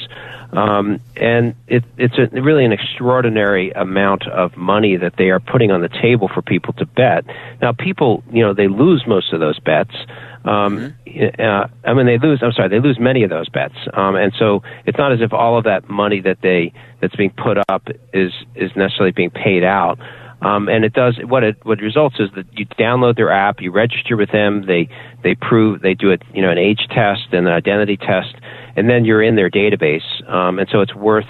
Um, 0.54 0.99
and 1.16 1.56
it, 1.68 1.84
it's 1.97 2.16
a, 2.18 2.41
really 2.41 2.66
an 2.66 2.74
extraordinary 2.74 3.72
amount 3.72 4.28
of 4.28 4.58
money 4.58 4.97
that 4.97 5.16
they 5.18 5.30
are 5.30 5.39
putting 5.39 5.72
on 5.72 5.82
the 5.82 5.88
table 5.88 6.28
for 6.28 6.41
people 6.41 6.74
to 6.74 6.86
bet. 6.86 7.24
Now, 7.62 7.72
people, 7.72 8.22
you 8.32 8.43
know, 8.43 8.54
they 8.54 8.68
lose 8.68 9.06
most 9.08 9.32
of 9.32 9.39
those 9.39 9.58
bets. 9.60 9.95
Um, 10.43 10.93
uh, 11.39 11.68
I 11.86 11.93
mean, 11.93 12.06
they 12.06 12.18
lose. 12.18 12.41
I'm 12.41 12.52
sorry, 12.52 12.68
they 12.70 12.80
lose 12.80 12.99
many 12.99 13.24
of 13.24 13.30
those 13.30 13.47
bets, 13.47 13.76
um, 13.93 14.16
and 14.16 14.34
so 14.38 14.64
it's 14.86 14.97
not 14.97 15.12
as 15.12 15.22
if 15.22 15.34
all 15.34 15.58
of 15.58 15.66
that 15.66 15.88
money 15.88 16.20
that 16.22 16.41
they 16.41 16.74
that's 16.99 17.16
being 17.16 17.32
put 17.32 17.58
up 17.70 17.88
is 18.12 18.34
is 18.56 18.72
necessarily 18.76 19.12
being 19.12 19.30
paid 19.30 19.64
out. 19.64 19.99
Um, 20.42 20.70
and 20.70 20.84
it 20.84 20.94
does 20.94 21.20
what 21.24 21.44
it 21.44 21.58
what 21.64 21.80
results 21.80 22.16
is 22.20 22.30
that 22.36 22.46
you 22.58 22.66
download 22.66 23.16
their 23.16 23.32
app, 23.32 23.62
you 23.62 23.72
register 23.72 24.18
with 24.18 24.32
them, 24.32 24.66
they 24.66 24.89
they 25.24 25.36
prove 25.36 25.82
they 25.82 25.94
do 25.94 26.10
it 26.10 26.24
you 26.34 26.42
know 26.42 26.50
an 26.50 26.58
age 26.58 26.88
test 26.89 27.28
and 27.32 27.48
an 27.48 27.54
identity 27.54 27.98
test, 27.98 28.34
and 28.76 28.89
then 28.89 29.06
you're 29.06 29.22
in 29.22 29.36
their 29.36 29.52
database. 29.52 30.28
Um, 30.30 30.60
and 30.60 30.68
so 30.72 30.82
it's 30.82 30.96
worth. 30.96 31.30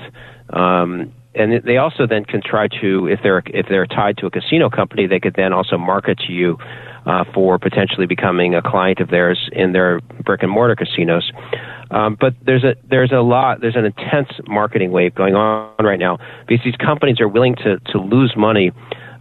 Um, 0.52 1.14
and 1.34 1.64
they 1.64 1.78
also 1.78 2.06
then 2.06 2.26
can 2.26 2.42
try 2.44 2.68
to 2.82 3.08
if 3.08 3.20
they're 3.24 3.44
if 3.48 3.68
they're 3.70 3.86
tied 3.86 4.18
to 4.18 4.26
a 4.28 4.32
casino 4.32 4.70
company, 4.70 5.08
they 5.08 5.20
could 5.20 5.36
then 5.36 5.54
also 5.54 5.78
market 5.78 6.18
to 6.28 6.34
you 6.34 6.58
uh, 7.06 7.24
for 7.34 7.58
potentially 7.58 8.06
becoming 8.06 8.54
a 8.54 8.62
client 8.62 9.00
of 9.00 9.10
theirs 9.10 9.50
in 9.54 9.72
their 9.72 10.02
brick 10.26 10.44
and 10.44 10.52
mortar 10.52 10.76
casinos. 10.76 11.32
Um, 11.90 12.18
but 12.20 12.34
there's 12.46 12.64
a 12.64 12.76
there's 12.90 13.12
a 13.12 13.22
lot 13.22 13.62
there's 13.62 13.78
an 13.78 13.86
intense 13.86 14.30
marketing 14.46 14.92
wave 14.92 15.16
going 15.16 15.36
on 15.36 15.74
right 15.80 16.00
now 16.00 16.18
because 16.48 16.64
these 16.66 16.76
companies 16.76 17.22
are 17.22 17.30
willing 17.30 17.56
to 17.64 17.80
to 17.80 17.98
lose 17.98 18.34
money 18.36 18.72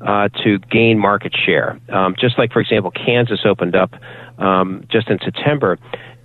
uh, 0.00 0.28
to 0.42 0.58
gain 0.70 0.98
market 0.98 1.32
share. 1.34 1.78
Um, 1.90 2.14
just 2.18 2.38
like 2.38 2.52
for 2.52 2.60
example, 2.60 2.90
Kansas 2.90 3.40
opened 3.44 3.74
up 3.74 3.92
um, 4.38 4.84
just 4.90 5.08
in 5.08 5.18
September, 5.24 5.78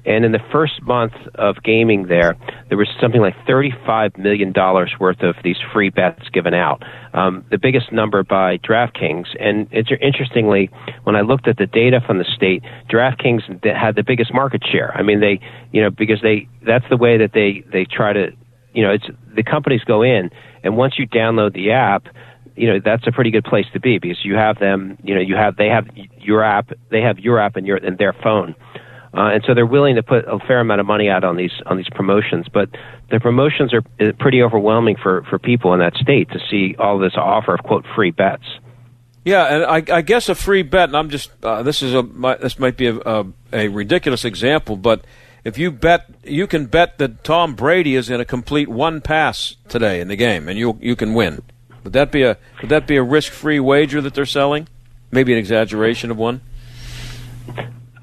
and 0.06 0.24
in 0.24 0.32
the 0.32 0.42
first 0.52 0.82
month 0.84 1.14
of 1.36 1.64
gaming 1.64 2.08
there, 2.08 2.38
there 2.70 2.78
was 2.78 2.88
something 3.02 3.22
like 3.22 3.36
$35 3.48 4.18
million 4.18 4.54
worth 5.00 5.22
of 5.22 5.36
these 5.44 5.58
free 5.74 5.90
bets 5.90 6.30
given 6.30 6.54
out. 6.54 6.84
Um, 7.14 7.44
the 7.50 7.58
biggest 7.58 7.92
number 7.92 8.24
by 8.24 8.58
DraftKings. 8.58 9.26
And 9.40 9.68
it's, 9.72 9.90
interestingly, 10.02 10.70
when 11.04 11.16
I 11.16 11.22
looked 11.22 11.48
at 11.48 11.58
the 11.58 11.66
data 11.66 12.02
from 12.06 12.20
the 12.20 12.26
state, 12.36 12.62
DraftKings 12.90 13.66
had 13.66 13.96
the 13.96 14.04
biggest 14.04 14.32
market 14.34 14.62
share. 14.72 14.96
I 14.96 15.02
mean, 15.02 15.22
they, 15.22 15.40
you 15.72 15.82
know, 15.82 15.90
because 15.90 16.22
they, 16.22 16.48
that's 16.66 16.86
the 16.90 16.98
way 16.98 17.18
that 17.18 17.32
they, 17.34 17.64
they 17.72 17.86
try 17.86 18.14
to, 18.14 18.28
you 18.74 18.84
know, 18.84 18.92
it's, 18.92 19.06
the 19.36 19.44
companies 19.44 19.82
go 19.86 20.04
in, 20.04 20.30
and 20.64 20.78
once 20.78 21.00
you 21.00 21.08
download 21.08 21.54
the 21.54 21.72
app, 21.72 22.08
you 22.56 22.68
know 22.68 22.80
that's 22.84 23.06
a 23.08 23.12
pretty 23.12 23.32
good 23.32 23.44
place 23.44 23.66
to 23.74 23.80
be 23.80 24.00
because 24.00 24.24
you 24.24 24.36
have 24.36 24.60
them 24.60 24.98
you 25.04 25.14
know 25.16 25.22
you 25.22 25.36
have 25.36 25.56
they 25.56 25.68
have 25.68 25.88
your 26.20 26.44
app 26.44 26.72
they 26.90 27.02
have 27.02 27.20
your 27.20 27.40
app 27.40 27.58
in 27.58 27.66
your 27.66 27.78
in 27.78 27.96
their 27.98 28.14
phone 28.14 28.56
uh, 29.16 29.32
and 29.34 29.44
so 29.48 29.54
they're 29.54 29.66
willing 29.66 29.96
to 29.96 30.04
put 30.04 30.26
a 30.28 30.40
fair 30.40 30.60
amount 30.60 30.82
of 30.82 30.86
money 30.86 31.08
out 31.10 31.24
on 31.24 31.38
these 31.38 31.54
on 31.68 31.78
these 31.78 31.88
promotions. 31.90 32.48
But 32.52 32.70
the 33.10 33.20
promotions 33.22 33.74
are 33.74 33.82
uh, 34.00 34.12
pretty 34.20 34.42
overwhelming 34.42 34.98
for, 35.02 35.24
for 35.30 35.40
people 35.40 35.74
in 35.74 35.80
that 35.80 35.94
state 35.96 36.30
to 36.32 36.40
see 36.50 36.76
all 36.78 37.00
this 37.00 37.14
offer 37.16 37.54
of 37.54 37.64
quote 37.64 37.86
free 37.96 38.12
bets. 38.12 38.44
Yeah, 39.24 39.46
and 39.46 39.64
I, 39.64 39.98
I 39.98 40.02
guess 40.02 40.28
a 40.28 40.36
free 40.36 40.64
bet, 40.64 40.90
and 40.90 40.98
I'm 40.98 41.10
just 41.10 41.32
uh, 41.44 41.64
this 41.64 41.82
is 41.82 41.94
a 41.94 42.04
my, 42.04 42.36
this 42.36 42.60
might 42.60 42.76
be 42.76 42.88
a, 42.88 42.98
a, 42.98 43.26
a 43.54 43.68
ridiculous 43.70 44.26
example, 44.26 44.76
but 44.76 45.06
if 45.46 45.58
you 45.58 45.72
bet, 45.72 46.10
you 46.24 46.46
can 46.46 46.66
bet 46.66 46.98
that 46.98 47.24
Tom 47.24 47.56
Brady 47.56 47.96
is 47.96 48.10
going 48.10 48.20
to 48.20 48.26
complete 48.26 48.68
one 48.68 49.00
pass 49.00 49.56
today 49.70 50.02
in 50.02 50.10
the 50.10 50.18
game, 50.18 50.50
and 50.50 50.60
you 50.60 50.78
you 50.82 50.98
can 50.98 51.14
win. 51.14 51.42
Would 51.86 51.94
that 51.94 52.12
be 52.12 52.24
a 52.24 52.36
would 52.62 52.70
that 52.70 52.88
be 52.88 52.98
a 52.98 53.04
risk 53.04 53.32
free 53.32 53.60
wager 53.60 54.02
that 54.02 54.16
they're 54.16 54.26
selling? 54.26 54.68
Maybe 55.12 55.32
an 55.32 55.38
exaggeration 55.38 56.10
of 56.10 56.18
one. 56.18 56.42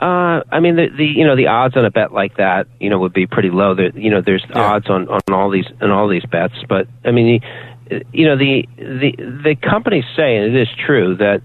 Uh, 0.00 0.42
I 0.50 0.60
mean, 0.60 0.76
the, 0.76 0.86
the 0.96 1.04
you 1.04 1.26
know 1.26 1.34
the 1.34 1.48
odds 1.48 1.76
on 1.76 1.84
a 1.84 1.90
bet 1.90 2.12
like 2.12 2.36
that, 2.36 2.68
you 2.78 2.90
know, 2.90 3.00
would 3.00 3.12
be 3.12 3.26
pretty 3.26 3.50
low. 3.50 3.74
There, 3.74 3.90
you 3.98 4.10
know, 4.10 4.22
there's 4.24 4.44
yeah. 4.48 4.60
odds 4.60 4.88
on 4.88 5.08
on 5.08 5.20
all 5.32 5.50
these 5.50 5.66
on 5.80 5.90
all 5.90 6.08
these 6.08 6.24
bets, 6.30 6.54
but 6.68 6.86
I 7.04 7.10
mean, 7.10 7.42
the, 7.88 8.04
you 8.12 8.26
know, 8.26 8.38
the 8.38 8.68
the 8.76 9.16
the 9.18 9.56
companies 9.60 10.04
say, 10.16 10.36
and 10.36 10.56
it 10.56 10.62
is 10.62 10.68
true 10.86 11.16
that 11.16 11.42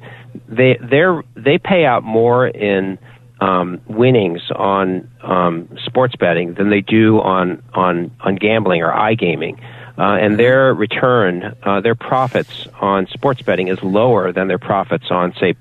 they 0.48 0.78
they're 0.80 1.24
they 1.36 1.58
pay 1.58 1.86
out 1.86 2.04
more 2.04 2.48
in 2.48 3.00
um, 3.42 3.82
winnings 3.88 4.42
on 4.56 5.10
um, 5.24 5.70
sports 5.86 6.16
betting 6.20 6.54
than 6.54 6.70
they 6.70 6.82
do 6.82 7.20
on 7.20 7.64
on 7.74 8.12
on 8.22 8.36
gambling 8.36 8.84
or 8.84 8.92
iGaming. 8.92 9.60
Uh, 9.98 10.18
and 10.22 10.40
their 10.40 10.74
return, 10.74 11.56
uh, 11.64 11.82
their 11.82 11.96
profits 11.96 12.68
on 12.80 13.08
sports 13.08 13.42
betting 13.42 13.68
is 13.68 13.82
lower 13.82 14.32
than 14.32 14.48
their 14.48 14.60
profits 14.60 15.06
on, 15.10 15.34
say, 15.40 15.56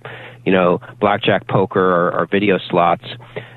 you 0.44 0.52
know, 0.52 0.80
blackjack 1.00 1.46
poker 1.48 1.80
or, 1.80 2.12
or 2.12 2.26
video 2.26 2.58
slots. 2.58 3.04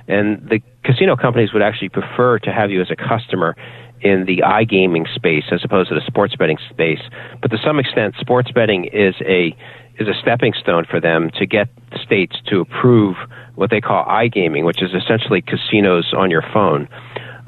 And 0.07 0.47
the 0.49 0.61
casino 0.83 1.15
companies 1.15 1.53
would 1.53 1.61
actually 1.61 1.89
prefer 1.89 2.39
to 2.39 2.51
have 2.51 2.71
you 2.71 2.81
as 2.81 2.89
a 2.89 2.95
customer 2.95 3.55
in 4.01 4.25
the 4.25 4.37
iGaming 4.37 5.13
space 5.13 5.43
as 5.51 5.63
opposed 5.63 5.89
to 5.89 5.95
the 5.95 6.05
sports 6.07 6.35
betting 6.35 6.57
space. 6.69 7.01
But 7.41 7.51
to 7.51 7.57
some 7.63 7.79
extent, 7.79 8.15
sports 8.19 8.51
betting 8.51 8.85
is 8.85 9.15
a 9.21 9.55
is 9.99 10.07
a 10.07 10.13
stepping 10.21 10.53
stone 10.53 10.85
for 10.89 11.01
them 11.01 11.29
to 11.31 11.45
get 11.45 11.67
states 12.01 12.37
to 12.47 12.61
approve 12.61 13.17
what 13.55 13.69
they 13.69 13.81
call 13.81 14.05
iGaming, 14.05 14.63
which 14.63 14.81
is 14.81 14.91
essentially 14.93 15.41
casinos 15.41 16.13
on 16.15 16.31
your 16.31 16.43
phone. 16.53 16.87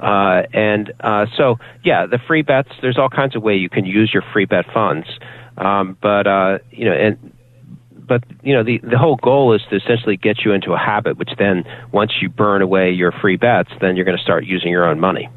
Uh, 0.02 0.44
and 0.52 0.92
uh, 1.00 1.28
so, 1.38 1.60
yeah, 1.84 2.08
the 2.08 2.20
free 2.28 2.42
bets. 2.42 2.70
There's 2.82 2.98
all 2.98 3.10
kinds 3.10 3.36
of 3.36 3.44
way 3.44 3.56
you 3.56 3.70
can 3.70 3.86
use 3.86 4.12
your 4.14 4.24
free 4.34 4.46
bet 4.46 4.66
funds. 4.74 5.08
Um, 5.58 5.96
but 6.02 6.26
uh, 6.26 6.60
you 6.72 6.86
know, 6.86 6.94
and 6.94 7.34
but 8.12 8.24
you 8.44 8.54
know 8.54 8.64
the 8.64 8.80
the 8.80 8.98
whole 8.98 9.16
goal 9.16 9.54
is 9.54 9.62
to 9.70 9.78
essentially 9.78 10.18
get 10.18 10.44
you 10.44 10.52
into 10.52 10.74
a 10.74 10.78
habit 10.78 11.18
which 11.18 11.30
then 11.38 11.64
once 11.94 12.12
you 12.22 12.28
burn 12.28 12.62
away 12.62 12.92
your 12.92 13.12
free 13.12 13.38
bets 13.38 13.70
then 13.80 13.96
you're 13.96 14.04
going 14.04 14.18
to 14.18 14.24
start 14.24 14.44
using 14.44 14.70
your 14.70 14.84
own 14.84 15.00
money 15.00 15.30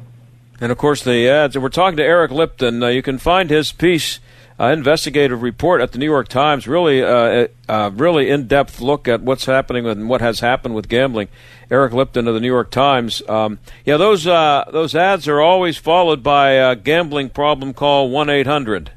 and 0.59 0.73
of 0.73 0.77
course 0.77 1.01
the 1.01 1.29
ads 1.29 1.57
we're 1.57 1.69
talking 1.69 1.95
to 1.95 2.03
eric 2.03 2.31
lipton 2.31 2.83
uh, 2.83 2.87
you 2.87 3.01
can 3.01 3.17
find 3.17 3.49
his 3.49 3.71
piece 3.71 4.19
uh, 4.59 4.65
investigative 4.65 5.41
report 5.41 5.81
at 5.81 5.91
the 5.91 5.97
New 5.97 6.05
York 6.05 6.27
Times. 6.27 6.67
Really, 6.67 7.03
uh, 7.03 7.47
uh, 7.67 7.91
really 7.93 8.29
in-depth 8.29 8.79
look 8.79 9.07
at 9.07 9.21
what's 9.21 9.45
happening 9.45 9.85
and 9.85 10.09
what 10.09 10.21
has 10.21 10.39
happened 10.39 10.75
with 10.75 10.87
gambling. 10.87 11.27
Eric 11.69 11.93
Lipton 11.93 12.27
of 12.27 12.33
the 12.33 12.39
New 12.39 12.47
York 12.47 12.71
Times. 12.71 13.21
Um, 13.27 13.59
yeah, 13.85 13.97
those 13.97 14.27
uh, 14.27 14.65
those 14.71 14.95
ads 14.95 15.27
are 15.27 15.41
always 15.41 15.77
followed 15.77 16.21
by 16.21 16.51
a 16.51 16.75
gambling 16.75 17.29
problem 17.29 17.73
call 17.73 18.09
one 18.09 18.29
eight 18.29 18.47
hundred. 18.47 18.91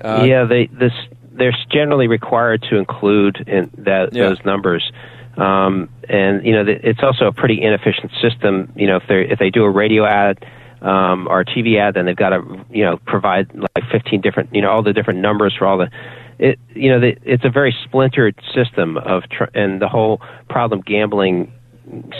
Uh, 0.00 0.24
yeah, 0.28 0.44
they 0.44 0.66
this 0.66 0.92
they're 1.32 1.56
generally 1.70 2.06
required 2.08 2.62
to 2.68 2.76
include 2.76 3.44
in 3.46 3.70
that 3.78 4.12
yeah. 4.12 4.28
those 4.28 4.44
numbers. 4.44 4.90
Um, 5.36 5.88
and 6.08 6.44
you 6.44 6.52
know, 6.52 6.64
it's 6.66 7.02
also 7.02 7.26
a 7.26 7.32
pretty 7.32 7.62
inefficient 7.62 8.12
system. 8.20 8.72
You 8.76 8.88
know, 8.88 8.96
if 8.96 9.04
they 9.08 9.22
if 9.22 9.38
they 9.38 9.50
do 9.50 9.64
a 9.64 9.70
radio 9.70 10.04
ad 10.04 10.44
um, 10.82 11.26
or 11.28 11.40
a 11.40 11.44
TV 11.44 11.78
ad, 11.78 11.94
then 11.94 12.06
they've 12.06 12.16
got 12.16 12.30
to 12.30 12.64
you 12.70 12.84
know 12.84 12.98
provide 13.06 13.50
like 13.54 13.90
15 13.90 14.20
different 14.20 14.54
you 14.54 14.62
know 14.62 14.70
all 14.70 14.82
the 14.82 14.92
different 14.92 15.20
numbers 15.20 15.54
for 15.58 15.66
all 15.66 15.78
the. 15.78 15.90
It 16.38 16.58
you 16.74 16.88
know 16.90 17.00
the, 17.00 17.16
it's 17.24 17.44
a 17.44 17.50
very 17.50 17.74
splintered 17.84 18.40
system 18.54 18.96
of 18.96 19.24
tr- 19.28 19.50
and 19.54 19.82
the 19.82 19.88
whole 19.88 20.20
problem 20.48 20.82
gambling 20.82 21.52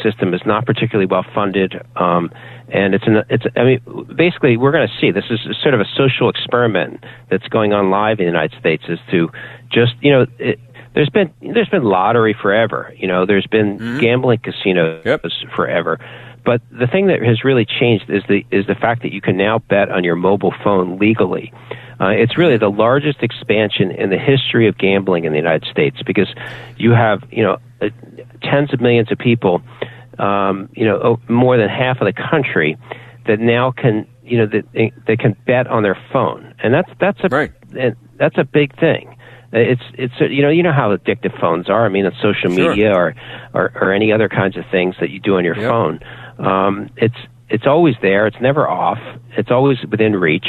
system 0.02 0.34
is 0.34 0.40
not 0.46 0.66
particularly 0.66 1.06
well 1.06 1.24
funded. 1.34 1.74
Um, 1.96 2.30
and 2.68 2.94
it's 2.94 3.04
an, 3.06 3.22
it's 3.30 3.44
I 3.56 3.64
mean 3.64 4.06
basically 4.16 4.56
we're 4.56 4.72
going 4.72 4.88
to 4.88 4.94
see 5.00 5.10
this 5.10 5.24
is 5.30 5.40
sort 5.62 5.74
of 5.74 5.80
a 5.80 5.86
social 5.96 6.28
experiment 6.28 7.04
that's 7.30 7.46
going 7.48 7.72
on 7.72 7.90
live 7.90 8.18
in 8.18 8.26
the 8.26 8.30
United 8.30 8.58
States 8.58 8.84
is 8.88 8.98
to 9.10 9.30
just 9.70 9.94
you 10.00 10.12
know 10.12 10.26
it, 10.38 10.58
there's 10.94 11.10
been 11.10 11.32
there's 11.40 11.68
been 11.68 11.84
lottery 11.84 12.34
forever 12.34 12.92
you 12.96 13.06
know 13.06 13.24
there's 13.24 13.46
been 13.46 13.78
mm-hmm. 13.78 14.00
gambling 14.00 14.38
casinos 14.38 15.02
yep. 15.04 15.24
forever 15.54 15.98
but 16.44 16.60
the 16.70 16.86
thing 16.86 17.06
that 17.08 17.22
has 17.22 17.44
really 17.44 17.64
changed 17.64 18.08
is 18.08 18.22
the 18.28 18.44
is 18.50 18.66
the 18.66 18.74
fact 18.74 19.02
that 19.02 19.12
you 19.12 19.20
can 19.20 19.36
now 19.36 19.58
bet 19.58 19.90
on 19.90 20.04
your 20.04 20.16
mobile 20.16 20.54
phone 20.64 20.98
legally. 20.98 21.52
Uh, 22.00 22.08
it's 22.08 22.38
really 22.38 22.56
the 22.56 22.70
largest 22.70 23.22
expansion 23.22 23.90
in 23.90 24.10
the 24.10 24.18
history 24.18 24.68
of 24.68 24.78
gambling 24.78 25.24
in 25.24 25.32
the 25.32 25.38
United 25.38 25.68
States 25.68 26.00
because 26.06 26.28
you 26.76 26.92
have 26.92 27.22
you 27.30 27.42
know 27.42 27.58
uh, 27.82 27.88
tens 28.42 28.72
of 28.72 28.80
millions 28.80 29.10
of 29.10 29.18
people 29.18 29.62
um, 30.18 30.68
you 30.74 30.84
know, 30.84 31.20
more 31.28 31.56
than 31.56 31.68
half 31.68 32.00
of 32.00 32.06
the 32.06 32.12
country 32.12 32.76
that 33.26 33.38
now 33.40 33.70
can, 33.70 34.06
you 34.24 34.38
know, 34.38 34.46
that 34.46 34.64
they, 34.72 34.92
they 35.06 35.16
can 35.16 35.36
bet 35.46 35.66
on 35.66 35.82
their 35.82 35.98
phone, 36.12 36.54
and 36.62 36.74
that's 36.74 36.90
that's 37.00 37.20
a 37.22 37.28
right. 37.28 37.52
that's 38.16 38.36
a 38.36 38.44
big 38.44 38.78
thing. 38.78 39.14
It's 39.52 39.82
it's 39.94 40.14
you 40.20 40.42
know 40.42 40.50
you 40.50 40.62
know 40.62 40.72
how 40.72 40.94
addictive 40.94 41.38
phones 41.40 41.70
are. 41.70 41.86
I 41.86 41.88
mean, 41.88 42.04
it's 42.04 42.16
social 42.16 42.50
sure. 42.50 42.70
media 42.70 42.92
or, 42.92 43.14
or 43.54 43.72
or 43.74 43.92
any 43.92 44.12
other 44.12 44.28
kinds 44.28 44.56
of 44.56 44.64
things 44.70 44.96
that 45.00 45.10
you 45.10 45.20
do 45.20 45.36
on 45.36 45.44
your 45.44 45.56
yep. 45.56 45.70
phone. 45.70 46.00
Um, 46.38 46.90
it's 46.96 47.16
it's 47.50 47.66
always 47.66 47.94
there. 48.02 48.26
It's 48.26 48.40
never 48.40 48.68
off. 48.68 48.98
It's 49.36 49.50
always 49.50 49.78
within 49.90 50.16
reach. 50.16 50.46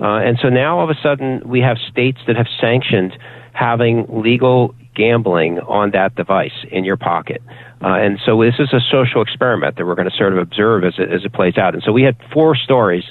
Uh, 0.00 0.18
and 0.18 0.38
so 0.42 0.48
now 0.48 0.78
all 0.78 0.84
of 0.84 0.90
a 0.90 1.00
sudden 1.00 1.42
we 1.46 1.60
have 1.60 1.76
states 1.90 2.18
that 2.26 2.36
have 2.36 2.48
sanctioned 2.60 3.16
having 3.52 4.06
legal 4.08 4.74
gambling 4.94 5.60
on 5.60 5.92
that 5.92 6.14
device 6.16 6.66
in 6.70 6.84
your 6.84 6.96
pocket. 6.96 7.40
Uh, 7.82 7.94
and 7.94 8.18
so 8.24 8.42
this 8.42 8.54
is 8.58 8.72
a 8.72 8.80
social 8.90 9.22
experiment 9.22 9.76
that 9.76 9.86
we're 9.86 9.94
going 9.94 10.10
to 10.10 10.16
sort 10.16 10.32
of 10.32 10.38
observe 10.38 10.84
as 10.84 10.94
it, 10.98 11.12
as 11.12 11.24
it 11.24 11.32
plays 11.32 11.56
out. 11.56 11.74
And 11.74 11.82
so 11.82 11.92
we 11.92 12.02
had 12.02 12.16
four 12.32 12.56
stories 12.56 13.04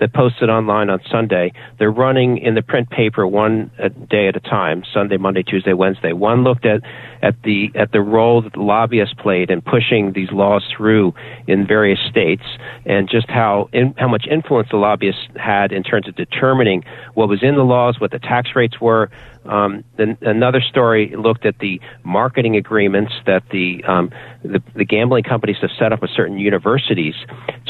that 0.00 0.12
posted 0.12 0.48
online 0.48 0.90
on 0.90 1.00
Sunday. 1.10 1.52
They're 1.78 1.90
running 1.90 2.38
in 2.38 2.54
the 2.54 2.62
print 2.62 2.90
paper 2.90 3.26
one 3.26 3.70
uh, 3.82 3.88
day 3.88 4.28
at 4.28 4.36
a 4.36 4.40
time, 4.40 4.84
Sunday, 4.92 5.16
Monday, 5.16 5.42
Tuesday, 5.42 5.72
Wednesday. 5.72 6.12
One 6.12 6.44
looked 6.44 6.64
at, 6.64 6.82
at 7.22 7.40
the, 7.42 7.70
at 7.74 7.92
the 7.92 8.00
role 8.00 8.42
that 8.42 8.52
the 8.52 8.60
lobbyists 8.60 9.14
played 9.18 9.50
in 9.50 9.60
pushing 9.60 10.12
these 10.12 10.30
laws 10.30 10.64
through 10.76 11.14
in 11.46 11.66
various 11.66 11.98
states 12.08 12.44
and 12.86 13.08
just 13.08 13.28
how, 13.28 13.68
in, 13.72 13.94
how 13.98 14.08
much 14.08 14.26
influence 14.30 14.68
the 14.70 14.76
lobbyists 14.76 15.22
had 15.36 15.72
in 15.72 15.82
terms 15.82 16.08
of 16.08 16.14
determining 16.16 16.84
what 17.14 17.28
was 17.28 17.42
in 17.42 17.56
the 17.56 17.64
laws, 17.64 18.00
what 18.00 18.10
the 18.10 18.18
tax 18.18 18.50
rates 18.54 18.80
were, 18.80 19.10
um, 19.48 19.84
then 19.96 20.16
another 20.20 20.60
story 20.60 21.14
looked 21.16 21.46
at 21.46 21.58
the 21.58 21.80
marketing 22.04 22.56
agreements 22.56 23.12
that 23.26 23.42
the, 23.50 23.82
um, 23.84 24.10
the, 24.42 24.62
the 24.74 24.84
gambling 24.84 25.24
companies 25.24 25.56
have 25.60 25.70
set 25.78 25.92
up 25.92 26.02
with 26.02 26.10
certain 26.14 26.38
universities 26.38 27.14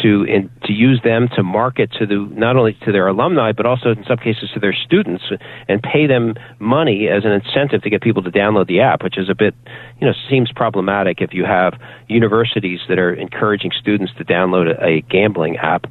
to 0.03 0.24
in, 0.24 0.51
to 0.64 0.72
use 0.72 1.01
them 1.03 1.29
to 1.37 1.43
market 1.43 1.91
to 1.93 2.07
the 2.07 2.29
not 2.33 2.57
only 2.57 2.76
to 2.85 2.93
their 2.93 3.09
alumni 3.09 3.53
but 3.53 3.66
also 3.66 3.91
in 3.91 4.05
some 4.05 4.18
cases 4.18 4.51
to 4.55 4.61
their 4.61 4.72
students 4.72 5.24
and 5.68 5.83
pay 5.83 6.07
them 6.07 6.35
money 6.59 7.09
as 7.09 7.24
an 7.24 7.33
incentive 7.33 7.83
to 7.83 7.91
get 7.91 8.03
people 8.03 8.22
to 8.22 8.31
download 8.31 8.66
the 8.66 8.81
app, 8.81 9.03
which 9.03 9.18
is 9.18 9.29
a 9.29 9.35
bit, 9.35 9.55
you 10.01 10.07
know, 10.07 10.12
seems 10.29 10.51
problematic 10.53 11.20
if 11.20 11.33
you 11.33 11.45
have 11.45 11.74
universities 12.09 12.81
that 12.89 12.99
are 12.99 13.12
encouraging 13.12 13.70
students 13.79 14.12
to 14.18 14.24
download 14.24 14.68
a, 14.79 14.85
a 14.85 15.01
gambling 15.03 15.57
app. 15.57 15.87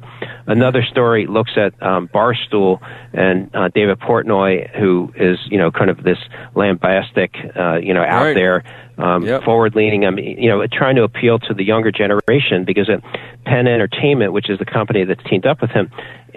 Another 0.46 0.82
story 0.82 1.26
looks 1.26 1.52
at 1.56 1.80
um, 1.82 2.08
Barstool 2.08 2.80
and 3.12 3.54
uh, 3.54 3.68
David 3.68 3.98
Portnoy, 4.00 4.74
who 4.78 5.12
is, 5.16 5.38
you 5.50 5.58
know, 5.58 5.70
kind 5.78 5.90
of 5.90 6.02
this 6.02 6.18
lambastic, 6.54 7.34
uh, 7.56 7.76
you 7.76 7.94
know, 7.94 8.02
out 8.02 8.24
Right. 8.24 8.34
there 8.34 8.64
um, 8.98 9.24
Yep. 9.24 9.44
forward 9.44 9.76
leaning. 9.76 10.04
I 10.04 10.10
mean, 10.10 10.36
you 10.42 10.48
know, 10.48 10.66
trying 10.66 10.96
to 10.96 11.04
appeal 11.04 11.38
to 11.40 11.54
the 11.54 11.62
younger 11.64 11.92
generation 11.92 12.64
because 12.64 12.88
uh, 12.88 12.98
Penn 13.44 13.68
Entertainment, 13.68 14.32
which 14.32 14.50
is 14.50 14.58
the 14.58 14.64
company 14.64 15.04
that's 15.04 15.22
teamed 15.24 15.46
up 15.46 15.60
with 15.60 15.70
him, 15.70 15.90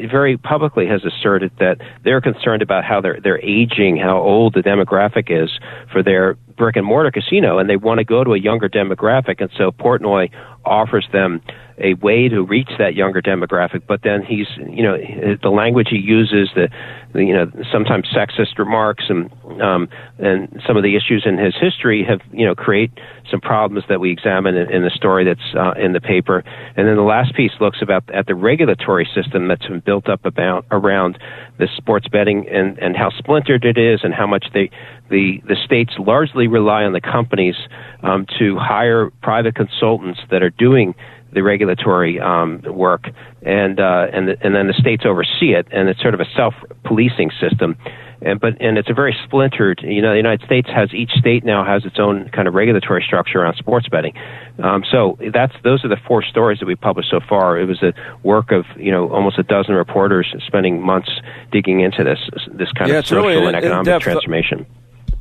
very 0.09 0.37
publicly 0.37 0.87
has 0.87 1.03
asserted 1.03 1.51
that 1.59 1.77
they're 2.03 2.21
concerned 2.21 2.61
about 2.61 2.83
how 2.85 3.01
they're 3.01 3.19
they're 3.21 3.41
aging, 3.43 3.97
how 3.97 4.17
old 4.19 4.53
the 4.53 4.61
demographic 4.61 5.29
is 5.29 5.49
for 5.91 6.01
their 6.03 6.35
brick 6.55 6.75
and 6.75 6.85
mortar 6.85 7.11
casino, 7.11 7.57
and 7.57 7.69
they 7.69 7.75
want 7.77 7.97
to 7.97 8.03
go 8.03 8.23
to 8.23 8.33
a 8.33 8.39
younger 8.39 8.69
demographic. 8.69 9.41
And 9.41 9.49
so 9.57 9.71
Portnoy 9.71 10.29
offers 10.63 11.07
them 11.11 11.41
a 11.81 11.95
way 11.95 12.29
to 12.29 12.43
reach 12.43 12.69
that 12.77 12.95
younger 12.95 13.21
demographic. 13.21 13.81
But 13.87 14.01
then 14.03 14.23
he's, 14.23 14.47
you 14.57 14.83
know, 14.83 14.97
the 15.41 15.49
language 15.49 15.87
he 15.89 15.97
uses, 15.97 16.49
the, 16.55 16.69
the 17.13 17.23
you 17.25 17.33
know, 17.33 17.51
sometimes 17.71 18.07
sexist 18.15 18.57
remarks, 18.57 19.05
and 19.09 19.31
um, 19.61 19.89
and 20.19 20.61
some 20.65 20.77
of 20.77 20.83
the 20.83 20.95
issues 20.95 21.23
in 21.25 21.37
his 21.37 21.55
history 21.59 22.03
have, 22.07 22.21
you 22.31 22.45
know, 22.45 22.55
create 22.55 22.91
some 23.29 23.41
problems 23.41 23.85
that 23.89 23.99
we 23.99 24.11
examine 24.11 24.55
in, 24.55 24.71
in 24.71 24.83
the 24.83 24.89
story 24.91 25.25
that's 25.25 25.55
uh, 25.55 25.73
in 25.79 25.93
the 25.93 26.01
paper. 26.01 26.43
And 26.75 26.87
then 26.87 26.95
the 26.95 27.01
last 27.01 27.35
piece 27.35 27.51
looks 27.59 27.79
about 27.81 28.03
at 28.13 28.27
the 28.27 28.35
regulatory 28.35 29.07
system 29.13 29.47
that's 29.47 29.65
been 29.65 29.81
built 29.81 30.07
up 30.07 30.25
about 30.25 30.65
around 30.71 31.17
the 31.57 31.67
sports 31.77 32.07
betting 32.07 32.47
and 32.49 32.77
and 32.77 32.95
how 32.95 33.09
splintered 33.09 33.65
it 33.65 33.77
is, 33.77 34.01
and 34.03 34.13
how 34.13 34.27
much 34.27 34.45
they 34.53 34.69
the 35.09 35.41
the 35.47 35.57
states 35.65 35.93
largely 35.97 36.47
rely 36.47 36.83
on 36.83 36.93
the 36.93 37.01
companies 37.01 37.55
um, 38.03 38.25
to 38.39 38.57
hire 38.57 39.09
private 39.21 39.55
consultants 39.55 40.19
that 40.29 40.41
are 40.43 40.49
doing 40.51 40.93
the 41.33 41.41
regulatory 41.43 42.19
um, 42.19 42.61
work, 42.65 43.09
and 43.41 43.79
uh, 43.79 44.07
and 44.13 44.27
the, 44.27 44.37
and 44.41 44.55
then 44.55 44.67
the 44.67 44.73
states 44.73 45.03
oversee 45.05 45.53
it, 45.53 45.67
and 45.71 45.89
it's 45.89 46.01
sort 46.01 46.13
of 46.13 46.19
a 46.19 46.25
self 46.35 46.53
policing 46.83 47.31
system. 47.39 47.77
And 48.23 48.39
but 48.39 48.61
and 48.61 48.77
it's 48.77 48.89
a 48.89 48.93
very 48.93 49.17
splintered. 49.25 49.81
You 49.83 50.01
know, 50.01 50.11
the 50.11 50.17
United 50.17 50.45
States 50.45 50.69
has 50.69 50.93
each 50.93 51.09
state 51.11 51.43
now 51.43 51.65
has 51.65 51.85
its 51.85 51.97
own 51.97 52.29
kind 52.29 52.47
of 52.47 52.53
regulatory 52.53 53.03
structure 53.05 53.39
around 53.39 53.55
sports 53.55 53.87
betting. 53.89 54.13
Um, 54.61 54.83
so 54.91 55.17
that's 55.33 55.53
those 55.63 55.83
are 55.83 55.87
the 55.87 55.97
four 56.07 56.21
stories 56.23 56.59
that 56.59 56.67
we 56.67 56.75
published 56.75 57.09
so 57.09 57.19
far. 57.27 57.59
It 57.59 57.65
was 57.65 57.81
a 57.81 57.93
work 58.21 58.51
of 58.51 58.65
you 58.77 58.91
know 58.91 59.09
almost 59.09 59.39
a 59.39 59.43
dozen 59.43 59.73
reporters 59.73 60.31
spending 60.45 60.81
months 60.81 61.09
digging 61.51 61.79
into 61.79 62.03
this 62.03 62.19
this 62.51 62.71
kind 62.73 62.91
Yeah, 62.91 62.99
of 62.99 63.07
social 63.07 63.25
really 63.25 63.47
and 63.47 63.55
economic 63.55 64.01
transformation. 64.01 64.67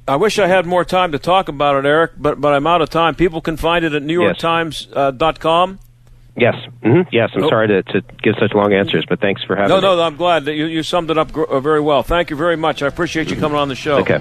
I 0.06 0.16
wish 0.16 0.38
I 0.38 0.48
had 0.48 0.66
more 0.66 0.84
time 0.84 1.12
to 1.12 1.18
talk 1.18 1.48
about 1.48 1.76
it, 1.76 1.88
Eric, 1.88 2.12
but 2.18 2.40
but 2.40 2.52
I'm 2.52 2.66
out 2.66 2.82
of 2.82 2.90
time. 2.90 3.14
People 3.14 3.40
can 3.40 3.56
find 3.56 3.84
it 3.84 3.94
at 3.94 4.02
NewYorkTimes.com. 4.02 5.78
Yes. 6.40 6.54
hmm 6.82 7.02
Yes. 7.12 7.30
I'm 7.34 7.44
Oh. 7.44 7.48
sorry 7.50 7.68
to, 7.68 7.82
to 7.82 8.00
give 8.22 8.34
such 8.40 8.54
long 8.54 8.72
answers, 8.72 9.04
but 9.08 9.20
thanks 9.20 9.44
for 9.44 9.54
having 9.56 9.76
me. 9.76 9.80
No, 9.82 9.90
me. 9.90 9.96
no, 9.98 10.02
I'm 10.02 10.16
glad 10.16 10.46
that 10.46 10.54
you, 10.54 10.64
you 10.66 10.82
summed 10.82 11.10
it 11.10 11.18
up 11.18 11.30
gr- 11.32 11.44
uh, 11.44 11.60
very 11.60 11.80
well. 11.80 12.02
Thank 12.02 12.30
you 12.30 12.36
very 12.36 12.56
much. 12.56 12.82
I 12.82 12.86
appreciate 12.86 13.30
you 13.30 13.36
coming 13.36 13.58
on 13.58 13.68
the 13.68 13.74
show. 13.74 13.98
Okay. 13.98 14.20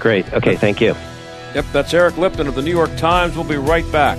Great. 0.00 0.30
Okay. 0.34 0.56
Thank 0.56 0.80
you. 0.80 0.94
Yep, 1.54 1.64
that's 1.72 1.94
Eric 1.94 2.18
Lipton 2.18 2.48
of 2.48 2.56
the 2.56 2.62
New 2.62 2.72
York 2.72 2.94
Times. 2.96 3.36
We'll 3.36 3.44
be 3.48 3.56
right 3.56 3.90
back. 3.92 4.18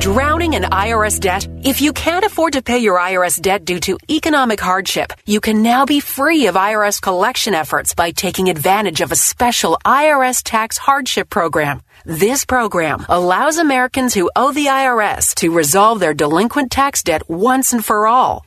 Drowning 0.00 0.54
in 0.54 0.62
IRS 0.62 1.20
debt? 1.20 1.46
If 1.64 1.82
you 1.82 1.92
can't 1.92 2.24
afford 2.24 2.54
to 2.54 2.62
pay 2.62 2.78
your 2.78 2.98
IRS 2.98 3.38
debt 3.42 3.66
due 3.66 3.78
to 3.80 3.98
economic 4.08 4.58
hardship, 4.58 5.12
you 5.26 5.40
can 5.40 5.62
now 5.62 5.84
be 5.84 6.00
free 6.00 6.46
of 6.46 6.54
IRS 6.54 7.02
collection 7.02 7.52
efforts 7.52 7.94
by 7.94 8.12
taking 8.12 8.48
advantage 8.48 9.02
of 9.02 9.12
a 9.12 9.16
special 9.16 9.78
IRS 9.84 10.42
tax 10.42 10.78
hardship 10.78 11.28
program. 11.28 11.82
This 12.08 12.46
program 12.46 13.04
allows 13.10 13.58
Americans 13.58 14.14
who 14.14 14.30
owe 14.34 14.50
the 14.50 14.68
IRS 14.68 15.34
to 15.34 15.52
resolve 15.52 16.00
their 16.00 16.14
delinquent 16.14 16.72
tax 16.72 17.02
debt 17.02 17.28
once 17.28 17.74
and 17.74 17.84
for 17.84 18.06
all. 18.06 18.46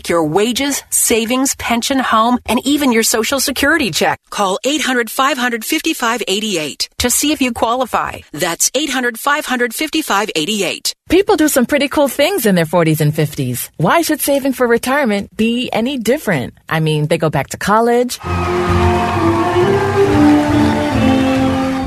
your 0.09 0.25
wages, 0.25 0.83
savings, 0.89 1.55
pension, 1.55 1.99
home, 1.99 2.39
and 2.45 2.59
even 2.65 2.91
your 2.91 3.03
social 3.03 3.39
security 3.39 3.91
check. 3.91 4.19
Call 4.29 4.59
800 4.63 5.09
500 5.09 5.65
5588 5.65 6.89
to 6.99 7.09
see 7.09 7.31
if 7.31 7.41
you 7.41 7.53
qualify. 7.53 8.19
That's 8.31 8.71
800 8.75 9.19
500 9.19 9.73
5588. 9.73 10.95
People 11.09 11.35
do 11.35 11.47
some 11.47 11.65
pretty 11.65 11.89
cool 11.89 12.07
things 12.07 12.45
in 12.45 12.55
their 12.55 12.65
40s 12.65 13.01
and 13.01 13.13
50s. 13.13 13.69
Why 13.77 14.01
should 14.01 14.21
saving 14.21 14.53
for 14.53 14.67
retirement 14.67 15.35
be 15.35 15.69
any 15.73 15.97
different? 15.97 16.53
I 16.69 16.79
mean, 16.79 17.07
they 17.07 17.17
go 17.17 17.29
back 17.29 17.49
to 17.49 17.57
college, 17.57 18.17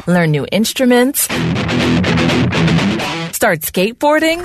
learn 0.06 0.30
new 0.30 0.46
instruments, 0.52 1.22
start 3.32 3.60
skateboarding. 3.60 4.44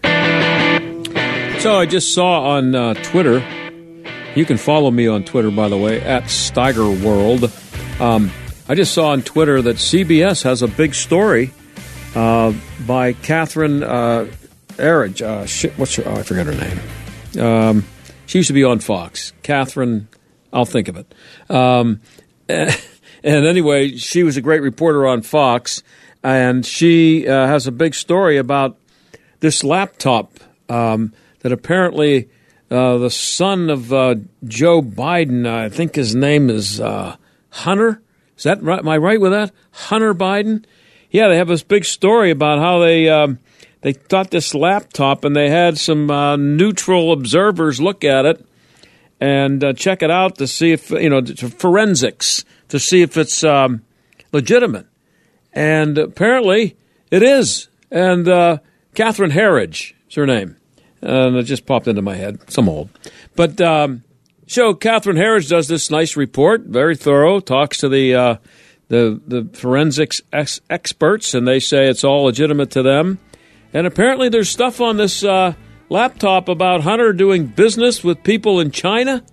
So 1.59 1.77
I 1.77 1.85
just 1.85 2.13
saw 2.13 2.55
on 2.55 2.73
uh, 2.73 2.93
Twitter, 2.95 3.43
you 4.35 4.45
can 4.45 4.57
follow 4.57 4.89
me 4.91 5.07
on 5.07 5.23
Twitter, 5.23 5.51
by 5.51 5.69
the 5.69 5.77
way, 5.77 6.01
at 6.01 6.23
Steigerworld. 6.23 7.49
Um, 7.99 8.31
I 8.67 8.75
just 8.75 8.93
saw 8.93 9.09
on 9.09 9.23
Twitter 9.23 9.61
that 9.61 9.75
CBS 9.75 10.43
has 10.43 10.61
a 10.61 10.67
big 10.67 10.95
story 10.95 11.51
uh, 12.15 12.53
by 12.85 13.13
Catherine 13.13 13.83
uh. 13.83 14.27
Uh, 14.79 15.45
shit, 15.45 15.77
what's 15.77 15.95
her? 15.95 16.03
Oh, 16.05 16.15
I 16.15 16.23
forgot 16.23 16.47
her 16.47 16.55
name. 16.55 16.79
Um, 17.39 17.85
she 18.25 18.39
used 18.39 18.47
to 18.47 18.53
be 18.53 18.63
on 18.63 18.79
Fox. 18.79 19.33
Catherine, 19.43 20.07
I'll 20.51 20.65
think 20.65 20.87
of 20.87 20.97
it. 20.97 21.13
Um, 21.49 22.01
and, 22.49 22.75
anyway, 23.23 23.97
she 23.97 24.23
was 24.23 24.37
a 24.37 24.41
great 24.41 24.61
reporter 24.61 25.05
on 25.05 25.21
Fox, 25.21 25.83
and 26.23 26.65
she 26.65 27.27
uh, 27.27 27.47
has 27.47 27.67
a 27.67 27.71
big 27.71 27.93
story 27.93 28.37
about 28.37 28.77
this 29.41 29.63
laptop 29.63 30.39
um, 30.69 31.13
that 31.41 31.51
apparently 31.51 32.29
uh, 32.71 32.97
the 32.97 33.11
son 33.11 33.69
of 33.69 33.93
uh, 33.93 34.15
Joe 34.45 34.81
Biden, 34.81 35.45
I 35.47 35.69
think 35.69 35.95
his 35.95 36.15
name 36.15 36.49
is 36.49 36.79
uh, 36.79 37.17
Hunter. 37.49 38.01
Is 38.37 38.43
that 38.43 38.63
right? 38.63 38.79
Am 38.79 38.89
I 38.89 38.97
right 38.97 39.21
with 39.21 39.31
that? 39.31 39.51
Hunter 39.71 40.15
Biden. 40.15 40.65
Yeah, 41.13 41.27
they 41.27 41.37
have 41.37 41.47
this 41.47 41.61
big 41.61 41.85
story 41.85 42.31
about 42.31 42.57
how 42.57 42.79
they 42.79 43.07
um, 43.07 43.37
they 43.81 43.93
got 43.93 44.31
this 44.31 44.55
laptop 44.55 45.23
and 45.23 45.35
they 45.35 45.47
had 45.47 45.77
some 45.77 46.09
uh, 46.09 46.35
neutral 46.37 47.11
observers 47.11 47.79
look 47.79 48.03
at 48.03 48.25
it 48.25 48.43
and 49.21 49.63
uh, 49.63 49.73
check 49.73 50.01
it 50.01 50.09
out 50.09 50.39
to 50.39 50.47
see 50.47 50.71
if 50.71 50.89
you 50.89 51.11
know 51.11 51.23
forensics 51.23 52.43
to 52.69 52.79
see 52.79 53.03
if 53.03 53.15
it's 53.15 53.43
um, 53.43 53.83
legitimate. 54.31 54.87
And 55.53 55.99
apparently 55.99 56.75
it 57.11 57.21
is. 57.21 57.69
And 57.91 58.27
uh, 58.27 58.57
Catherine 58.95 59.31
Herridge 59.31 59.93
is 60.09 60.15
her 60.15 60.25
name. 60.25 60.57
And 60.99 61.35
it 61.35 61.43
just 61.43 61.67
popped 61.67 61.87
into 61.87 62.01
my 62.01 62.15
head. 62.15 62.49
Some 62.49 62.67
old. 62.67 62.89
But 63.35 63.61
um, 63.61 64.03
so 64.47 64.73
Catherine 64.73 65.17
Herridge 65.17 65.49
does 65.49 65.67
this 65.67 65.91
nice 65.91 66.17
report, 66.17 66.61
very 66.61 66.95
thorough, 66.95 67.39
talks 67.39 67.77
to 67.79 67.89
the 67.89 68.15
uh, 68.15 68.35
the 68.93 69.19
the 69.25 69.57
forensics 69.57 70.21
ex- 70.31 70.61
experts, 70.69 71.33
and 71.33 71.47
they 71.47 71.59
say 71.59 71.87
it's 71.87 72.03
all 72.03 72.25
legitimate 72.25 72.69
to 72.71 72.83
them. 72.83 73.17
And 73.73 73.87
apparently, 73.87 74.29
there's 74.29 74.49
stuff 74.49 74.79
on 74.79 74.97
this 74.97 75.23
uh, 75.23 75.53
laptop 75.89 76.47
about 76.47 76.81
Hunter 76.81 77.11
doing 77.11 77.47
business 77.47 78.03
with 78.03 78.23
people 78.23 78.59
in 78.59 78.69
China. 78.69 79.23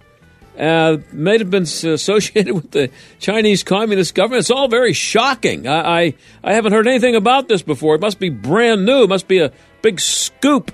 Uh, 0.59 0.99
may 1.13 1.39
have 1.39 1.51
been 1.51 1.65
associated 1.65 2.55
with 2.55 2.71
the 2.71 2.91
Chinese 3.19 3.63
Communist 3.63 4.15
government. 4.15 4.41
It's 4.41 4.51
all 4.51 4.69
very 4.69 4.95
shocking. 4.95 5.69
I, 5.69 6.05
I, 6.05 6.15
I 6.43 6.55
haven't 6.55 6.73
heard 6.73 6.89
anything 6.89 7.15
about 7.15 7.49
this 7.49 7.61
before. 7.61 7.95
It 7.95 8.01
must 8.01 8.19
be 8.19 8.31
brand 8.31 8.87
new. 8.87 9.03
It 9.03 9.09
must 9.09 9.29
be 9.29 9.41
a 9.41 9.53
big 9.83 10.01
scoop 10.01 10.73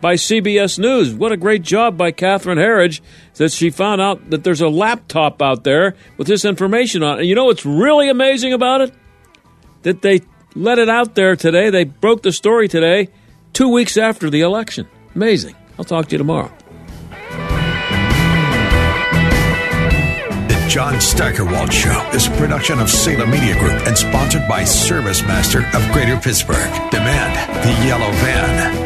by 0.00 0.14
CBS 0.14 0.78
News. 0.78 1.14
What 1.14 1.32
a 1.32 1.36
great 1.36 1.62
job 1.62 1.96
by 1.96 2.10
Catherine 2.10 2.58
Herridge 2.58 3.00
that 3.34 3.52
she 3.52 3.70
found 3.70 4.00
out 4.00 4.30
that 4.30 4.44
there's 4.44 4.60
a 4.60 4.68
laptop 4.68 5.42
out 5.42 5.64
there 5.64 5.94
with 6.16 6.26
this 6.26 6.44
information 6.44 7.02
on 7.02 7.16
it. 7.16 7.20
And 7.20 7.28
you 7.28 7.34
know 7.34 7.46
what's 7.46 7.66
really 7.66 8.08
amazing 8.08 8.52
about 8.52 8.82
it? 8.82 8.94
That 9.82 10.02
they 10.02 10.20
let 10.54 10.78
it 10.78 10.88
out 10.88 11.14
there 11.14 11.36
today. 11.36 11.70
They 11.70 11.84
broke 11.84 12.22
the 12.22 12.32
story 12.32 12.68
today, 12.68 13.08
two 13.52 13.68
weeks 13.68 13.96
after 13.96 14.30
the 14.30 14.40
election. 14.40 14.88
Amazing. 15.14 15.54
I'll 15.78 15.84
talk 15.84 16.06
to 16.06 16.12
you 16.12 16.18
tomorrow. 16.18 16.52
The 20.48 20.66
John 20.68 21.00
Steigerwald 21.00 21.72
Show 21.72 22.10
is 22.12 22.26
a 22.26 22.30
production 22.32 22.80
of 22.80 22.90
Salem 22.90 23.30
Media 23.30 23.58
Group 23.58 23.86
and 23.86 23.96
sponsored 23.96 24.46
by 24.48 24.64
Service 24.64 25.22
Master 25.22 25.60
of 25.74 25.92
Greater 25.92 26.16
Pittsburgh. 26.16 26.90
Demand 26.90 27.64
the 27.64 27.86
yellow 27.86 28.10
van. 28.12 28.85